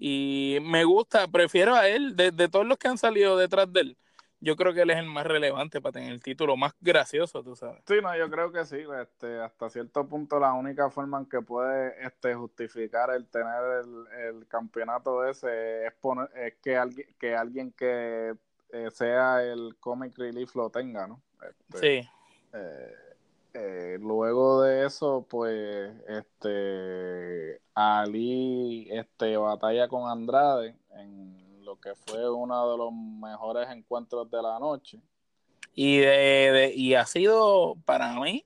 y 0.00 0.58
me 0.62 0.84
gusta, 0.84 1.26
prefiero 1.28 1.74
a 1.74 1.88
él, 1.88 2.14
de, 2.16 2.30
de 2.30 2.48
todos 2.48 2.64
los 2.64 2.78
que 2.78 2.88
han 2.88 2.98
salido 2.98 3.36
detrás 3.36 3.72
de 3.72 3.80
él, 3.80 3.96
yo 4.40 4.56
creo 4.56 4.72
que 4.72 4.82
él 4.82 4.90
es 4.90 4.98
el 4.98 5.06
más 5.06 5.26
relevante 5.26 5.80
para 5.80 5.92
tener 5.92 6.12
el 6.12 6.22
título 6.22 6.56
más 6.56 6.72
gracioso, 6.80 7.42
tú 7.42 7.56
sabes. 7.56 7.82
Sí, 7.86 7.94
no, 8.02 8.16
yo 8.16 8.30
creo 8.30 8.52
que 8.52 8.64
sí. 8.64 8.84
Este, 9.00 9.40
hasta 9.40 9.68
cierto 9.68 10.06
punto 10.06 10.38
la 10.38 10.52
única 10.52 10.90
forma 10.90 11.18
en 11.18 11.26
que 11.26 11.40
puede 11.40 11.94
este, 12.06 12.34
justificar 12.34 13.10
el 13.10 13.26
tener 13.26 13.84
el, 13.84 14.36
el 14.36 14.46
campeonato 14.46 15.26
ese 15.26 15.86
es, 15.86 15.92
poner, 15.94 16.30
es 16.36 16.54
que, 16.62 16.76
alguien, 16.76 17.08
que 17.18 17.34
alguien 17.34 17.72
que 17.72 18.34
eh, 18.70 18.90
sea 18.92 19.42
el 19.42 19.76
comic 19.80 20.16
relief 20.16 20.54
lo 20.54 20.70
tenga, 20.70 21.06
¿no? 21.06 21.20
Este, 21.42 21.78
Sí, 21.78 22.08
eh, 22.52 22.94
eh, 23.54 23.98
luego 24.00 24.62
de 24.62 24.86
eso, 24.86 25.26
pues, 25.28 25.90
este, 26.06 27.60
Ali, 27.74 28.88
este, 28.90 29.36
batalla 29.36 29.88
con 29.88 30.08
Andrade 30.08 30.76
en 30.92 31.47
lo 31.68 31.76
que 31.80 31.94
fue 31.94 32.28
uno 32.30 32.70
de 32.72 32.78
los 32.78 32.92
mejores 32.92 33.68
encuentros 33.70 34.30
de 34.30 34.42
la 34.42 34.58
noche. 34.58 35.00
y, 35.74 35.98
de, 35.98 36.06
de- 36.52 36.72
y 36.74 36.94
ha 36.94 37.06
sido 37.06 37.76
para 37.84 38.18
mí 38.20 38.44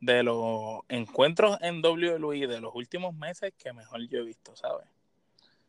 de 0.00 0.22
los 0.22 0.80
encuentros 0.88 1.56
en 1.62 1.80
WWE 1.84 2.46
de 2.46 2.60
los 2.60 2.74
últimos 2.74 3.14
meses 3.14 3.54
que 3.56 3.72
mejor 3.72 4.06
yo 4.08 4.18
he 4.18 4.22
visto, 4.22 4.54
¿sabes? 4.56 4.86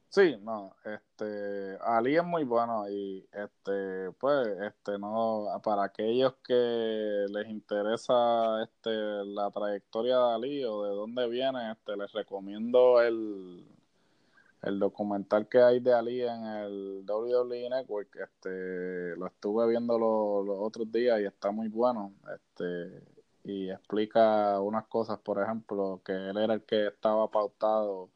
Sí, 0.09 0.37
no, 0.41 0.75
este, 0.85 1.77
Ali 1.81 2.15
es 2.15 2.23
muy 2.23 2.43
bueno 2.45 2.89
y 2.89 3.27
este, 3.33 4.11
pues, 4.19 4.47
este, 4.61 4.97
no, 4.97 5.45
para 5.63 5.83
aquellos 5.83 6.35
que 6.43 7.25
les 7.29 7.49
interesa 7.49 8.63
este, 8.63 8.89
la 9.25 9.51
trayectoria 9.51 10.17
de 10.17 10.33
Ali 10.35 10.63
o 10.65 10.83
de 10.83 10.91
dónde 10.95 11.27
viene, 11.27 11.71
este, 11.71 11.97
les 11.97 12.11
recomiendo 12.13 13.01
el, 13.01 13.67
el 14.65 14.79
documental 14.79 15.47
que 15.47 15.59
hay 15.61 15.79
de 15.79 15.93
Ali 15.93 16.21
en 16.21 16.45
el 16.45 17.05
WWE 17.07 17.69
Network, 17.69 18.15
este, 18.15 19.15
lo 19.15 19.27
estuve 19.27 19.67
viendo 19.69 19.97
los, 19.97 20.45
los 20.45 20.57
otros 20.59 20.91
días 20.91 21.19
y 21.21 21.25
está 21.25 21.51
muy 21.51 21.67
bueno, 21.67 22.13
este, 22.35 23.01
y 23.43 23.69
explica 23.69 24.59
unas 24.59 24.87
cosas, 24.87 25.19
por 25.19 25.41
ejemplo, 25.41 26.01
que 26.03 26.13
él 26.13 26.37
era 26.37 26.55
el 26.55 26.63
que 26.63 26.87
estaba 26.87 27.29
pautado 27.29 28.09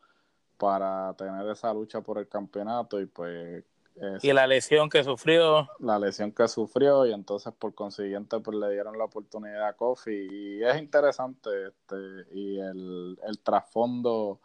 para 0.57 1.13
tener 1.13 1.47
esa 1.49 1.73
lucha 1.73 2.01
por 2.01 2.17
el 2.17 2.27
campeonato 2.27 2.99
y 2.99 3.05
pues 3.05 3.63
es 3.95 4.23
Y 4.23 4.33
la 4.33 4.47
lesión 4.47 4.89
que 4.89 5.03
sufrió, 5.03 5.69
la 5.79 5.99
lesión 5.99 6.31
que 6.31 6.47
sufrió 6.47 7.05
y 7.05 7.13
entonces 7.13 7.53
por 7.53 7.73
consiguiente 7.73 8.39
pues 8.39 8.57
le 8.57 8.71
dieron 8.71 8.97
la 8.97 9.05
oportunidad 9.05 9.67
a 9.67 9.73
Kofi 9.73 10.27
y 10.29 10.63
es 10.63 10.77
interesante 10.77 11.49
este 11.67 11.95
y 12.33 12.59
el, 12.59 13.19
el 13.23 13.39
trasfondo 13.39 14.41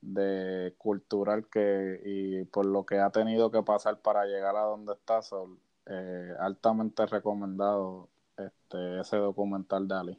de 0.00 0.74
cultural 0.78 1.48
que 1.50 2.00
y 2.04 2.44
por 2.44 2.66
lo 2.66 2.86
que 2.86 2.98
ha 2.98 3.10
tenido 3.10 3.50
que 3.50 3.62
pasar 3.62 4.00
para 4.00 4.24
llegar 4.26 4.56
a 4.56 4.62
donde 4.62 4.92
está 4.92 5.22
son 5.22 5.58
eh, 5.86 6.32
altamente 6.40 7.06
recomendado 7.06 8.08
este 8.36 9.00
ese 9.00 9.16
documental 9.16 9.88
de 9.88 9.94
Ali 9.94 10.18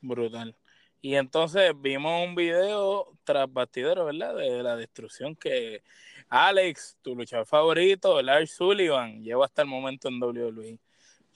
brutal. 0.00 0.56
Y 1.02 1.14
entonces 1.14 1.72
vimos 1.80 2.26
un 2.26 2.34
video 2.34 3.12
tras 3.24 3.52
bastidero, 3.52 4.06
¿verdad? 4.06 4.34
De 4.34 4.62
la 4.62 4.76
destrucción 4.76 5.36
que 5.36 5.82
Alex, 6.28 6.98
tu 7.02 7.14
luchador 7.14 7.46
favorito, 7.46 8.20
Lars 8.22 8.52
Sullivan, 8.52 9.22
lleva 9.22 9.44
hasta 9.44 9.62
el 9.62 9.68
momento 9.68 10.08
en 10.08 10.20
WWE. 10.22 10.78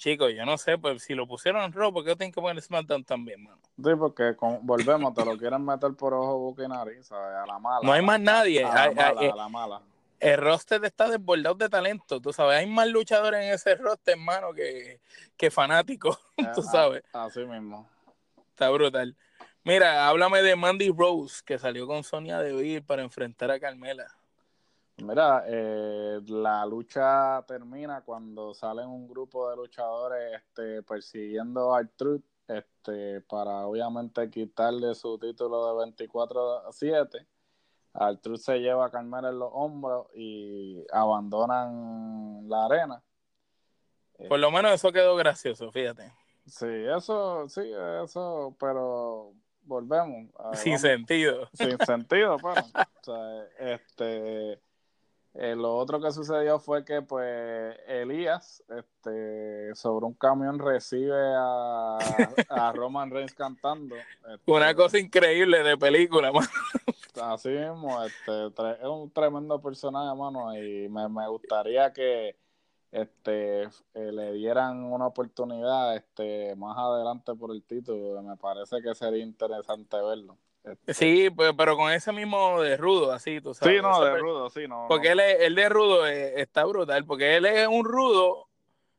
Chicos, 0.00 0.32
yo 0.34 0.46
no 0.46 0.56
sé, 0.56 0.78
pues 0.78 1.02
si 1.02 1.14
lo 1.14 1.26
pusieron 1.26 1.62
en 1.62 1.74
Raw, 1.74 1.92
¿por 1.92 2.02
qué 2.02 2.16
tienen 2.16 2.32
que 2.32 2.40
poner 2.40 2.62
SmackDown 2.62 3.04
también, 3.04 3.42
mano? 3.44 3.58
sí 3.76 3.90
porque 3.98 4.34
con- 4.34 4.64
volvemos 4.66 5.12
te 5.12 5.22
lo 5.22 5.36
quieren 5.36 5.62
meter 5.62 5.92
por 5.92 6.14
ojo 6.14 6.38
boca 6.38 6.64
y 6.64 6.68
nariz 6.68 7.06
¿sabes? 7.06 7.36
a 7.36 7.46
la 7.46 7.58
mala 7.58 7.80
No 7.86 7.92
hay 7.92 8.00
más 8.00 8.18
nadie. 8.18 8.64
a 8.64 8.68
la 8.86 8.92
mala, 8.92 9.20
hay- 9.20 9.28
a 9.28 9.34
la 9.36 9.48
mala. 9.50 9.82
el 10.18 10.38
roster 10.38 10.82
está 10.86 11.06
desbordado 11.06 11.54
de 11.56 11.68
talento, 11.68 12.18
tú 12.18 12.32
sabes. 12.32 12.58
Hay 12.60 12.66
más 12.66 12.88
luchadores 12.88 13.44
en 13.44 13.52
ese 13.52 13.74
roster, 13.74 14.14
hermano, 14.16 14.54
que, 14.54 15.00
que 15.36 15.50
fanáticos, 15.50 16.18
tú 16.54 16.60
Eh, 16.62 16.64
sabes. 16.64 17.02
así 17.12 17.40
mismo 17.44 17.86
Está 18.52 18.70
brutal. 18.70 19.14
Mira, 19.64 20.08
háblame 20.08 20.40
de 20.40 20.56
Mandy 20.56 20.90
Rose, 20.96 21.42
que 21.44 21.58
salió 21.58 21.86
con 21.86 22.04
Sonia 22.04 22.38
Deville 22.38 22.80
para 22.80 23.02
enfrentar 23.02 23.50
a 23.50 23.60
Carmela. 23.60 24.06
Mira, 25.02 25.44
eh, 25.46 26.20
la 26.26 26.66
lucha 26.66 27.42
termina 27.46 28.02
cuando 28.02 28.52
salen 28.52 28.86
un 28.88 29.08
grupo 29.08 29.48
de 29.48 29.56
luchadores 29.56 30.34
este, 30.42 30.82
persiguiendo 30.82 31.74
a 31.74 31.84
Truth 31.86 32.22
este, 32.46 33.20
para 33.22 33.66
obviamente 33.66 34.28
quitarle 34.28 34.94
su 34.94 35.18
título 35.18 35.68
de 35.74 35.84
24 35.86 36.68
a 36.68 36.72
7. 36.72 37.26
Truth 38.22 38.38
se 38.40 38.58
lleva 38.58 38.86
a 38.86 38.90
Carmela 38.90 39.30
en 39.30 39.38
los 39.38 39.50
hombros 39.52 40.06
y 40.14 40.84
abandonan 40.92 42.48
la 42.48 42.66
arena. 42.66 43.02
Por 44.28 44.38
lo 44.38 44.50
menos 44.50 44.72
eso 44.72 44.92
quedó 44.92 45.16
gracioso, 45.16 45.72
fíjate. 45.72 46.12
Sí, 46.46 46.66
eso, 46.66 47.48
sí, 47.48 47.62
eso, 48.04 48.54
pero 48.60 49.32
volvemos. 49.62 50.28
a- 50.38 50.52
Sin 50.54 50.72
vamos- 50.72 50.80
sentido. 50.82 51.48
sin 51.54 51.78
sentido, 51.78 52.36
pero, 52.42 52.60
o 52.60 53.02
sea, 53.02 53.44
este, 53.74 54.60
eh, 55.34 55.54
lo 55.54 55.76
otro 55.76 56.00
que 56.00 56.10
sucedió 56.10 56.58
fue 56.58 56.84
que, 56.84 57.02
pues, 57.02 57.76
Elías, 57.86 58.64
este, 58.68 59.74
sobre 59.74 60.06
un 60.06 60.14
camión 60.14 60.58
recibe 60.58 61.34
a, 61.36 61.98
a 62.48 62.72
Roman 62.72 63.10
Reigns 63.10 63.34
cantando. 63.34 63.94
este, 63.96 64.50
Una 64.50 64.74
cosa 64.74 64.98
increíble 64.98 65.62
de 65.62 65.76
película, 65.76 66.32
mano. 66.32 66.48
Así 67.22 67.50
mismo, 67.50 68.02
este, 68.02 68.46
es 68.46 68.88
un 68.88 69.10
tremendo 69.12 69.60
personaje, 69.60 70.16
mano, 70.16 70.56
y 70.56 70.88
me, 70.88 71.08
me 71.08 71.28
gustaría 71.28 71.92
que 71.92 72.36
este 72.92 73.62
eh, 73.62 73.70
le 73.94 74.32
dieran 74.32 74.82
una 74.82 75.06
oportunidad 75.06 75.94
este 75.94 76.56
más 76.56 76.76
adelante 76.76 77.34
por 77.36 77.52
el 77.52 77.62
título 77.62 78.20
me 78.20 78.36
parece 78.36 78.82
que 78.82 78.94
sería 78.96 79.22
interesante 79.22 79.96
verlo 79.96 80.36
Sí, 80.88 81.30
pues, 81.30 81.52
pero 81.56 81.76
con 81.76 81.90
ese 81.92 82.12
mismo 82.12 82.60
de 82.60 82.76
rudo, 82.76 83.12
así, 83.12 83.40
tú 83.40 83.54
sabes. 83.54 83.76
sí, 83.76 83.82
no, 83.82 84.04
de 84.04 84.18
rudo, 84.18 84.50
sí, 84.50 84.68
no. 84.68 84.86
Porque 84.88 85.08
no. 85.08 85.12
él, 85.14 85.20
es- 85.20 85.40
el 85.40 85.54
de 85.54 85.68
rudo 85.68 86.06
eh, 86.06 86.40
está 86.40 86.64
brutal, 86.64 87.04
porque 87.06 87.36
él 87.36 87.46
es 87.46 87.66
un 87.66 87.84
rudo 87.84 88.48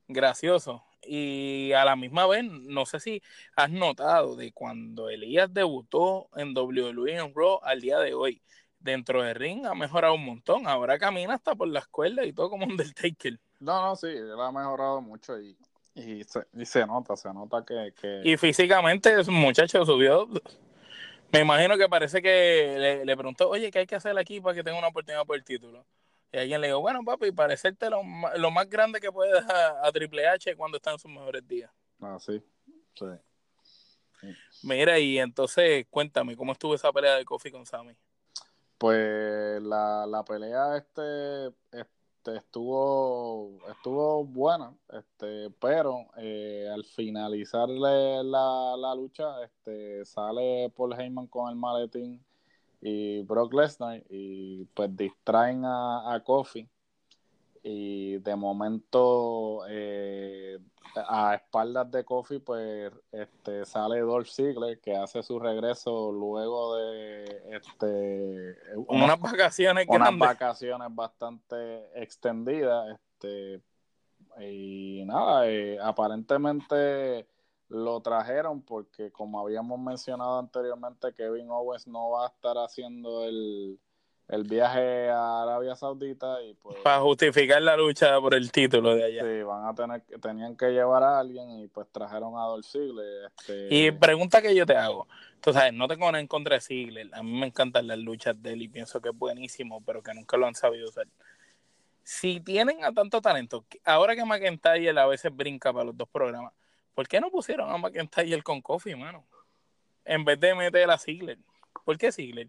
gracioso. 0.08 0.84
Y 1.04 1.72
a 1.74 1.84
la 1.84 1.96
misma 1.96 2.28
vez, 2.28 2.44
no 2.44 2.86
sé 2.86 3.00
si 3.00 3.22
has 3.56 3.70
notado 3.72 4.36
de 4.36 4.52
cuando 4.54 5.10
Elías 5.10 5.52
debutó 5.52 6.30
en 6.36 6.54
WWE 6.56 7.16
en 7.18 7.34
Raw 7.36 7.60
al 7.64 7.82
día 7.82 7.98
de 8.00 8.14
hoy, 8.14 8.42
dentro 8.80 9.24
del 9.24 9.36
ring 9.36 9.66
ha 9.66 9.74
mejorado 9.74 10.14
un 10.14 10.26
montón. 10.26 10.68
Ahora 10.68 11.00
camina 11.00 11.34
hasta 11.36 11.56
por 11.56 11.68
la 11.68 11.80
escuela 11.80 12.24
y 12.26 12.34
todo 12.34 12.50
como 12.52 12.66
Undertaker. 12.70 13.40
No, 13.60 13.82
no, 13.82 13.96
sí, 13.96 14.08
él 14.08 14.40
ha 14.40 14.52
mejorado 14.52 15.02
mucho 15.02 15.40
y, 15.40 15.56
y, 15.96 16.24
se, 16.24 16.46
y 16.54 16.66
se 16.66 16.86
nota, 16.86 17.16
se 17.16 17.34
nota 17.34 17.64
que, 17.66 17.94
que 18.00 18.22
Y 18.24 18.38
físicamente, 18.38 19.20
ese 19.20 19.32
muchacho 19.32 19.84
subió. 19.86 20.28
Me 21.32 21.40
imagino 21.40 21.78
que 21.78 21.88
parece 21.88 22.22
que 22.22 22.76
le, 22.78 23.06
le 23.06 23.18
preguntó, 23.18 23.50
oye, 23.50 23.72
¿qué 23.72 23.80
hay 23.80 23.88
que 23.88 23.96
hacer 23.96 24.18
aquí 24.18 24.42
para 24.42 24.56
que 24.56 24.64
tenga 24.64 24.78
una 24.78 24.90
oportunidad 24.90 25.26
por 25.26 25.36
el 25.38 25.44
título? 25.44 25.86
Y 26.32 26.38
alguien 26.38 26.62
le 26.62 26.68
dijo, 26.68 26.80
bueno, 26.80 27.04
papi, 27.04 27.32
parecerte 27.32 27.90
lo, 27.90 28.02
lo 28.38 28.52
más 28.52 28.70
grande 28.70 29.00
que 29.00 29.12
puedes 29.12 29.44
a, 29.50 29.86
a 29.86 29.92
Triple 29.92 30.28
H 30.28 30.56
cuando 30.56 30.78
está 30.78 30.92
en 30.92 31.00
sus 31.00 31.12
mejores 31.12 31.46
días. 31.48 31.72
ah, 32.02 32.18
sí, 32.20 32.42
sí. 32.96 33.06
Mira, 34.64 35.00
y 35.00 35.20
entonces 35.20 35.86
cuéntame, 35.90 36.36
¿cómo 36.36 36.52
estuvo 36.52 36.76
esa 36.76 36.92
pelea 36.94 37.16
de 37.16 37.26
Kofi 37.26 37.52
con 37.52 37.66
Sammy? 37.66 37.96
Pues 38.78 39.62
la, 39.62 40.06
la 40.08 40.24
pelea 40.24 40.78
este, 40.78 41.48
este 41.72 42.01
estuvo 42.28 43.58
estuvo 43.70 44.24
buena, 44.26 44.74
este, 44.90 45.50
pero 45.60 46.08
eh, 46.18 46.70
al 46.72 46.84
finalizarle 46.86 48.24
la, 48.24 48.76
la 48.78 48.96
lucha, 48.96 49.44
este, 49.44 50.06
sale 50.06 50.72
Paul 50.76 50.94
Heyman 51.00 51.28
con 51.28 51.50
el 51.50 51.56
maletín 51.56 52.24
y 52.82 53.22
Brock 53.24 53.54
Lesnar 53.54 54.04
y 54.10 54.66
pues 54.74 54.96
distraen 54.96 55.66
a, 55.66 56.14
a 56.14 56.24
Kofi 56.24 56.68
y 57.64 58.18
de 58.18 58.36
momento 58.36 59.64
eh, 59.70 60.58
a 60.96 61.36
espaldas 61.36 61.92
de 61.92 62.04
Kofi 62.04 62.40
pues 62.40 62.92
este 63.12 63.66
sale 63.66 64.00
Dolph 64.00 64.28
Ziggler 64.28 64.80
que 64.80 64.96
hace 64.96 65.22
su 65.22 65.40
regreso 65.40 66.12
luego 66.12 66.76
de 66.78 67.26
este 67.52 68.56
Unas 68.88 69.20
vacaciones 69.20 69.86
unas 69.88 70.10
grandes. 70.10 70.28
vacaciones 70.28 70.88
bastante 70.92 72.02
extendidas 72.02 72.98
este 72.98 73.62
y 74.40 75.04
nada 75.06 75.48
eh, 75.48 75.78
aparentemente 75.80 77.28
lo 77.70 78.02
trajeron 78.02 78.64
porque 78.64 79.12
como 79.12 79.40
habíamos 79.40 79.80
mencionado 79.80 80.40
anteriormente 80.40 81.14
Kevin 81.14 81.50
Owens 81.52 81.88
no 81.88 82.10
va 82.10 82.26
a 82.26 82.30
estar 82.30 82.58
haciendo 82.58 83.24
el, 83.26 83.80
el 84.32 84.44
viaje 84.44 85.10
a 85.10 85.44
Arabia 85.44 85.76
Saudita 85.76 86.42
y 86.42 86.54
pues 86.56 86.78
Para 86.80 87.00
justificar 87.02 87.62
la 87.62 87.76
lucha 87.78 88.20
por 88.20 88.34
el 88.34 88.52
título 88.52 88.96
de 88.96 89.04
allá. 89.04 89.22
sí, 89.24 89.44
van 89.44 89.66
a 89.68 89.76
tener 89.76 90.02
que- 90.04 90.18
tenían 90.18 90.56
que 90.56 90.70
llevar 90.72 91.04
a 91.04 91.20
alguien 91.20 91.50
y 91.60 91.68
pues 91.68 91.88
trajeron 91.92 92.36
a 92.38 92.44
Dolph 92.46 92.66
Ziggler 92.66 93.26
este 93.38 93.68
Y 93.70 93.92
pregunta 93.92 94.42
que 94.42 94.56
yo 94.56 94.66
te 94.66 94.76
hago. 94.76 95.08
Tú 95.42 95.52
sabes, 95.54 95.74
no 95.74 95.88
tengo 95.88 96.06
nada 96.12 96.20
en 96.22 96.28
contra 96.28 96.56
de 96.56 96.62
Ziggler. 96.62 97.10
A 97.14 97.22
mí 97.24 97.32
me 97.40 97.48
encantan 97.48 97.88
las 97.88 97.98
luchas 98.00 98.42
de 98.42 98.54
él 98.54 98.62
y 98.62 98.68
pienso 98.70 99.02
que 99.02 99.10
es 99.10 99.16
buenísimo, 99.18 99.84
pero 99.86 100.02
que 100.02 100.14
nunca 100.14 100.38
lo 100.38 100.48
han 100.48 100.56
sabido 100.56 100.88
usar. 100.88 101.08
Si 102.04 102.40
tienen 102.40 102.84
a 102.84 102.92
tanto 102.94 103.22
talento, 103.22 103.66
ahora 103.86 104.16
que 104.16 104.26
McIntyre 104.26 104.98
a 105.00 105.06
veces 105.06 105.36
brinca 105.36 105.72
para 105.72 105.86
los 105.86 105.98
dos 105.98 106.08
programas, 106.10 106.54
¿por 106.96 107.08
qué 107.08 107.20
no 107.22 107.30
pusieron 107.30 107.70
a 107.70 107.78
McIntyre 107.78 108.42
con 108.44 108.62
Kofi, 108.62 108.96
mano? 108.96 109.26
En 110.06 110.26
vez 110.26 110.40
de 110.40 110.56
meter 110.56 110.90
a 110.90 110.98
Ziggler. 110.98 111.38
¿Por 111.86 111.98
qué 111.98 112.12
Ziggler? 112.12 112.48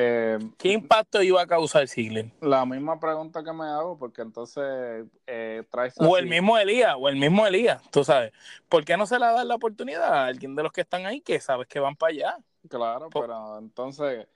Eh, 0.00 0.38
¿Qué 0.58 0.68
impacto 0.70 1.20
iba 1.22 1.42
a 1.42 1.46
causar 1.46 1.88
Ziggler? 1.88 2.30
la 2.40 2.64
misma 2.64 3.00
pregunta 3.00 3.42
que 3.42 3.52
me 3.52 3.64
hago 3.64 3.98
porque 3.98 4.22
entonces 4.22 5.06
eh, 5.26 5.64
traes 5.70 5.94
O 5.98 6.16
el 6.16 6.26
mismo 6.26 6.56
Elías, 6.56 6.94
o 6.96 7.08
el 7.08 7.16
mismo 7.16 7.44
Elías, 7.46 7.82
tú 7.90 8.04
sabes. 8.04 8.32
¿Por 8.68 8.84
qué 8.84 8.96
no 8.96 9.06
se 9.06 9.18
le 9.18 9.26
da 9.26 9.42
la 9.44 9.56
oportunidad 9.56 10.14
a 10.14 10.26
alguien 10.26 10.54
de 10.54 10.62
los 10.62 10.70
que 10.72 10.82
están 10.82 11.04
ahí 11.04 11.20
que 11.20 11.40
sabes 11.40 11.66
que 11.66 11.80
van 11.80 11.96
para 11.96 12.12
allá? 12.12 12.36
Claro, 12.68 13.08
pero 13.10 13.58
entonces 13.58 14.26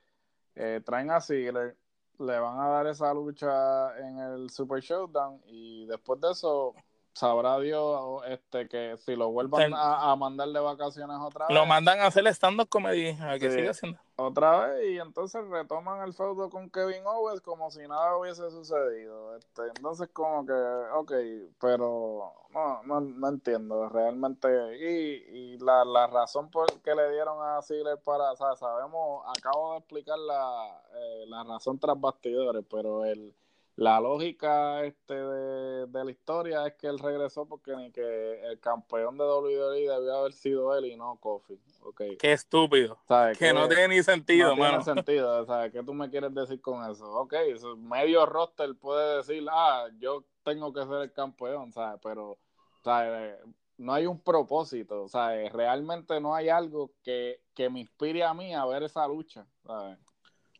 eh, 0.55 0.81
traen 0.85 1.11
a 1.11 1.21
Ziggler, 1.21 1.77
le 2.19 2.39
van 2.39 2.59
a 2.59 2.67
dar 2.67 2.87
esa 2.87 3.13
lucha 3.13 3.97
en 3.99 4.19
el 4.19 4.49
Super 4.49 4.81
Showdown 4.81 5.41
y 5.47 5.85
después 5.85 6.19
de 6.19 6.31
eso 6.31 6.75
sabrá 7.13 7.59
Dios 7.59 8.21
este 8.27 8.67
que 8.67 8.97
si 8.97 9.15
lo 9.15 9.31
vuelvan 9.31 9.73
a, 9.73 10.11
a 10.11 10.15
mandar 10.15 10.49
de 10.49 10.59
vacaciones 10.59 11.15
otra 11.21 11.47
vez, 11.47 11.55
Lo 11.55 11.65
mandan 11.65 11.99
a 12.01 12.07
hacer 12.07 12.27
stand-up 12.27 12.67
comedy, 12.69 13.15
a 13.21 13.37
que 13.39 13.49
Sí. 13.49 13.57
siga 13.59 13.71
haciendo. 13.71 13.99
Otra 14.15 14.67
vez 14.67 14.91
y 14.91 14.99
entonces 14.99 15.47
retoman 15.47 16.01
el 16.01 16.13
feudo 16.13 16.49
con 16.49 16.69
Kevin 16.69 17.05
Owens 17.05 17.41
como 17.41 17.71
si 17.71 17.87
nada 17.87 18.17
hubiese 18.17 18.49
sucedido. 18.51 19.35
Este, 19.35 19.63
entonces 19.75 20.09
como 20.13 20.45
que, 20.45 20.53
ok, 20.53 21.11
pero 21.59 22.33
no, 22.51 22.83
no, 22.83 23.01
no 23.01 23.27
entiendo 23.29 23.89
realmente. 23.89 24.47
Y, 24.77 25.55
y 25.55 25.57
la, 25.59 25.83
la 25.85 26.07
razón 26.07 26.49
por 26.51 26.71
que 26.81 26.95
le 26.95 27.11
dieron 27.11 27.37
a 27.41 27.61
Ziggler 27.61 27.99
para, 28.03 28.33
o 28.33 28.55
sabemos, 28.55 29.25
acabo 29.37 29.73
de 29.73 29.77
explicar 29.79 30.19
la, 30.19 30.81
eh, 30.93 31.25
la 31.27 31.43
razón 31.43 31.79
tras 31.79 31.99
bastidores, 31.99 32.63
pero 32.69 33.05
el 33.05 33.33
la 33.75 33.99
lógica 33.99 34.83
este 34.83 35.15
de, 35.15 35.87
de 35.87 36.05
la 36.05 36.11
historia 36.11 36.67
es 36.67 36.73
que 36.75 36.87
él 36.87 36.99
regresó 36.99 37.47
porque 37.47 37.75
ni 37.75 37.91
que 37.91 38.41
el 38.45 38.59
campeón 38.59 39.17
de 39.17 39.23
WWE 39.23 39.79
debió 39.79 40.15
haber 40.19 40.33
sido 40.33 40.77
él 40.77 40.85
y 40.85 40.95
no 40.95 41.17
Kofi. 41.19 41.59
Okay. 41.81 42.17
Qué 42.17 42.33
estúpido. 42.33 42.99
¿Sabes 43.07 43.37
Que 43.37 43.51
no 43.51 43.67
tiene 43.67 43.89
ni 43.89 44.03
sentido, 44.03 44.49
no 44.49 44.55
tiene 44.55 44.71
mano. 44.71 44.83
sentido, 44.83 45.45
¿sabes? 45.45 45.71
¿Qué 45.71 45.83
tú 45.83 45.93
me 45.93 46.09
quieres 46.09 46.33
decir 46.33 46.61
con 46.61 46.89
eso? 46.89 47.11
Ok, 47.13 47.33
medio 47.77 48.25
roster 48.25 48.75
puede 48.75 49.17
decir, 49.17 49.45
ah, 49.51 49.87
yo 49.99 50.23
tengo 50.43 50.71
que 50.71 50.85
ser 50.85 51.01
el 51.01 51.11
campeón, 51.11 51.73
¿sabes? 51.73 51.99
Pero, 52.03 52.37
¿sabes? 52.83 53.37
No 53.77 53.93
hay 53.93 54.05
un 54.05 54.19
propósito, 54.21 55.07
¿sabes? 55.07 55.51
Realmente 55.51 56.21
no 56.21 56.35
hay 56.35 56.49
algo 56.49 56.91
que, 57.03 57.41
que 57.55 57.69
me 57.69 57.79
inspire 57.79 58.23
a 58.23 58.33
mí 58.33 58.53
a 58.53 58.65
ver 58.65 58.83
esa 58.83 59.07
lucha, 59.07 59.45
¿sabes? 59.65 59.97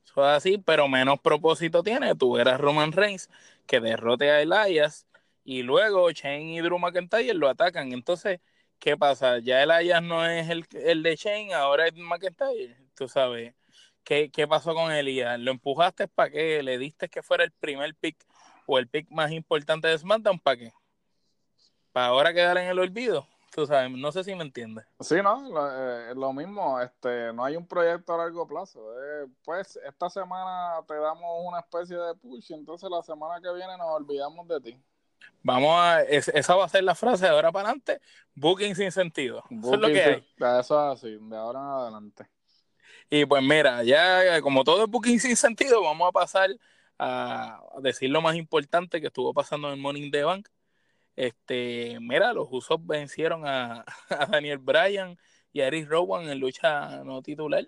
Eso 0.06 0.22
es 0.30 0.38
así, 0.38 0.58
pero 0.58 0.88
menos 0.88 1.20
propósito 1.20 1.84
tiene. 1.84 2.16
Tú 2.16 2.38
eras 2.38 2.60
Roman 2.60 2.92
Reigns 2.92 3.30
que 3.66 3.80
derrote 3.80 4.32
a 4.32 4.42
Elias 4.42 5.08
y 5.44 5.64
luego 5.64 6.12
Shane 6.12 6.56
y 6.56 6.60
Drew 6.62 6.80
McIntyre 6.80 7.34
lo 7.34 7.50
atacan. 7.50 7.92
Entonces, 7.94 8.40
¿qué 8.80 8.98
pasa? 8.98 9.40
Ya 9.40 9.64
Elias 9.64 10.04
no 10.04 10.26
es 10.26 10.50
el, 10.50 10.66
el 10.74 11.04
de 11.04 11.16
Shane, 11.16 11.54
ahora 11.54 11.88
es 11.88 11.96
McIntyre. 11.96 12.78
Tú 12.96 13.08
sabes. 13.08 13.56
¿Qué, 14.04 14.30
qué 14.32 14.48
pasó 14.48 14.74
con 14.76 14.92
Elias? 14.92 15.40
¿Lo 15.40 15.52
empujaste 15.52 16.08
para 16.10 16.30
qué? 16.30 16.62
¿Le 16.62 16.78
diste 16.78 17.10
que 17.10 17.24
fuera 17.24 17.44
el 17.46 17.52
primer 17.52 17.96
pick 17.96 18.18
o 18.66 18.78
el 18.78 18.88
pick 18.90 19.10
más 19.10 19.32
importante 19.32 19.88
de 19.88 19.98
SmackDown 19.98 20.40
para 20.40 20.58
qué? 20.58 20.74
¿Para 21.94 22.08
ahora 22.08 22.34
quedar 22.34 22.58
en 22.58 22.68
el 22.68 22.80
olvido? 22.80 23.28
Tú 23.56 23.66
sabes, 23.68 23.92
no 23.92 24.12
sé 24.12 24.24
si 24.24 24.34
me 24.36 24.44
entiendes. 24.44 24.86
Sí, 25.00 25.16
no, 25.22 25.50
lo, 25.50 26.10
eh, 26.12 26.16
lo 26.16 26.32
mismo, 26.34 26.80
este, 26.80 27.34
no 27.34 27.44
hay 27.44 27.56
un 27.58 27.68
proyecto 27.68 28.14
a 28.14 28.18
largo 28.18 28.48
plazo. 28.48 28.80
eh, 29.02 29.28
pues 29.44 29.78
esta 29.86 30.10
semana 30.10 30.82
te 30.88 30.96
damos 30.96 31.42
una 31.46 31.60
especie 31.60 31.98
de 31.98 32.16
push, 32.16 32.52
entonces 32.52 32.90
la 32.90 33.02
semana 33.04 33.42
que 33.42 33.54
viene 33.54 33.78
nos 33.78 33.88
olvidamos 33.88 34.48
de 34.48 34.62
ti. 34.62 34.84
Vamos 35.44 35.72
a, 35.78 36.02
es- 36.04 36.30
esa 36.30 36.56
va 36.56 36.66
a 36.66 36.70
ser 36.70 36.84
la 36.84 36.96
frase 36.96 37.26
de 37.26 37.32
ahora 37.32 37.52
para 37.52 37.70
adelante, 37.70 38.00
booking 38.34 38.76
sin 38.76 38.92
sentido. 38.92 39.44
Eso 39.50 39.76
es 39.76 39.82
lo 39.82 39.92
que 39.92 40.04
hay. 40.04 40.28
Eso 40.38 40.92
es 40.94 40.98
así, 41.04 41.18
de 41.20 41.38
ahora 41.38 41.60
en 41.60 41.66
adelante. 41.66 42.28
Y 43.10 43.26
pues 43.26 43.44
mira, 43.44 43.84
ya 43.84 44.42
como 44.42 44.64
todo 44.64 44.86
es 44.86 44.90
booking 44.90 45.20
sin 45.20 45.36
sentido, 45.36 45.82
vamos 45.84 46.08
a 46.10 46.12
pasar 46.12 46.50
a 46.98 47.62
decir 47.82 48.10
lo 48.10 48.22
más 48.22 48.36
importante 48.36 49.02
que 49.02 49.08
estuvo 49.08 49.34
pasando 49.34 49.68
en 49.68 49.76
el 49.76 49.80
Morning 49.82 50.12
the 50.12 50.24
Bank. 50.24 50.48
Este, 51.16 51.98
mira, 52.02 52.34
los 52.34 52.48
Usos 52.52 52.86
vencieron 52.86 53.46
a, 53.48 53.86
a 54.10 54.26
Daniel 54.26 54.58
Bryan 54.58 55.18
y 55.52 55.62
a 55.62 55.68
Eric 55.68 55.90
Rowan 55.90 56.30
en 56.30 56.40
lucha 56.40 57.04
no 57.04 57.22
titular. 57.22 57.66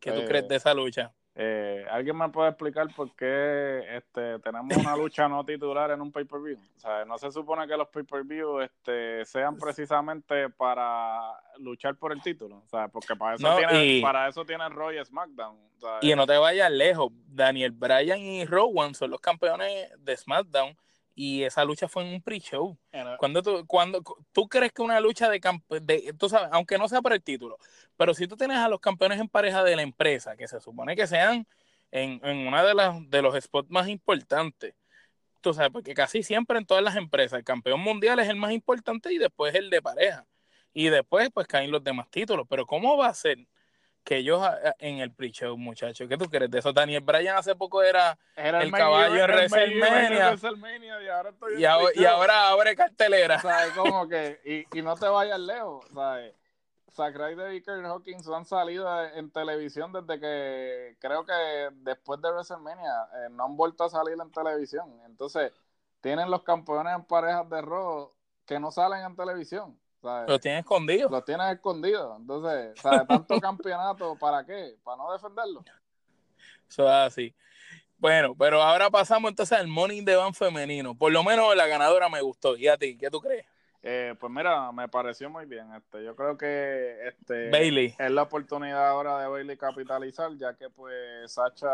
¿Qué 0.00 0.12
tú 0.12 0.20
Eh, 0.20 0.24
crees 0.26 0.48
de 0.48 0.56
esa 0.56 0.72
lucha? 0.74 1.12
Eh, 1.40 1.86
¿Alguien 1.90 2.16
me 2.16 2.28
puede 2.30 2.48
explicar 2.48 2.88
por 2.96 3.14
qué 3.14 3.84
este, 3.96 4.40
tenemos 4.40 4.76
una 4.76 4.96
lucha 4.96 5.28
no 5.28 5.44
titular 5.44 5.90
en 5.92 6.00
un 6.00 6.10
pay-per-view? 6.10 6.58
O 6.76 6.80
sea, 6.80 7.04
no 7.04 7.16
se 7.18 7.30
supone 7.30 7.66
que 7.68 7.76
los 7.76 7.88
pay-per-view 7.88 8.60
este, 8.60 9.24
sean 9.24 9.56
precisamente 9.56 10.48
para 10.50 11.20
luchar 11.58 11.94
por 11.96 12.12
el 12.12 12.20
título. 12.22 12.56
O 12.64 12.68
sea, 12.68 12.88
porque 12.88 13.14
para 13.14 13.34
eso, 13.36 13.46
No, 13.48 13.56
tiene, 13.56 13.84
y- 13.86 14.02
para 14.02 14.26
eso 14.28 14.44
tiene 14.44 14.68
Roy 14.68 15.04
SmackDown. 15.04 15.56
O 15.76 15.80
sea, 15.80 15.98
Y 16.00 16.14
no 16.16 16.26
te 16.26 16.36
vayas 16.38 16.72
lejos, 16.72 17.12
Daniel 17.28 17.70
Bryan 17.70 18.18
y 18.18 18.44
Rowan 18.44 18.94
son 18.94 19.10
los 19.10 19.20
campeones 19.20 19.92
de 19.98 20.16
SmackDown 20.16 20.76
y 21.18 21.42
esa 21.42 21.64
lucha 21.64 21.88
fue 21.88 22.06
en 22.06 22.14
un 22.14 22.22
pre-show. 22.22 22.78
Cuando 23.18 23.42
tú, 23.42 23.66
cuando 23.66 24.04
tú 24.30 24.48
crees 24.48 24.70
que 24.70 24.82
una 24.82 25.00
lucha 25.00 25.28
de, 25.28 25.40
de 25.82 26.14
tú 26.16 26.28
sabes, 26.28 26.48
aunque 26.52 26.78
no 26.78 26.88
sea 26.88 27.02
por 27.02 27.12
el 27.12 27.20
título, 27.20 27.58
pero 27.96 28.14
si 28.14 28.28
tú 28.28 28.36
tienes 28.36 28.58
a 28.58 28.68
los 28.68 28.78
campeones 28.78 29.18
en 29.18 29.28
pareja 29.28 29.64
de 29.64 29.74
la 29.74 29.82
empresa, 29.82 30.36
que 30.36 30.46
se 30.46 30.60
supone 30.60 30.94
que 30.94 31.08
sean 31.08 31.44
en, 31.90 32.20
en 32.22 32.46
una 32.46 32.62
de 32.62 32.72
las 32.72 33.10
de 33.10 33.20
los 33.20 33.34
spots 33.42 33.68
más 33.68 33.88
importantes, 33.88 34.76
tú 35.40 35.52
sabes, 35.52 35.72
porque 35.72 35.92
casi 35.92 36.22
siempre 36.22 36.56
en 36.56 36.66
todas 36.66 36.84
las 36.84 36.94
empresas 36.94 37.40
el 37.40 37.44
campeón 37.44 37.80
mundial 37.80 38.20
es 38.20 38.28
el 38.28 38.36
más 38.36 38.52
importante 38.52 39.12
y 39.12 39.18
después 39.18 39.56
el 39.56 39.70
de 39.70 39.82
pareja. 39.82 40.24
Y 40.72 40.88
después 40.88 41.30
pues 41.34 41.48
caen 41.48 41.72
los 41.72 41.82
demás 41.82 42.08
títulos. 42.10 42.46
Pero 42.48 42.64
¿cómo 42.64 42.96
va 42.96 43.08
a 43.08 43.14
ser 43.14 43.38
que 44.08 44.16
ellos 44.16 44.40
ah, 44.42 44.74
en 44.78 45.00
el 45.00 45.12
pre-show, 45.12 45.54
muchachos. 45.58 46.08
¿Qué 46.08 46.16
tú 46.16 46.30
crees 46.30 46.50
de 46.50 46.60
eso? 46.60 46.72
Daniel 46.72 47.02
Bryan 47.02 47.36
hace 47.36 47.54
poco 47.54 47.82
era, 47.82 48.18
Era 48.34 48.62
el 48.62 48.72
caballo 48.72 49.22
en 49.22 49.30
WrestleMania. 49.30 51.02
Y 51.02 51.08
ahora 51.08 51.28
estoy 51.28 51.52
en 51.52 51.60
y, 51.60 51.64
ahora, 51.66 51.90
y 51.90 51.98
pre-show. 51.98 52.16
ahora 52.16 52.48
abre 52.48 52.74
cartelera. 52.74 53.38
¿Sabes? 53.38 53.74
Como 53.74 54.08
que, 54.08 54.40
y, 54.72 54.78
y 54.78 54.80
no 54.80 54.96
te 54.96 55.06
vayas 55.08 55.38
lejos, 55.38 55.84
¿sabes? 55.92 56.34
Zack 56.94 57.16
Ryder 57.16 57.52
y 57.52 57.62
Hawkins 57.84 58.26
han 58.28 58.46
salido 58.46 58.88
en 59.10 59.30
televisión 59.30 59.92
desde 59.92 60.18
que, 60.18 60.96
creo 60.98 61.26
que 61.26 61.68
después 61.82 62.18
de 62.22 62.30
WrestleMania, 62.30 63.08
eh, 63.14 63.28
no 63.30 63.44
han 63.44 63.56
vuelto 63.58 63.84
a 63.84 63.90
salir 63.90 64.16
en 64.18 64.32
televisión. 64.32 64.98
Entonces, 65.04 65.52
tienen 66.00 66.30
los 66.30 66.44
campeones 66.44 66.94
en 66.94 67.04
parejas 67.04 67.46
de 67.50 67.60
Raw 67.60 68.10
que 68.46 68.58
no 68.58 68.70
salen 68.70 69.04
en 69.04 69.14
televisión, 69.14 69.78
¿sabes? 70.02 70.28
Lo 70.28 70.38
tiene 70.38 70.60
escondido. 70.60 71.08
Los 71.08 71.24
tienen 71.24 71.48
escondidos. 71.48 72.18
Entonces, 72.20 72.80
¿sabes? 72.80 73.06
Tanto 73.06 73.38
campeonato, 73.40 74.16
¿para 74.16 74.44
qué? 74.44 74.76
¿Para 74.82 74.96
no 74.96 75.12
defenderlo? 75.12 75.62
Eso 76.68 76.84
es 76.84 76.90
así. 76.90 77.34
Bueno, 77.98 78.34
pero 78.38 78.62
ahora 78.62 78.90
pasamos 78.90 79.30
entonces 79.30 79.58
al 79.58 79.66
Morning 79.66 80.04
de 80.04 80.14
Van 80.16 80.34
femenino. 80.34 80.94
Por 80.94 81.12
lo 81.12 81.24
menos 81.24 81.54
la 81.56 81.66
ganadora 81.66 82.08
me 82.08 82.20
gustó. 82.20 82.56
¿Y 82.56 82.68
a 82.68 82.76
ti? 82.76 82.96
¿Qué 82.96 83.10
tú 83.10 83.20
crees? 83.20 83.44
Eh, 83.82 84.14
pues 84.18 84.32
mira, 84.32 84.70
me 84.72 84.88
pareció 84.88 85.30
muy 85.30 85.46
bien. 85.46 85.72
Este, 85.74 86.04
yo 86.04 86.14
creo 86.14 86.36
que 86.36 87.08
este 87.08 87.50
Bailey. 87.50 87.94
es 87.98 88.10
la 88.10 88.22
oportunidad 88.22 88.88
ahora 88.88 89.18
de 89.20 89.28
Bailey 89.28 89.56
capitalizar, 89.56 90.30
ya 90.36 90.54
que 90.54 90.68
pues 90.70 91.32
Sacha 91.32 91.70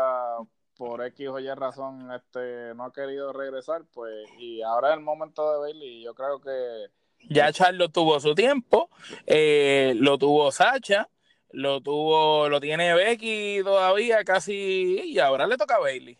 por 0.77 1.03
X 1.05 1.27
o 1.29 1.39
Y 1.39 1.47
razón 1.53 2.11
este 2.11 2.73
no 2.75 2.85
ha 2.85 2.93
querido 2.93 3.31
regresar, 3.33 3.83
pues 3.93 4.29
y 4.37 4.61
ahora 4.61 4.89
es 4.89 4.97
el 4.97 5.03
momento 5.03 5.51
de 5.51 5.59
Bailey. 5.59 5.99
y 6.01 6.03
Yo 6.03 6.13
creo 6.13 6.39
que 6.39 6.87
Ya 7.29 7.51
Charlo 7.51 7.89
tuvo 7.89 8.19
su 8.19 8.35
tiempo, 8.35 8.89
eh, 9.25 9.93
lo 9.97 10.17
tuvo 10.17 10.51
Sacha, 10.51 11.09
lo 11.51 11.81
tuvo, 11.81 12.49
lo 12.49 12.59
tiene 12.59 12.93
Becky 12.93 13.61
todavía 13.63 14.23
casi, 14.23 15.01
y 15.05 15.19
ahora 15.19 15.47
le 15.47 15.57
toca 15.57 15.75
a 15.75 15.79
Bailey, 15.79 16.17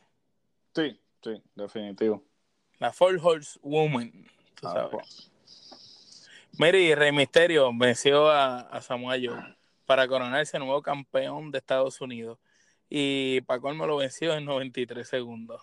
sí, 0.74 0.99
sí, 1.24 1.41
definitivo. 1.56 2.24
la 2.80 2.91
Four 2.91 3.20
Horse 3.22 3.60
Woman. 3.62 4.12
tú 4.60 4.68
Ah, 4.68 4.72
sabes. 4.74 4.89
pues, 4.91 6.22
Rey 6.95 7.12
Misterio 7.12 7.72
venció 7.76 8.30
a, 8.30 8.62
a 8.62 8.82
Samoa 8.82 9.16
Joe 9.22 9.56
para 9.86 10.08
coronarse 10.08 10.58
nuevo 10.58 10.82
campeón 10.82 11.51
de 11.51 11.58
Estados 11.60 11.99
Unidos. 12.01 12.39
Y 12.89 13.41
Paco 13.41 13.74
me 13.74 13.86
lo 13.88 13.97
venció 13.97 14.34
en 14.36 14.45
93 14.45 15.08
segundos. 15.08 15.62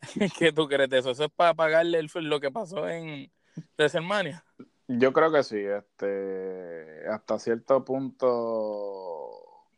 ¿Qué 0.38 0.52
tú 0.52 0.66
crees 0.68 0.88
de 0.88 0.98
eso? 0.98 1.10
¿Eso 1.10 1.24
es 1.24 1.30
para 1.30 1.54
pagarle 1.54 1.98
el- 1.98 2.10
lo 2.14 2.40
que 2.40 2.50
pasó 2.50 2.88
en 2.88 3.30
WrestleMania? 3.76 4.44
Yo 4.88 5.12
creo 5.12 5.32
que 5.32 5.42
sí, 5.42 5.58
este, 5.58 7.08
hasta 7.08 7.38
cierto 7.38 7.84
punto, 7.84 8.28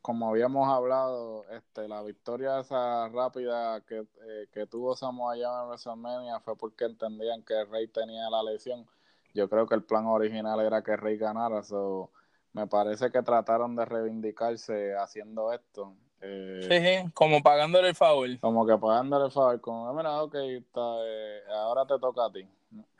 como 0.00 0.28
habíamos 0.28 0.68
hablado, 0.68 1.48
este, 1.50 1.86
la 1.88 2.02
victoria 2.02 2.61
esa 2.61 3.09
rápida 3.09 3.80
que, 3.82 3.98
eh, 3.98 4.48
que 4.52 4.66
tuvo 4.66 4.96
Samoa 4.96 5.34
Joe 5.36 5.62
en 5.62 5.68
WrestleMania 5.68 6.40
fue 6.40 6.57
porque 6.57 6.86
entendían 6.86 7.42
que 7.44 7.64
Rey 7.64 7.86
tenía 7.88 8.28
la 8.30 8.42
lesión. 8.42 8.86
Yo 9.34 9.48
creo 9.48 9.66
que 9.66 9.74
el 9.74 9.84
plan 9.84 10.07
original 10.07 10.61
era 10.61 10.82
que 10.82 10.96
Rey 10.96 11.16
ganara, 11.18 11.62
so, 11.62 12.11
me 12.52 12.66
parece 12.66 13.11
que 13.11 13.22
trataron 13.22 13.76
de 13.76 13.84
reivindicarse 13.84 14.94
haciendo 14.96 15.52
esto. 15.52 15.94
Eh, 16.24 16.66
Sí, 16.68 16.78
sí, 17.06 17.12
como 17.12 17.42
pagándole 17.42 17.88
el 17.88 17.94
favor. 17.94 18.28
Como 18.40 18.66
que 18.66 18.76
pagándole 18.78 19.26
el 19.26 19.30
favor, 19.32 19.60
como, 19.60 19.92
mira, 19.94 20.22
ok, 20.22 20.34
está, 20.34 20.80
eh, 21.06 21.42
ahora 21.50 21.86
te 21.86 21.98
toca 21.98 22.24
a 22.26 22.32
ti. 22.32 22.46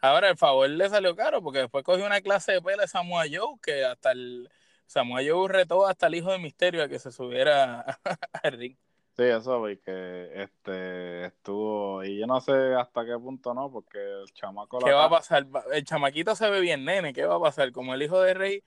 Ahora 0.01 0.29
el 0.31 0.37
favor 0.37 0.69
le 0.69 0.89
salió 0.89 1.17
caro 1.17 1.43
porque 1.43 1.61
después 1.61 1.83
cogió 1.85 2.05
una 2.05 2.21
clase 2.21 2.53
de 2.53 2.63
pela 2.63 2.83
de 2.83 2.89
Samoa 2.89 3.25
Joe 3.31 3.59
que 3.63 3.85
hasta 3.85 4.13
el 4.13 4.51
Samoa 4.87 5.21
Joe 5.27 5.49
retó 5.49 5.87
hasta 5.87 6.07
el 6.09 6.17
hijo 6.17 6.31
de 6.31 6.39
Misterio 6.39 6.83
a 6.85 6.89
que 6.89 6.99
se 6.99 7.11
subiera 7.11 7.85
al 8.43 8.53
ring. 8.53 8.77
Sí, 9.17 9.23
eso 9.23 9.63
vi 9.63 9.77
que 9.79 10.43
este 10.43 11.27
estuvo, 11.27 12.03
y 12.05 12.19
yo 12.19 12.27
no 12.27 12.41
sé 12.41 12.53
hasta 12.75 13.05
qué 13.07 13.17
punto 13.17 13.55
no, 13.55 13.71
porque 13.71 13.99
el 13.99 14.27
chamaco 14.35 14.81
¿Qué 14.81 14.91
la- 14.91 14.97
va 14.97 15.05
a 15.05 15.11
pasar? 15.11 15.47
El 15.73 15.85
chamaquito 15.85 16.35
se 16.35 16.51
ve 16.51 16.61
bien 16.61 16.85
nene, 16.85 17.13
¿qué 17.13 17.25
va 17.25 17.37
a 17.37 17.41
pasar? 17.41 17.71
Como 17.71 17.95
el 17.95 18.03
hijo 18.03 18.21
de 18.21 18.35
Rey 18.35 18.65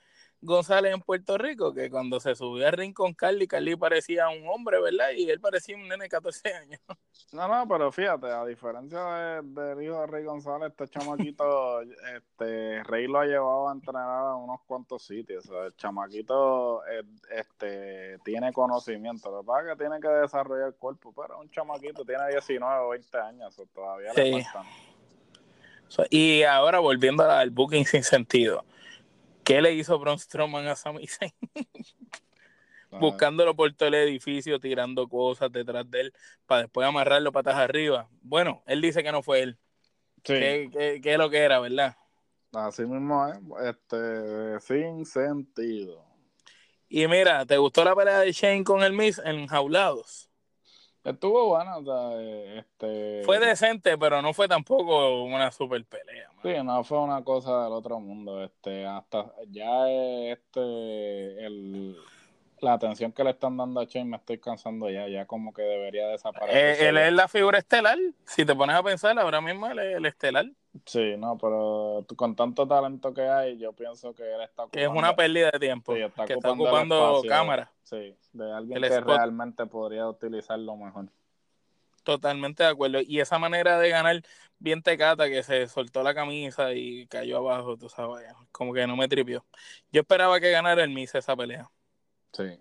González 0.48 0.94
en 0.94 1.02
Puerto 1.02 1.38
Rico, 1.38 1.74
que 1.74 1.90
cuando 1.92 2.20
se 2.20 2.34
subió 2.34 2.66
al 2.66 2.74
ring 2.74 2.94
con 2.94 3.14
Carly, 3.14 3.48
Carly 3.48 3.76
parecía 3.76 4.30
un 4.30 4.48
hombre, 4.48 4.82
¿verdad? 4.82 5.10
Y 5.16 5.30
él 5.30 5.40
parecía 5.40 5.76
un 5.76 5.84
nene 5.88 6.06
de 6.06 6.10
14 6.10 6.54
años. 6.56 6.80
No, 7.34 7.48
no, 7.48 7.68
pero 7.68 7.92
fíjate, 7.92 8.28
a 8.28 8.46
diferencia 8.46 9.00
de- 9.04 9.42
del 9.44 9.84
hijo 9.84 10.00
de 10.02 10.08
Rey 10.08 10.24
González, 10.24 10.70
este 10.72 10.88
chamaquito, 10.88 11.82
este, 12.16 12.84
Rey 12.84 13.08
lo 13.08 13.20
ha 13.20 13.26
llevado 13.26 13.70
a 13.70 13.74
entrenar 13.74 14.08
a 14.10 14.36
unos 14.36 14.62
cuantos 14.66 15.04
sitios. 15.06 15.46
O 15.46 15.50
sea, 15.50 15.66
el 15.66 15.76
chamaquito 15.76 16.82
eh, 16.88 17.04
este, 17.32 18.18
tiene 18.24 18.54
conocimiento. 18.54 19.30
Lo 19.30 19.42
que 19.42 19.46
pasa 19.48 19.62
es 19.62 19.68
que 19.78 19.84
tiene 19.84 20.00
que 20.00 20.08
desarrollar 20.08 20.68
el 20.70 20.76
cuerpo, 20.76 21.14
pero 21.14 21.40
un 21.40 21.50
chamaquito 21.52 22.06
tiene 22.06 22.30
19 22.30 22.80
o 22.86 22.90
20 22.90 23.18
años, 23.20 23.48
o 23.48 23.52
sea, 23.52 23.66
todavía 23.74 24.14
Sí. 24.14 24.22
le 24.32 24.44
faltan. 24.46 24.66
Y 26.10 26.44
ahora 26.44 26.80
volviendo 26.80 27.24
al 27.30 27.50
booking 27.50 27.86
sin 27.86 28.04
sentido. 28.04 28.64
¿Qué 29.48 29.62
le 29.62 29.72
hizo 29.72 29.98
Braun 29.98 30.20
Strowman 30.20 30.68
a 30.68 30.76
Sami 30.76 31.08
Zayn? 31.08 31.32
Buscándolo 32.92 33.56
por 33.56 33.72
todo 33.72 33.88
el 33.88 33.96
edificio, 33.96 34.60
tirando 34.60 35.08
cosas 35.08 35.50
detrás 35.54 35.90
de 35.90 36.02
él 36.02 36.14
para 36.46 36.64
después 36.64 36.86
amarrarlo 36.86 37.32
patas 37.32 37.56
arriba. 37.56 38.10
Bueno, 38.22 38.62
él 38.66 38.82
dice 38.82 39.04
que 39.04 39.12
no 39.14 39.24
fue 39.24 39.44
él. 39.44 39.58
Sí, 40.26 40.34
¿Qué, 40.34 40.70
qué, 40.70 41.00
qué 41.02 41.14
es 41.14 41.18
lo 41.18 41.30
que 41.30 41.38
era, 41.38 41.62
verdad? 41.62 41.96
así 42.52 42.82
mismo 42.82 43.26
es, 43.26 43.40
este, 43.70 44.60
sin 44.60 45.06
sentido. 45.06 46.04
Y 46.90 47.08
mira, 47.08 47.46
¿te 47.46 47.58
gustó 47.58 47.86
la 47.86 47.96
pelea 47.96 48.20
de 48.20 48.34
Shane 48.34 48.66
con 48.66 48.84
el 48.84 48.92
Miz 48.92 49.18
en 49.24 49.48
Jaulados? 49.48 50.27
Estuvo 51.08 51.48
bueno, 51.48 51.78
o 51.78 51.84
sea, 51.86 52.22
eh, 52.22 52.60
este... 52.60 53.22
Fue 53.24 53.40
decente, 53.40 53.98
pero 53.98 54.22
no 54.22 54.34
fue 54.34 54.50
tampoco 54.50 55.24
una 55.24 55.52
super 55.52 55.86
pelea. 55.86 56.30
man. 56.34 56.40
Sí, 56.44 56.62
no 56.62 56.84
fue 56.84 57.00
una 57.00 57.24
cosa 57.24 57.64
del 57.64 57.72
otro 57.72 58.02
mundo, 58.02 58.44
este, 58.44 58.86
hasta 58.86 59.32
ya 59.50 59.90
este, 59.90 61.46
el, 61.46 61.96
la 62.62 62.74
atención 62.74 63.12
que 63.12 63.24
le 63.24 63.32
están 63.32 63.56
dando 63.58 63.80
a 63.80 63.86
Shane 63.86 64.06
me 64.06 64.18
estoy 64.18 64.40
cansando 64.40 64.90
ya, 64.90 65.08
ya 65.08 65.26
como 65.26 65.54
que 65.54 65.62
debería 65.62 66.08
desaparecer. 66.08 66.58
Eh, 66.82 66.90
él 66.90 66.98
es 66.98 67.14
la 67.14 67.28
figura 67.28 67.58
estelar. 67.60 67.98
Si 68.26 68.46
te 68.46 68.56
pones 68.56 68.76
a 68.76 68.84
pensar, 68.84 69.18
ahora 69.20 69.42
mismo 69.42 69.68
él 69.68 69.80
es 69.80 69.98
el 69.98 70.06
estelar. 70.06 70.46
Sí, 70.86 71.16
no, 71.18 71.38
pero 71.38 72.06
con 72.16 72.36
tanto 72.36 72.68
talento 72.68 73.14
que 73.14 73.22
hay, 73.28 73.58
yo 73.58 73.74
pienso 73.74 74.14
que 74.14 74.24
él 74.24 74.42
está 74.42 74.66
Que 74.72 74.82
es 74.84 74.88
ocupando- 74.88 75.00
una 75.00 75.16
pérdida 75.16 75.50
de 75.52 75.60
tiempo. 75.60 75.96
sí, 75.96 76.02
está 76.02 76.26
que 76.26 76.34
está 76.34 76.52
ocupando 76.52 77.04
ocupando 77.14 77.30
cámara. 77.30 77.72
Sí, 77.84 78.16
de 78.34 78.52
alguien 78.54 78.78
El 78.84 78.90
que 78.90 78.96
spot. 78.96 79.18
realmente 79.18 79.66
podría 79.66 80.08
utilizarlo 80.08 80.76
mejor. 80.76 81.06
Totalmente 82.04 82.64
de 82.64 82.70
acuerdo. 82.70 83.00
Y 83.02 83.20
esa 83.20 83.38
manera 83.38 83.80
de 83.80 83.90
ganar 83.90 84.22
bien 84.60 84.82
tecata, 84.82 85.28
que 85.28 85.44
se 85.44 85.68
soltó 85.68 86.04
la 86.04 86.14
camisa 86.16 86.74
y 86.74 87.06
cayó 87.08 87.38
abajo, 87.38 87.76
tú 87.78 87.90
sabes, 87.90 88.26
como 88.52 88.74
que 88.74 88.88
no 88.88 88.96
me 88.96 89.08
tripió. 89.10 89.46
Yo 89.92 90.02
esperaba 90.02 90.40
que 90.40 90.52
ganara 90.52 90.84
el 90.84 90.90
Miz 90.90 91.14
esa 91.16 91.36
pelea. 91.36 91.70
Sí. 92.38 92.60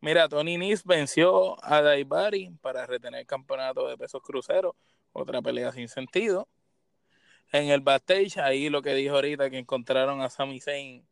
Mira, 0.00 0.28
Tony 0.28 0.58
Nis 0.58 0.84
venció 0.84 1.56
a 1.64 1.80
Daibari 1.80 2.50
para 2.60 2.86
retener 2.86 3.20
el 3.20 3.26
campeonato 3.26 3.88
de 3.88 3.96
pesos 3.96 4.20
cruceros. 4.22 4.74
Otra 5.12 5.40
pelea 5.40 5.72
sin 5.72 5.88
sentido. 5.88 6.46
En 7.52 7.70
el 7.70 7.80
backstage, 7.80 8.38
ahí 8.38 8.68
lo 8.68 8.82
que 8.82 8.94
dijo 8.94 9.14
ahorita, 9.14 9.48
que 9.48 9.58
encontraron 9.58 10.20
a 10.20 10.28
Sami 10.28 10.60
Zayn 10.60 11.06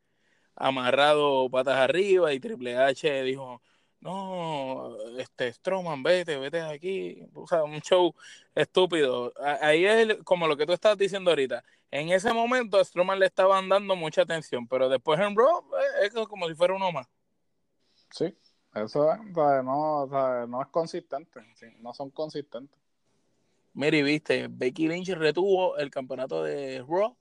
amarrado 0.56 1.48
patas 1.50 1.76
arriba 1.78 2.32
y 2.32 2.40
Triple 2.40 2.76
H 2.76 3.22
dijo, 3.22 3.62
no, 4.00 4.96
este 5.18 5.50
Strowman, 5.52 6.02
vete, 6.02 6.36
vete 6.36 6.60
aquí. 6.60 7.26
O 7.34 7.46
sea, 7.46 7.64
un 7.64 7.80
show 7.80 8.14
estúpido. 8.54 9.32
Ahí 9.62 9.86
es 9.86 10.18
como 10.24 10.46
lo 10.46 10.56
que 10.56 10.66
tú 10.66 10.74
estabas 10.74 10.98
diciendo 10.98 11.30
ahorita. 11.30 11.64
En 11.90 12.10
ese 12.10 12.32
momento 12.34 12.78
a 12.78 12.84
Strowman 12.84 13.18
le 13.18 13.26
estaban 13.26 13.68
dando 13.68 13.96
mucha 13.96 14.22
atención, 14.22 14.68
pero 14.68 14.88
después 14.90 15.18
en 15.20 15.34
Raw 15.36 15.64
eh, 16.02 16.06
es 16.06 16.12
como 16.28 16.48
si 16.48 16.54
fuera 16.54 16.74
uno 16.74 16.92
más. 16.92 17.08
Sí, 18.10 18.34
eso 18.74 19.12
es, 19.12 19.20
o 19.20 19.34
sea, 19.34 19.62
no, 19.62 20.02
o 20.02 20.08
sea, 20.08 20.46
no 20.46 20.62
es 20.62 20.68
consistente, 20.68 21.40
sí, 21.54 21.66
no 21.80 21.92
son 21.92 22.10
consistentes. 22.10 22.78
Mira, 23.72 23.96
y 23.96 24.02
viste, 24.02 24.46
Becky 24.48 24.88
Lynch 24.88 25.10
retuvo 25.10 25.76
el 25.78 25.90
campeonato 25.90 26.42
de 26.44 26.84
Raw 26.86 27.16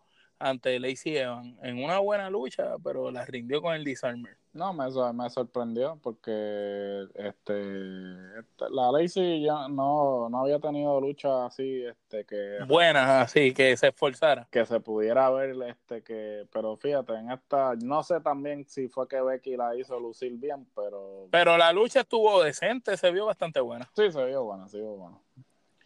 ante 0.49 0.79
Lacey 0.79 1.17
Evans 1.17 1.57
en 1.63 1.83
una 1.83 1.99
buena 1.99 2.29
lucha, 2.29 2.75
pero 2.83 3.09
la 3.11 3.25
rindió 3.25 3.61
con 3.61 3.73
el 3.75 3.83
Disarmer. 3.83 4.37
No, 4.53 4.71
me, 4.71 4.91
so- 4.91 5.11
me 5.13 5.27
sorprendió 5.31 5.97
porque 6.03 7.07
este, 7.15 8.39
este, 8.39 8.69
la 8.69 8.91
Lacey 8.91 9.41
ya 9.43 9.67
no, 9.67 10.29
no 10.29 10.41
había 10.41 10.59
tenido 10.59 11.01
lucha 11.01 11.45
así 11.47 11.83
este 11.85 12.23
que, 12.25 12.59
Buena, 12.67 13.21
así 13.21 13.53
que 13.53 13.75
se 13.77 13.87
esforzara. 13.87 14.47
que 14.51 14.65
se 14.65 14.79
pudiera 14.79 15.29
ver 15.31 15.55
este 15.67 16.03
que 16.03 16.45
pero 16.51 16.77
fíjate 16.77 17.13
en 17.13 17.31
esta 17.31 17.73
no 17.83 18.03
sé 18.03 18.19
también 18.21 18.63
si 18.67 18.89
fue 18.89 19.07
que 19.07 19.19
Becky 19.21 19.57
la 19.57 19.75
hizo 19.75 19.99
lucir 19.99 20.33
bien 20.37 20.67
pero 20.75 21.27
Pero 21.31 21.57
la 21.57 21.73
lucha 21.73 22.01
estuvo 22.01 22.43
decente, 22.43 22.95
se 22.95 23.09
vio 23.11 23.25
bastante 23.25 23.59
buena. 23.59 23.89
sí 23.95 24.11
se 24.11 24.23
vio 24.25 24.43
buena, 24.43 24.67
se 24.67 24.77
vio 24.77 24.91
buena. 24.95 25.17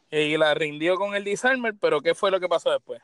Y 0.10 0.38
la 0.38 0.54
rindió 0.54 0.96
con 0.98 1.16
el 1.16 1.24
Disarmer, 1.24 1.74
pero 1.80 2.02
¿qué 2.02 2.16
fue 2.16 2.32
lo 2.32 2.40
que 2.40 2.48
pasó 2.50 2.72
después? 2.72 3.02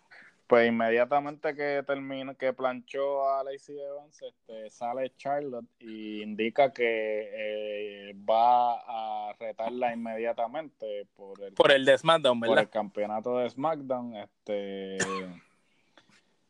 Pues 0.48 0.68
inmediatamente 0.68 1.56
que 1.56 1.84
termina, 1.88 2.36
que 2.36 2.54
planchó 2.54 3.30
a 3.30 3.44
Lacey 3.44 3.80
Evans, 3.80 4.22
este, 4.22 4.70
sale 4.70 5.14
Charlotte 5.16 5.66
y 5.80 6.22
indica 6.22 6.74
que 6.74 7.30
eh, 7.34 8.16
va 8.30 8.74
a 8.76 9.34
retarla 9.40 9.94
inmediatamente 9.94 11.08
por 11.16 11.42
el, 11.42 11.54
por 11.54 11.72
el 11.72 11.86
de 11.86 11.98
SmackDown, 11.98 12.40
¿verdad? 12.42 12.56
Por 12.56 12.64
el 12.64 12.70
campeonato 12.70 13.38
de 13.38 13.50
SmackDown. 13.50 14.16
Este, 14.16 14.98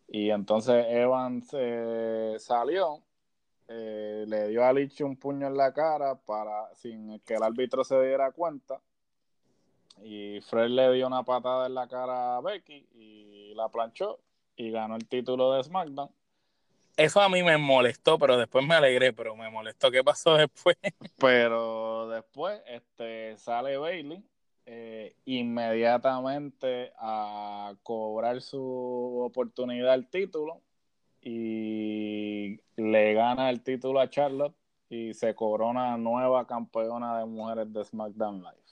y 0.08 0.32
entonces 0.32 0.86
Evans 0.90 1.50
eh, 1.54 2.36
salió, 2.40 3.04
eh, 3.68 4.26
le 4.28 4.48
dio 4.48 4.66
a 4.66 4.74
Lich 4.74 5.02
un 5.02 5.18
puño 5.18 5.48
en 5.48 5.56
la 5.56 5.72
cara 5.72 6.16
para 6.16 6.74
sin 6.74 7.20
que 7.20 7.36
el 7.36 7.44
árbitro 7.44 7.84
se 7.84 8.02
diera 8.02 8.32
cuenta 8.32 8.82
y 10.02 10.42
Fred 10.42 10.70
le 10.70 10.92
dio 10.94 11.08
una 11.08 11.24
patada 11.24 11.68
en 11.68 11.76
la 11.76 11.88
cara 11.88 12.38
a 12.38 12.42
Becky 12.42 12.88
y 12.94 13.54
la 13.56 13.70
planchó 13.70 14.20
y 14.56 14.72
ganó 14.72 14.96
el 14.96 15.08
título 15.08 15.54
de 15.54 15.64
SmackDown. 15.64 16.10
Eso 16.96 17.22
a 17.22 17.30
mí 17.30 17.42
me 17.42 17.58
molestó, 17.58 18.20
pero 18.20 18.38
después 18.38 18.66
me 18.66 18.76
alegré, 18.76 19.14
pero 19.14 19.36
me 19.36 19.50
molestó. 19.50 19.90
¿Qué 19.90 20.04
pasó 20.04 20.36
después? 20.36 20.78
Pero 21.18 22.08
después 22.10 22.62
este, 22.68 23.36
sale 23.38 23.78
Bailey 23.78 24.24
eh, 24.66 25.16
inmediatamente 25.26 26.94
a 26.98 27.74
cobrar 27.82 28.42
su 28.42 29.22
oportunidad 29.26 29.92
al 29.92 30.10
título 30.10 30.62
y 31.22 32.60
le 32.76 33.14
gana 33.14 33.50
el 33.50 33.62
título 33.64 34.00
a 34.00 34.10
Charlotte 34.10 34.56
y 34.90 35.14
se 35.14 35.34
corona 35.34 35.98
nueva 35.98 36.46
campeona 36.46 37.18
de 37.18 37.26
mujeres 37.26 37.74
de 37.74 37.84
SmackDown 37.84 38.44
Live. 38.44 38.63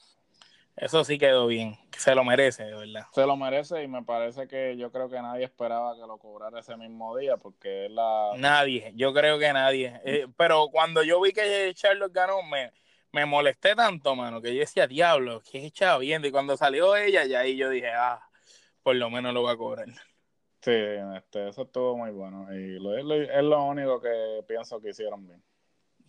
Eso 0.76 1.04
sí 1.04 1.18
quedó 1.18 1.46
bien, 1.46 1.76
se 1.96 2.14
lo 2.14 2.24
merece, 2.24 2.64
de 2.64 2.74
verdad. 2.74 3.06
Se 3.12 3.26
lo 3.26 3.36
merece 3.36 3.82
y 3.82 3.88
me 3.88 4.02
parece 4.02 4.48
que 4.48 4.76
yo 4.76 4.90
creo 4.90 5.08
que 5.08 5.20
nadie 5.20 5.44
esperaba 5.44 5.94
que 5.94 6.06
lo 6.06 6.18
cobrara 6.18 6.60
ese 6.60 6.76
mismo 6.76 7.16
día 7.16 7.36
porque 7.36 7.86
es 7.86 7.90
la... 7.90 8.32
Nadie, 8.38 8.92
yo 8.96 9.12
creo 9.12 9.38
que 9.38 9.52
nadie. 9.52 10.00
Eh, 10.04 10.26
pero 10.36 10.68
cuando 10.72 11.02
yo 11.02 11.20
vi 11.20 11.32
que 11.32 11.72
Charlotte 11.74 12.12
ganó, 12.12 12.42
me, 12.42 12.72
me 13.12 13.26
molesté 13.26 13.76
tanto, 13.76 14.16
mano, 14.16 14.40
que 14.40 14.54
yo 14.54 14.60
decía, 14.60 14.86
diablo, 14.86 15.42
que 15.42 15.66
echaba 15.66 15.98
bien. 15.98 16.24
Y 16.24 16.30
cuando 16.30 16.56
salió 16.56 16.96
ella, 16.96 17.26
ya 17.26 17.40
ahí 17.40 17.56
yo 17.56 17.68
dije, 17.68 17.90
ah, 17.90 18.20
por 18.82 18.96
lo 18.96 19.10
menos 19.10 19.34
lo 19.34 19.42
va 19.42 19.52
a 19.52 19.56
cobrar. 19.56 19.88
Sí, 20.62 20.70
este, 21.16 21.48
eso 21.48 21.62
estuvo 21.62 21.96
muy 21.96 22.10
bueno 22.12 22.54
y 22.54 22.78
lo, 22.78 22.96
es 22.96 23.42
lo 23.42 23.64
único 23.64 24.00
que 24.00 24.44
pienso 24.46 24.80
que 24.80 24.90
hicieron 24.90 25.26
bien. 25.26 25.42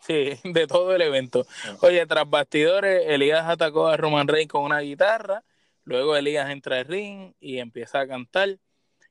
Sí, 0.06 0.32
de 0.44 0.68
todo 0.68 0.94
el 0.94 1.02
evento. 1.02 1.46
Oye, 1.82 2.06
tras 2.06 2.30
bastidores, 2.30 3.04
Elías 3.08 3.48
atacó 3.48 3.88
a 3.88 3.96
Roman 3.96 4.28
Reigns 4.28 4.52
con 4.52 4.64
una 4.64 4.80
guitarra. 4.82 5.44
Luego 5.86 6.18
Elías 6.18 6.50
entra 6.50 6.80
al 6.80 6.86
ring 6.86 7.34
y 7.40 7.60
empieza 7.60 8.02
a 8.02 8.08
cantar. 8.08 8.58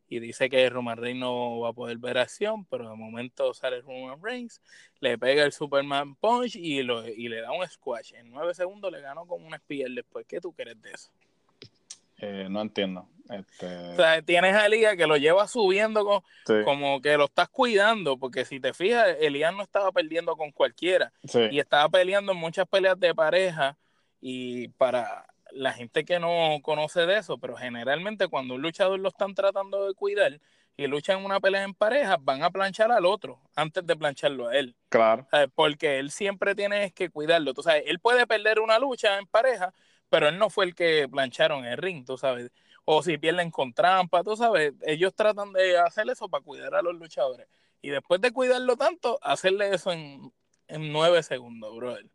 Y 0.08 0.20
dice 0.20 0.50
que 0.50 0.68
Roman 0.68 0.98
Reigns 0.98 1.20
no 1.20 1.60
va 1.60 1.70
a 1.70 1.72
poder 1.72 1.96
ver 1.96 2.18
acción, 2.18 2.66
pero 2.66 2.90
de 2.90 2.94
momento 2.94 3.54
sale 3.54 3.80
Roman 3.80 4.22
Reigns, 4.22 4.60
le 5.00 5.16
pega 5.16 5.44
el 5.44 5.52
Superman 5.52 6.14
Punch 6.16 6.56
y, 6.56 6.82
lo, 6.82 7.08
y 7.08 7.28
le 7.28 7.40
da 7.40 7.52
un 7.52 7.66
squash. 7.66 8.12
En 8.12 8.30
nueve 8.30 8.52
segundos 8.52 8.92
le 8.92 9.00
ganó 9.00 9.26
con 9.26 9.42
un 9.42 9.54
spear 9.54 9.90
después. 9.92 10.26
¿Qué 10.28 10.42
tú 10.42 10.52
crees 10.52 10.80
de 10.82 10.90
eso? 10.90 11.10
Eh, 12.18 12.48
no 12.50 12.60
entiendo. 12.60 13.08
Este... 13.30 13.66
O 13.66 13.96
sea, 13.96 14.22
tienes 14.22 14.54
a 14.54 14.66
Elías 14.66 14.96
que 14.96 15.06
lo 15.06 15.16
lleva 15.16 15.46
subiendo 15.48 16.24
como 16.64 17.00
que 17.00 17.16
lo 17.16 17.26
estás 17.26 17.48
cuidando, 17.48 18.18
porque 18.18 18.44
si 18.44 18.60
te 18.60 18.74
fijas, 18.74 19.16
Elías 19.20 19.54
no 19.54 19.62
estaba 19.62 19.92
perdiendo 19.92 20.36
con 20.36 20.52
cualquiera 20.52 21.12
y 21.50 21.58
estaba 21.58 21.88
peleando 21.88 22.32
en 22.32 22.38
muchas 22.38 22.66
peleas 22.66 22.98
de 22.98 23.14
pareja 23.14 23.76
y 24.20 24.68
para 24.68 25.26
la 25.50 25.72
gente 25.72 26.04
que 26.04 26.18
no 26.18 26.58
conoce 26.62 27.06
de 27.06 27.18
eso, 27.18 27.38
pero 27.38 27.56
generalmente 27.56 28.28
cuando 28.28 28.54
un 28.54 28.62
luchador 28.62 28.98
lo 28.98 29.08
están 29.08 29.34
tratando 29.34 29.86
de 29.86 29.94
cuidar 29.94 30.40
y 30.76 30.86
luchan 30.86 31.22
una 31.24 31.38
pelea 31.38 31.64
en 31.64 31.74
pareja, 31.74 32.16
van 32.18 32.42
a 32.42 32.50
planchar 32.50 32.90
al 32.90 33.04
otro 33.04 33.40
antes 33.54 33.86
de 33.86 33.94
plancharlo 33.94 34.48
a 34.48 34.56
él. 34.56 34.74
Claro. 34.88 35.28
Porque 35.54 35.98
él 35.98 36.10
siempre 36.10 36.54
tiene 36.54 36.92
que 36.92 37.10
cuidarlo. 37.10 37.52
Tú 37.52 37.62
sabes, 37.62 37.84
él 37.86 37.98
puede 37.98 38.26
perder 38.26 38.58
una 38.58 38.78
lucha 38.78 39.18
en 39.18 39.26
pareja, 39.26 39.74
pero 40.08 40.28
él 40.28 40.38
no 40.38 40.48
fue 40.48 40.64
el 40.64 40.74
que 40.74 41.06
plancharon 41.10 41.66
el 41.66 41.76
ring, 41.76 42.06
tú 42.06 42.16
sabes. 42.16 42.50
O 42.84 43.02
si 43.02 43.18
pierden 43.18 43.50
con 43.50 43.72
trampa, 43.72 44.24
tú 44.24 44.36
sabes, 44.36 44.74
ellos 44.82 45.14
tratan 45.14 45.52
de 45.52 45.78
hacer 45.78 46.08
eso 46.10 46.28
para 46.28 46.42
cuidar 46.42 46.74
a 46.74 46.82
los 46.82 46.94
luchadores. 46.94 47.46
Y 47.80 47.90
después 47.90 48.20
de 48.20 48.32
cuidarlo 48.32 48.76
tanto, 48.76 49.18
hacerle 49.22 49.74
eso 49.74 49.92
en, 49.92 50.32
nueve 50.68 51.22
segundos, 51.22 51.74
brother. 51.76 52.06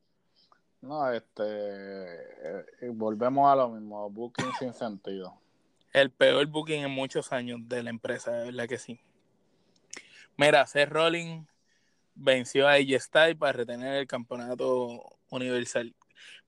No, 0.81 1.11
este, 1.11 1.43
eh, 1.43 2.65
volvemos 2.93 3.51
a 3.51 3.55
lo 3.55 3.69
mismo, 3.69 4.09
booking 4.09 4.51
sin 4.59 4.73
sentido. 4.73 5.39
El 5.93 6.11
peor 6.11 6.45
booking 6.47 6.83
en 6.83 6.91
muchos 6.91 7.31
años 7.31 7.59
de 7.67 7.83
la 7.83 7.89
empresa, 7.89 8.31
de 8.31 8.45
verdad 8.45 8.67
que 8.67 8.77
sí. 8.77 8.99
Mira, 10.37 10.65
Seth 10.67 10.89
Rollins 10.89 11.47
venció 12.13 12.67
a 12.67 12.73
AJ 12.73 12.99
Styles 12.99 13.37
para 13.37 13.53
retener 13.53 13.95
el 13.95 14.07
campeonato 14.07 15.17
universal 15.29 15.95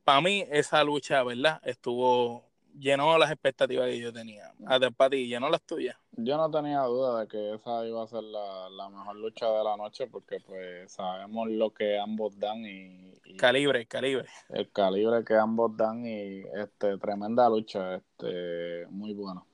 para 0.09 0.21
mí 0.21 0.43
esa 0.49 0.83
lucha, 0.83 1.21
¿verdad? 1.21 1.61
Estuvo 1.63 2.48
llenó 2.79 3.17
las 3.17 3.31
expectativas 3.31 3.87
que 3.87 3.99
yo 3.99 4.13
tenía. 4.13 4.53
A 4.65 4.79
para 4.91 5.09
ti, 5.11 5.27
llenó 5.27 5.49
las 5.49 5.61
tuyas. 5.61 5.97
Yo 6.13 6.37
no 6.37 6.49
tenía 6.49 6.81
duda 6.81 7.21
de 7.21 7.27
que 7.27 7.55
esa 7.55 7.85
iba 7.85 8.03
a 8.03 8.07
ser 8.07 8.23
la, 8.23 8.89
mejor 8.89 9.15
lucha 9.17 9.49
de 9.49 9.63
la 9.63 9.77
noche 9.77 10.07
porque 10.07 10.39
pues 10.39 10.91
sabemos 10.91 11.49
lo 11.49 11.71
que 11.73 11.99
ambos 11.99 12.39
dan 12.39 12.65
y, 12.65 13.37
calibre, 13.37 13.85
calibre. 13.85 14.27
El 14.49 14.71
calibre 14.71 15.23
que 15.23 15.35
ambos 15.35 15.75
dan 15.75 16.05
y 16.05 16.43
este 16.55 16.97
tremenda 16.97 17.49
lucha, 17.49 17.95
este 17.95 18.87
muy 18.89 19.13
bueno. 19.13 19.45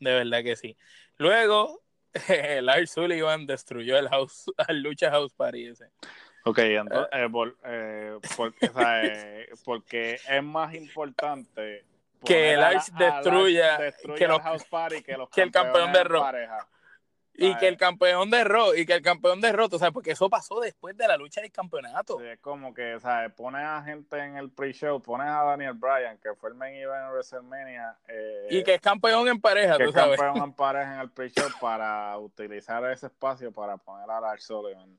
De 0.00 0.12
verdad 0.12 0.42
que 0.42 0.56
sí. 0.56 0.76
Luego 1.16 1.82
Lars 2.62 2.90
Sullivan 2.90 3.46
destruyó 3.46 3.98
el 3.98 4.08
house, 4.08 4.44
el 4.68 4.82
lucha 4.82 5.10
house 5.10 5.32
party 5.34 5.66
ese. 5.66 5.90
Ok, 6.44 6.58
entonces, 6.60 7.08
eh, 7.12 7.24
eh, 7.64 8.18
porque, 8.36 8.70
eh, 8.74 9.48
porque 9.64 10.18
es 10.28 10.42
más 10.42 10.74
importante 10.74 11.84
que 12.24 12.52
el 12.54 12.62
Arch 12.62 12.90
destruya, 12.92 13.78
que, 14.16 14.26
los, 14.26 14.40
House 14.40 14.64
Party 14.64 15.02
que, 15.02 15.16
los 15.16 15.28
que 15.30 15.42
el 15.42 15.50
campeón 15.50 15.92
de 15.92 16.04
Raw. 16.04 16.24
Y 17.40 17.56
que 17.56 17.68
el 17.68 17.76
campeón 17.76 18.30
de 18.30 18.42
Raw, 18.42 18.74
y 18.74 18.84
que 18.84 18.94
el 18.94 19.02
campeón 19.02 19.40
de 19.40 19.52
Raw, 19.52 19.68
o 19.70 19.78
sea, 19.78 19.92
porque 19.92 20.10
eso 20.10 20.28
pasó 20.28 20.58
después 20.58 20.96
de 20.96 21.06
la 21.06 21.16
lucha 21.16 21.40
del 21.40 21.52
campeonato. 21.52 22.18
Sí, 22.18 22.26
es 22.26 22.40
como 22.40 22.74
que, 22.74 22.98
¿sabes? 22.98 23.32
Pones 23.32 23.62
a 23.62 23.80
gente 23.84 24.18
en 24.18 24.36
el 24.36 24.50
pre-show, 24.50 25.00
pones 25.00 25.28
a 25.28 25.44
Daniel 25.44 25.74
Bryan, 25.74 26.18
que 26.18 26.34
fue 26.34 26.48
el 26.48 26.56
main 26.56 26.74
event 26.74 27.04
en 27.04 27.10
WrestleMania. 27.12 27.96
y 28.50 28.64
que 28.64 28.74
es 28.74 28.80
campeón 28.80 29.28
en 29.28 29.40
pareja, 29.40 29.78
que 29.78 29.84
tú 29.84 29.92
sabes. 29.92 30.18
campeón 30.18 30.48
en 30.48 30.52
pareja 30.54 30.94
en 30.94 31.00
el 31.00 31.10
pre-show 31.10 31.48
para 31.60 32.18
utilizar 32.18 32.84
ese 32.90 33.06
espacio 33.06 33.52
para 33.52 33.76
poner 33.76 34.10
a 34.10 34.20
Lars 34.20 34.42
Sullivan. 34.42 34.98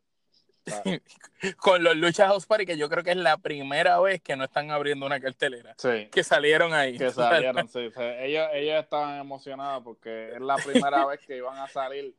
con 1.58 1.84
los 1.84 1.96
Lucha 1.96 2.28
House 2.28 2.46
Party, 2.46 2.66
que 2.66 2.78
yo 2.78 2.90
creo 2.90 3.04
que 3.04 3.12
es 3.12 3.18
la 3.18 3.38
primera 3.38 4.00
vez 4.00 4.22
que 4.22 4.36
no 4.36 4.44
están 4.44 4.72
abriendo 4.72 5.06
una 5.06 5.20
cartelera. 5.20 5.76
Que 6.12 6.24
salieron 6.24 6.74
ahí. 6.74 6.98
Que 6.98 7.12
salieron, 7.12 7.68
sí. 7.68 7.90
ellos, 8.20 8.48
estaban 8.54 9.20
emocionados 9.20 9.84
porque 9.84 10.34
es 10.34 10.42
la 10.42 10.56
primera 10.58 11.06
vez 11.06 11.20
que 11.26 11.38
iban 11.38 11.58
a 11.58 11.68
salir 11.68 12.14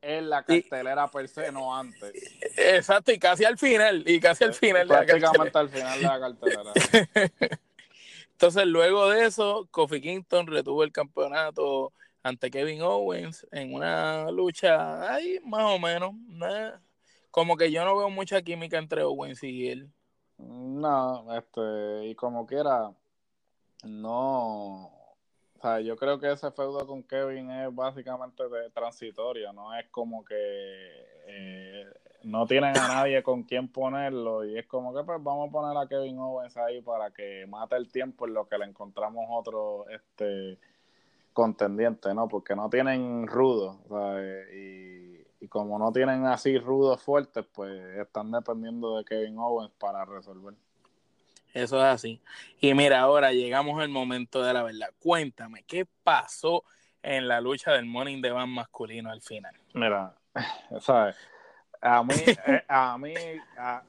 en 0.00 0.30
la 0.30 0.42
cartelera 0.44 1.08
per 1.08 1.28
se, 1.28 1.52
no 1.52 1.76
antes. 1.76 2.12
Exacto, 2.56 3.12
y 3.12 3.18
casi 3.18 3.44
al 3.44 3.58
final, 3.58 4.04
y 4.06 4.20
casi 4.20 4.44
al 4.44 4.54
final 4.54 4.88
de 4.88 4.94
la 4.94 5.06
cartelera. 5.06 5.60
al 5.60 5.68
final 5.68 5.98
de 5.98 6.06
la 6.06 6.20
cartelera. 6.20 6.72
Entonces, 8.32 8.66
luego 8.66 9.08
de 9.08 9.26
eso, 9.26 9.68
Kofi 9.70 10.00
Kingston 10.00 10.48
retuvo 10.48 10.82
el 10.82 10.90
campeonato 10.90 11.92
ante 12.22 12.50
Kevin 12.50 12.82
Owens 12.82 13.46
en 13.52 13.74
una 13.74 14.30
lucha 14.30 15.12
ahí 15.12 15.40
más 15.44 15.62
o 15.64 15.78
menos 15.78 16.12
como 17.32 17.56
que 17.56 17.72
yo 17.72 17.84
no 17.84 17.96
veo 17.96 18.10
mucha 18.10 18.42
química 18.42 18.78
entre 18.78 19.02
Owens 19.02 19.42
y 19.42 19.68
él. 19.68 19.90
No, 20.38 21.34
este, 21.36 22.06
y 22.06 22.14
como 22.14 22.46
quiera, 22.46 22.92
no. 23.84 24.84
O 24.84 25.60
sea, 25.60 25.80
yo 25.80 25.96
creo 25.96 26.20
que 26.20 26.30
ese 26.30 26.50
feudo 26.50 26.86
con 26.86 27.02
Kevin 27.02 27.50
es 27.50 27.74
básicamente 27.74 28.48
de 28.48 28.70
transitorio, 28.70 29.52
no 29.52 29.74
es 29.74 29.88
como 29.90 30.24
que 30.24 30.34
eh, 31.26 31.86
no 32.24 32.46
tienen 32.46 32.76
a 32.76 32.88
nadie 32.88 33.22
con 33.22 33.44
quien 33.44 33.68
ponerlo 33.68 34.44
y 34.44 34.58
es 34.58 34.66
como 34.66 34.92
que 34.92 35.02
pues 35.04 35.22
vamos 35.22 35.48
a 35.48 35.52
poner 35.52 35.76
a 35.76 35.88
Kevin 35.88 36.18
Owens 36.18 36.56
ahí 36.56 36.82
para 36.82 37.12
que 37.12 37.46
mate 37.48 37.76
el 37.76 37.90
tiempo 37.90 38.26
en 38.26 38.34
lo 38.34 38.46
que 38.46 38.58
le 38.58 38.66
encontramos 38.66 39.24
otro 39.30 39.88
este 39.88 40.58
contendiente, 41.32 42.12
¿no? 42.12 42.28
Porque 42.28 42.54
no 42.54 42.68
tienen 42.68 43.26
rudo, 43.26 43.78
y 44.52 45.11
y 45.42 45.48
como 45.48 45.76
no 45.76 45.90
tienen 45.90 46.24
así 46.24 46.56
rudos 46.56 47.02
fuertes, 47.02 47.44
pues 47.52 47.98
están 47.98 48.30
dependiendo 48.30 48.96
de 48.96 49.04
Kevin 49.04 49.36
Owens 49.38 49.72
para 49.72 50.04
resolver. 50.04 50.54
Eso 51.52 51.78
es 51.78 51.82
así. 51.82 52.22
Y 52.60 52.72
mira, 52.74 53.00
ahora 53.00 53.32
llegamos 53.32 53.82
al 53.82 53.88
momento 53.88 54.40
de 54.40 54.54
la 54.54 54.62
verdad. 54.62 54.90
Cuéntame, 55.00 55.64
¿qué 55.64 55.84
pasó 56.04 56.62
en 57.02 57.26
la 57.26 57.40
lucha 57.40 57.72
del 57.72 57.86
Morning 57.86 58.22
de 58.22 58.30
Van 58.30 58.50
masculino 58.50 59.10
al 59.10 59.20
final? 59.20 59.52
Mira, 59.74 60.14
¿sabes? 60.80 61.16
A 61.80 62.04
mí, 62.04 62.14
eh, 62.46 62.64
a 62.68 62.96
mí, 62.96 63.14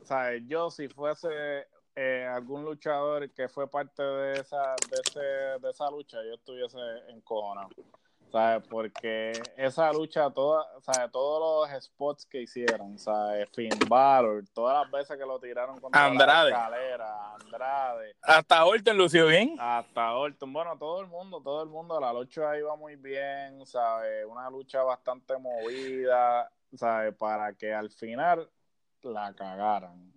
¿sabes? 0.02 0.42
Yo 0.48 0.72
si 0.72 0.88
fuese 0.88 1.68
eh, 1.96 2.28
algún 2.34 2.66
luchador 2.66 3.30
que 3.30 3.48
fue 3.48 3.70
parte 3.70 4.02
de 4.02 4.40
esa, 4.40 4.74
de, 4.90 4.98
ese, 5.06 5.20
de 5.20 5.70
esa 5.70 5.88
lucha, 5.92 6.18
yo 6.24 6.34
estuviese 6.34 6.80
encojonado. 7.10 7.70
¿Sabes? 8.34 8.68
Porque 8.68 9.32
esa 9.56 9.94
lucha, 9.94 10.28
toda, 10.32 10.66
¿sabes? 10.82 11.12
todos 11.12 11.70
los 11.70 11.84
spots 11.84 12.26
que 12.26 12.42
hicieron, 12.42 12.98
¿sabes? 12.98 13.48
Finn 13.54 13.70
Balor, 13.88 14.44
todas 14.56 14.82
las 14.82 14.92
veces 14.92 15.16
que 15.20 15.24
lo 15.26 15.40
tiraron 15.40 15.80
contra 15.80 16.04
Andrade. 16.06 16.50
la 16.50 16.58
escalera, 16.58 17.34
Andrade, 17.36 18.16
Hasta 18.24 18.66
Orton 18.66 18.98
lució 18.98 19.28
bien. 19.28 19.56
hasta 19.60 20.16
Orton, 20.16 20.52
bueno, 20.52 20.76
todo 20.80 21.02
el 21.02 21.08
mundo, 21.08 21.42
todo 21.44 21.62
el 21.62 21.70
mundo, 21.70 22.00
la 22.00 22.12
lucha 22.12 22.58
iba 22.58 22.76
muy 22.76 22.96
bien, 22.96 23.64
¿sabes? 23.68 24.26
Una 24.28 24.50
lucha 24.50 24.82
bastante 24.82 25.38
movida, 25.38 26.52
¿sabes? 26.76 27.16
Para 27.16 27.54
que 27.54 27.72
al 27.72 27.92
final 27.92 28.50
la 29.04 29.32
cagaran. 29.36 30.12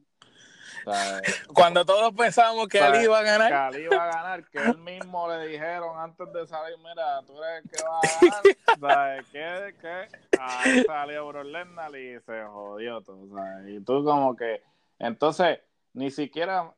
Cuando 1.55 1.85
todos 1.85 2.15
pensábamos 2.15 2.69
que. 2.69 2.81
Ali 2.81 3.05
iba 3.05 3.19
a 3.19 3.23
ganar. 3.23 3.49
que 3.49 3.55
Ali 3.55 3.85
iba 3.85 4.03
a 4.03 4.07
ganar, 4.07 4.45
que 4.45 4.59
él 4.59 4.79
mismo 4.79 5.29
le 5.29 5.47
dijeron 5.49 5.99
antes 5.99 6.33
de 6.33 6.47
salir, 6.47 6.77
mira, 6.79 7.23
tú 7.27 7.43
eres 7.43 7.65
el 7.65 7.71
que 7.71 7.83
va 7.83 7.99
a 7.99 8.21
ganar, 8.21 8.43
¿sabes? 8.81 9.27
¿Qué? 9.33 9.75
¿Qué? 9.81 10.39
Ahí 10.41 10.85
salió 10.85 11.43
Lesnar 11.43 11.97
y 11.97 12.21
se 12.21 12.45
jodió 12.45 13.01
todo, 13.03 13.29
¿sabes? 13.35 13.69
Y 13.69 13.81
tú 13.85 14.05
como 14.05 14.37
que, 14.37 14.63
entonces, 14.99 15.61
ni 15.93 16.11
siquiera, 16.11 16.73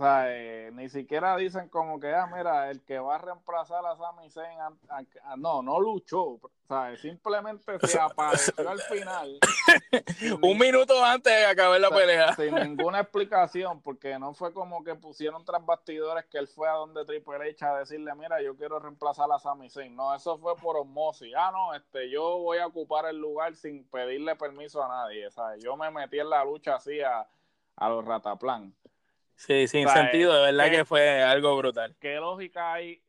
¿sabes? 0.00 0.72
Ni 0.72 0.88
siquiera 0.88 1.36
dicen 1.36 1.68
como 1.68 2.00
que, 2.00 2.12
ah, 2.14 2.26
mira, 2.26 2.70
el 2.70 2.82
que 2.82 2.98
va 2.98 3.16
a 3.16 3.18
reemplazar 3.18 3.84
a 3.84 3.96
Sami 3.96 4.30
Zayn, 4.30 4.58
ah, 4.88 5.36
no, 5.36 5.62
no 5.62 5.78
luchó. 5.78 6.40
Simplemente 7.02 7.78
se 7.86 7.98
apareció 8.00 8.68
al 8.68 8.80
final. 8.80 9.38
Un 10.42 10.56
minuto 10.56 11.04
antes 11.04 11.32
de 11.32 11.44
acabar 11.44 11.80
la 11.80 11.88
O 11.88 11.90
sea, 11.90 11.98
pelea. 11.98 12.34
Sin 12.34 12.54
ninguna 12.54 13.00
explicación, 13.00 13.82
porque 13.82 14.18
no 14.18 14.32
fue 14.32 14.54
como 14.54 14.82
que 14.82 14.94
pusieron 14.94 15.44
tras 15.44 15.66
bastidores 15.66 16.24
que 16.26 16.38
él 16.38 16.48
fue 16.48 16.68
a 16.68 16.74
donde 16.74 17.04
Triple 17.04 17.50
H 17.50 17.64
a 17.66 17.78
decirle, 17.78 18.14
mira, 18.14 18.40
yo 18.40 18.56
quiero 18.56 18.78
reemplazar 18.78 19.30
a 19.30 19.38
Sami 19.38 19.68
Zayn. 19.68 19.94
No, 19.94 20.14
eso 20.14 20.38
fue 20.38 20.56
por 20.56 20.78
osmosis. 20.78 21.34
Ah, 21.36 21.50
no, 21.52 21.74
este, 21.74 22.08
yo 22.08 22.38
voy 22.38 22.58
a 22.58 22.68
ocupar 22.68 23.04
el 23.06 23.18
lugar 23.18 23.54
sin 23.54 23.84
pedirle 23.90 24.34
permiso 24.36 24.82
a 24.82 24.88
nadie. 24.88 25.28
Yo 25.58 25.76
me 25.76 25.90
metí 25.90 26.20
en 26.20 26.30
la 26.30 26.44
lucha 26.44 26.76
así 26.76 27.02
a, 27.02 27.28
a 27.76 27.88
los 27.88 28.04
rataplan. 28.04 28.74
Sí, 29.40 29.66
sin 29.68 29.88
¿Sabes? 29.88 30.02
sentido, 30.02 30.34
de 30.34 30.52
verdad 30.52 30.70
que 30.70 30.84
fue 30.84 31.22
algo 31.22 31.56
brutal. 31.56 31.96
¿Qué 31.98 32.16
lógica 32.16 32.74
hay? 32.74 33.02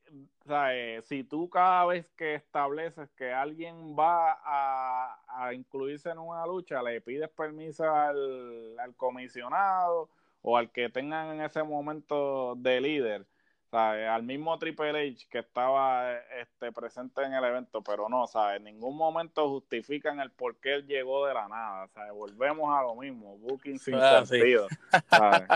¿sabes? 0.47 1.05
Si 1.05 1.25
tú 1.25 1.49
cada 1.49 1.85
vez 1.85 2.07
que 2.15 2.35
estableces 2.35 3.09
que 3.17 3.33
alguien 3.33 3.95
va 3.97 4.39
a, 4.43 5.19
a 5.27 5.53
incluirse 5.53 6.09
en 6.09 6.19
una 6.19 6.45
lucha, 6.45 6.81
le 6.81 7.01
pides 7.01 7.29
permiso 7.29 7.83
al, 7.93 8.79
al 8.79 8.95
comisionado 8.95 10.09
o 10.41 10.55
al 10.57 10.71
que 10.71 10.87
tengan 10.89 11.33
en 11.35 11.41
ese 11.41 11.63
momento 11.63 12.55
de 12.55 12.79
líder, 12.79 13.25
¿sabes? 13.69 14.07
Al 14.07 14.23
mismo 14.23 14.57
Triple 14.57 14.89
H 15.11 15.27
que 15.29 15.39
estaba 15.39 16.13
este, 16.39 16.71
presente 16.71 17.23
en 17.23 17.33
el 17.33 17.43
evento, 17.43 17.81
pero 17.81 18.07
no, 18.07 18.25
¿sabes? 18.25 18.57
En 18.57 18.63
ningún 18.63 18.95
momento 18.95 19.49
justifican 19.49 20.21
el 20.21 20.31
por 20.31 20.55
qué 20.61 20.75
él 20.75 20.87
llegó 20.87 21.25
de 21.27 21.33
la 21.33 21.49
nada, 21.49 21.87
¿sabes? 21.89 22.13
Volvemos 22.13 22.73
a 22.73 22.81
lo 22.83 22.95
mismo, 22.95 23.37
booking 23.37 23.77
sin 23.79 23.95
Ah, 23.95 24.23
sí. 24.25 24.37
sentido, 24.37 24.67
¿sabes? 25.09 25.49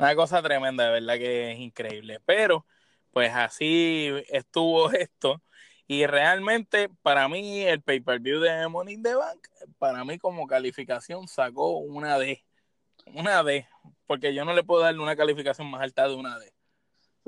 Una 0.00 0.14
cosa 0.16 0.42
tremenda, 0.42 0.86
de 0.86 0.92
verdad 0.92 1.18
que 1.18 1.52
es 1.52 1.58
increíble. 1.58 2.20
Pero, 2.24 2.64
pues 3.12 3.34
así 3.34 4.10
estuvo 4.30 4.90
esto. 4.92 5.42
Y 5.86 6.06
realmente, 6.06 6.88
para 7.02 7.28
mí, 7.28 7.62
el 7.64 7.82
pay-per-view 7.82 8.40
de 8.40 8.66
Money 8.68 8.94
in 8.94 9.02
the 9.02 9.14
Bank, 9.14 9.46
para 9.78 10.02
mí 10.06 10.18
como 10.18 10.46
calificación 10.46 11.28
sacó 11.28 11.76
una 11.78 12.18
D. 12.18 12.42
Una 13.14 13.42
D. 13.42 13.68
Porque 14.06 14.34
yo 14.34 14.46
no 14.46 14.54
le 14.54 14.64
puedo 14.64 14.82
darle 14.82 15.02
una 15.02 15.16
calificación 15.16 15.70
más 15.70 15.82
alta 15.82 16.08
de 16.08 16.14
una 16.14 16.38
D. 16.38 16.50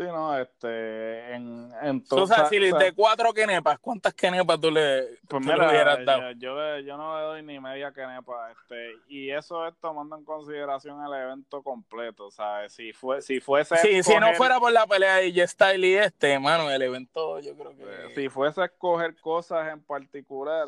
Sí, 0.03 0.09
no, 0.09 0.39
este, 0.39 1.35
en, 1.35 1.73
en 1.83 2.05
O 2.11 2.27
sea, 2.27 2.47
si 2.47 2.59
o 2.59 2.71
sea, 2.71 2.79
de 2.79 2.93
cuatro 2.93 3.33
kenepas, 3.33 3.79
¿cuántas 3.79 4.13
kenepas 4.15 4.61
tú 4.61 4.71
le, 4.71 5.03
Pues 5.29 5.43
tú 5.43 5.49
le 5.49 5.55
mira, 5.55 5.69
hubieras 5.71 6.05
dado? 6.05 6.31
yo, 6.33 6.39
yo, 6.39 6.61
le- 6.61 6.85
yo 6.85 6.97
no 6.97 7.17
le 7.17 7.23
doy 7.25 7.43
ni 7.43 7.61
media 7.61 7.93
quenepa, 7.93 8.51
este, 8.53 8.97
y 9.09 9.31
eso 9.31 9.67
es 9.67 9.75
tomando 9.81 10.17
en 10.17 10.25
consideración 10.25 11.05
el 11.05 11.13
evento 11.13 11.63
completo, 11.63 12.31
¿sabes? 12.31 12.73
Si 12.73 12.93
fue, 12.93 13.23
si 13.23 13.41
fuese 13.41 13.77
Sí, 13.79 14.03
si 14.03 14.15
no 14.17 14.27
escoger- 14.29 14.37
fuera 14.37 14.59
por 14.61 14.73
la 14.73 14.87
pelea 14.87 15.17
de 15.17 15.31
J-Style 15.33 15.85
y 15.87 15.95
este, 15.95 16.39
mano, 16.39 16.71
el 16.71 16.83
evento 16.83 17.39
yo 17.41 17.57
creo 17.57 17.77
que... 17.77 18.15
si 18.15 18.29
fuese 18.29 18.61
a 18.63 18.65
escoger 18.67 19.15
cosas 19.21 19.73
en 19.73 19.81
particular, 19.83 20.67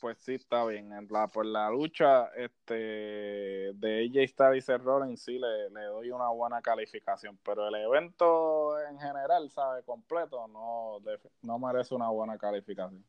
pues 0.00 0.18
sí 0.18 0.34
está 0.34 0.64
bien. 0.64 0.92
En 0.92 1.08
la, 1.10 1.28
por 1.28 1.46
la 1.46 1.70
lucha 1.70 2.26
este 2.36 2.74
de 2.74 4.04
AJ 4.06 4.28
Styles 4.30 4.68
y 4.68 4.76
Rollins 4.76 5.22
sí 5.22 5.38
le, 5.38 5.70
le 5.70 5.84
doy 5.86 6.10
una 6.10 6.28
buena 6.28 6.62
calificación, 6.62 7.38
pero 7.44 7.68
el 7.68 7.74
evento 7.74 8.78
en 8.80 8.98
general, 8.98 9.50
¿sabes? 9.50 9.84
Completo, 9.84 10.46
no, 10.48 10.98
no 11.42 11.58
merece 11.58 11.94
una 11.94 12.08
buena 12.10 12.38
calificación. 12.38 13.04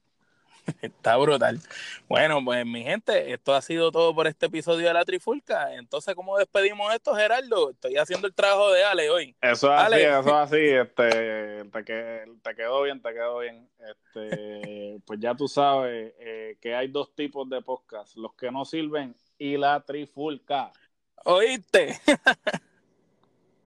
Está 0.82 1.18
brutal. 1.18 1.60
Bueno, 2.08 2.44
pues 2.44 2.66
mi 2.66 2.84
gente, 2.84 3.34
esto 3.34 3.54
ha 3.54 3.62
sido 3.62 3.92
todo 3.92 4.14
por 4.14 4.28
este 4.28 4.48
episodio 4.48 4.88
de 4.88 4.94
La 4.94 5.06
Trifulca. 5.06 5.74
Entonces, 5.76 6.16
¿cómo 6.16 6.38
despedimos 6.38 6.94
esto, 6.94 7.16
Gerardo? 7.16 7.72
Estoy 7.72 7.98
haciendo 7.98 8.28
el 8.28 8.34
trabajo 8.34 8.72
de 8.72 8.84
Ale 8.84 9.10
hoy. 9.10 9.36
Eso 9.42 9.74
es 9.74 9.80
así, 9.80 9.94
Ale. 9.94 10.04
eso 10.04 10.20
es 10.20 10.34
así, 10.34 10.58
este, 10.60 11.66
te 12.42 12.56
quedó 12.56 12.84
bien, 12.84 13.02
te 13.02 13.14
quedó 13.14 13.40
bien. 13.40 13.70
Este, 13.80 15.00
pues 15.06 15.20
ya 15.20 15.36
tú 15.36 15.48
sabes 15.48 16.14
eh, 16.20 16.58
que 16.62 16.76
hay 16.76 16.88
dos 16.88 17.14
tipos 17.16 17.50
de 17.50 17.62
podcast, 17.62 18.16
los 18.18 18.34
que 18.36 18.52
no 18.52 18.66
sirven 18.66 19.16
y 19.38 19.58
la 19.58 19.80
trifulca. 19.82 20.72
¿Oíste? 21.24 22.00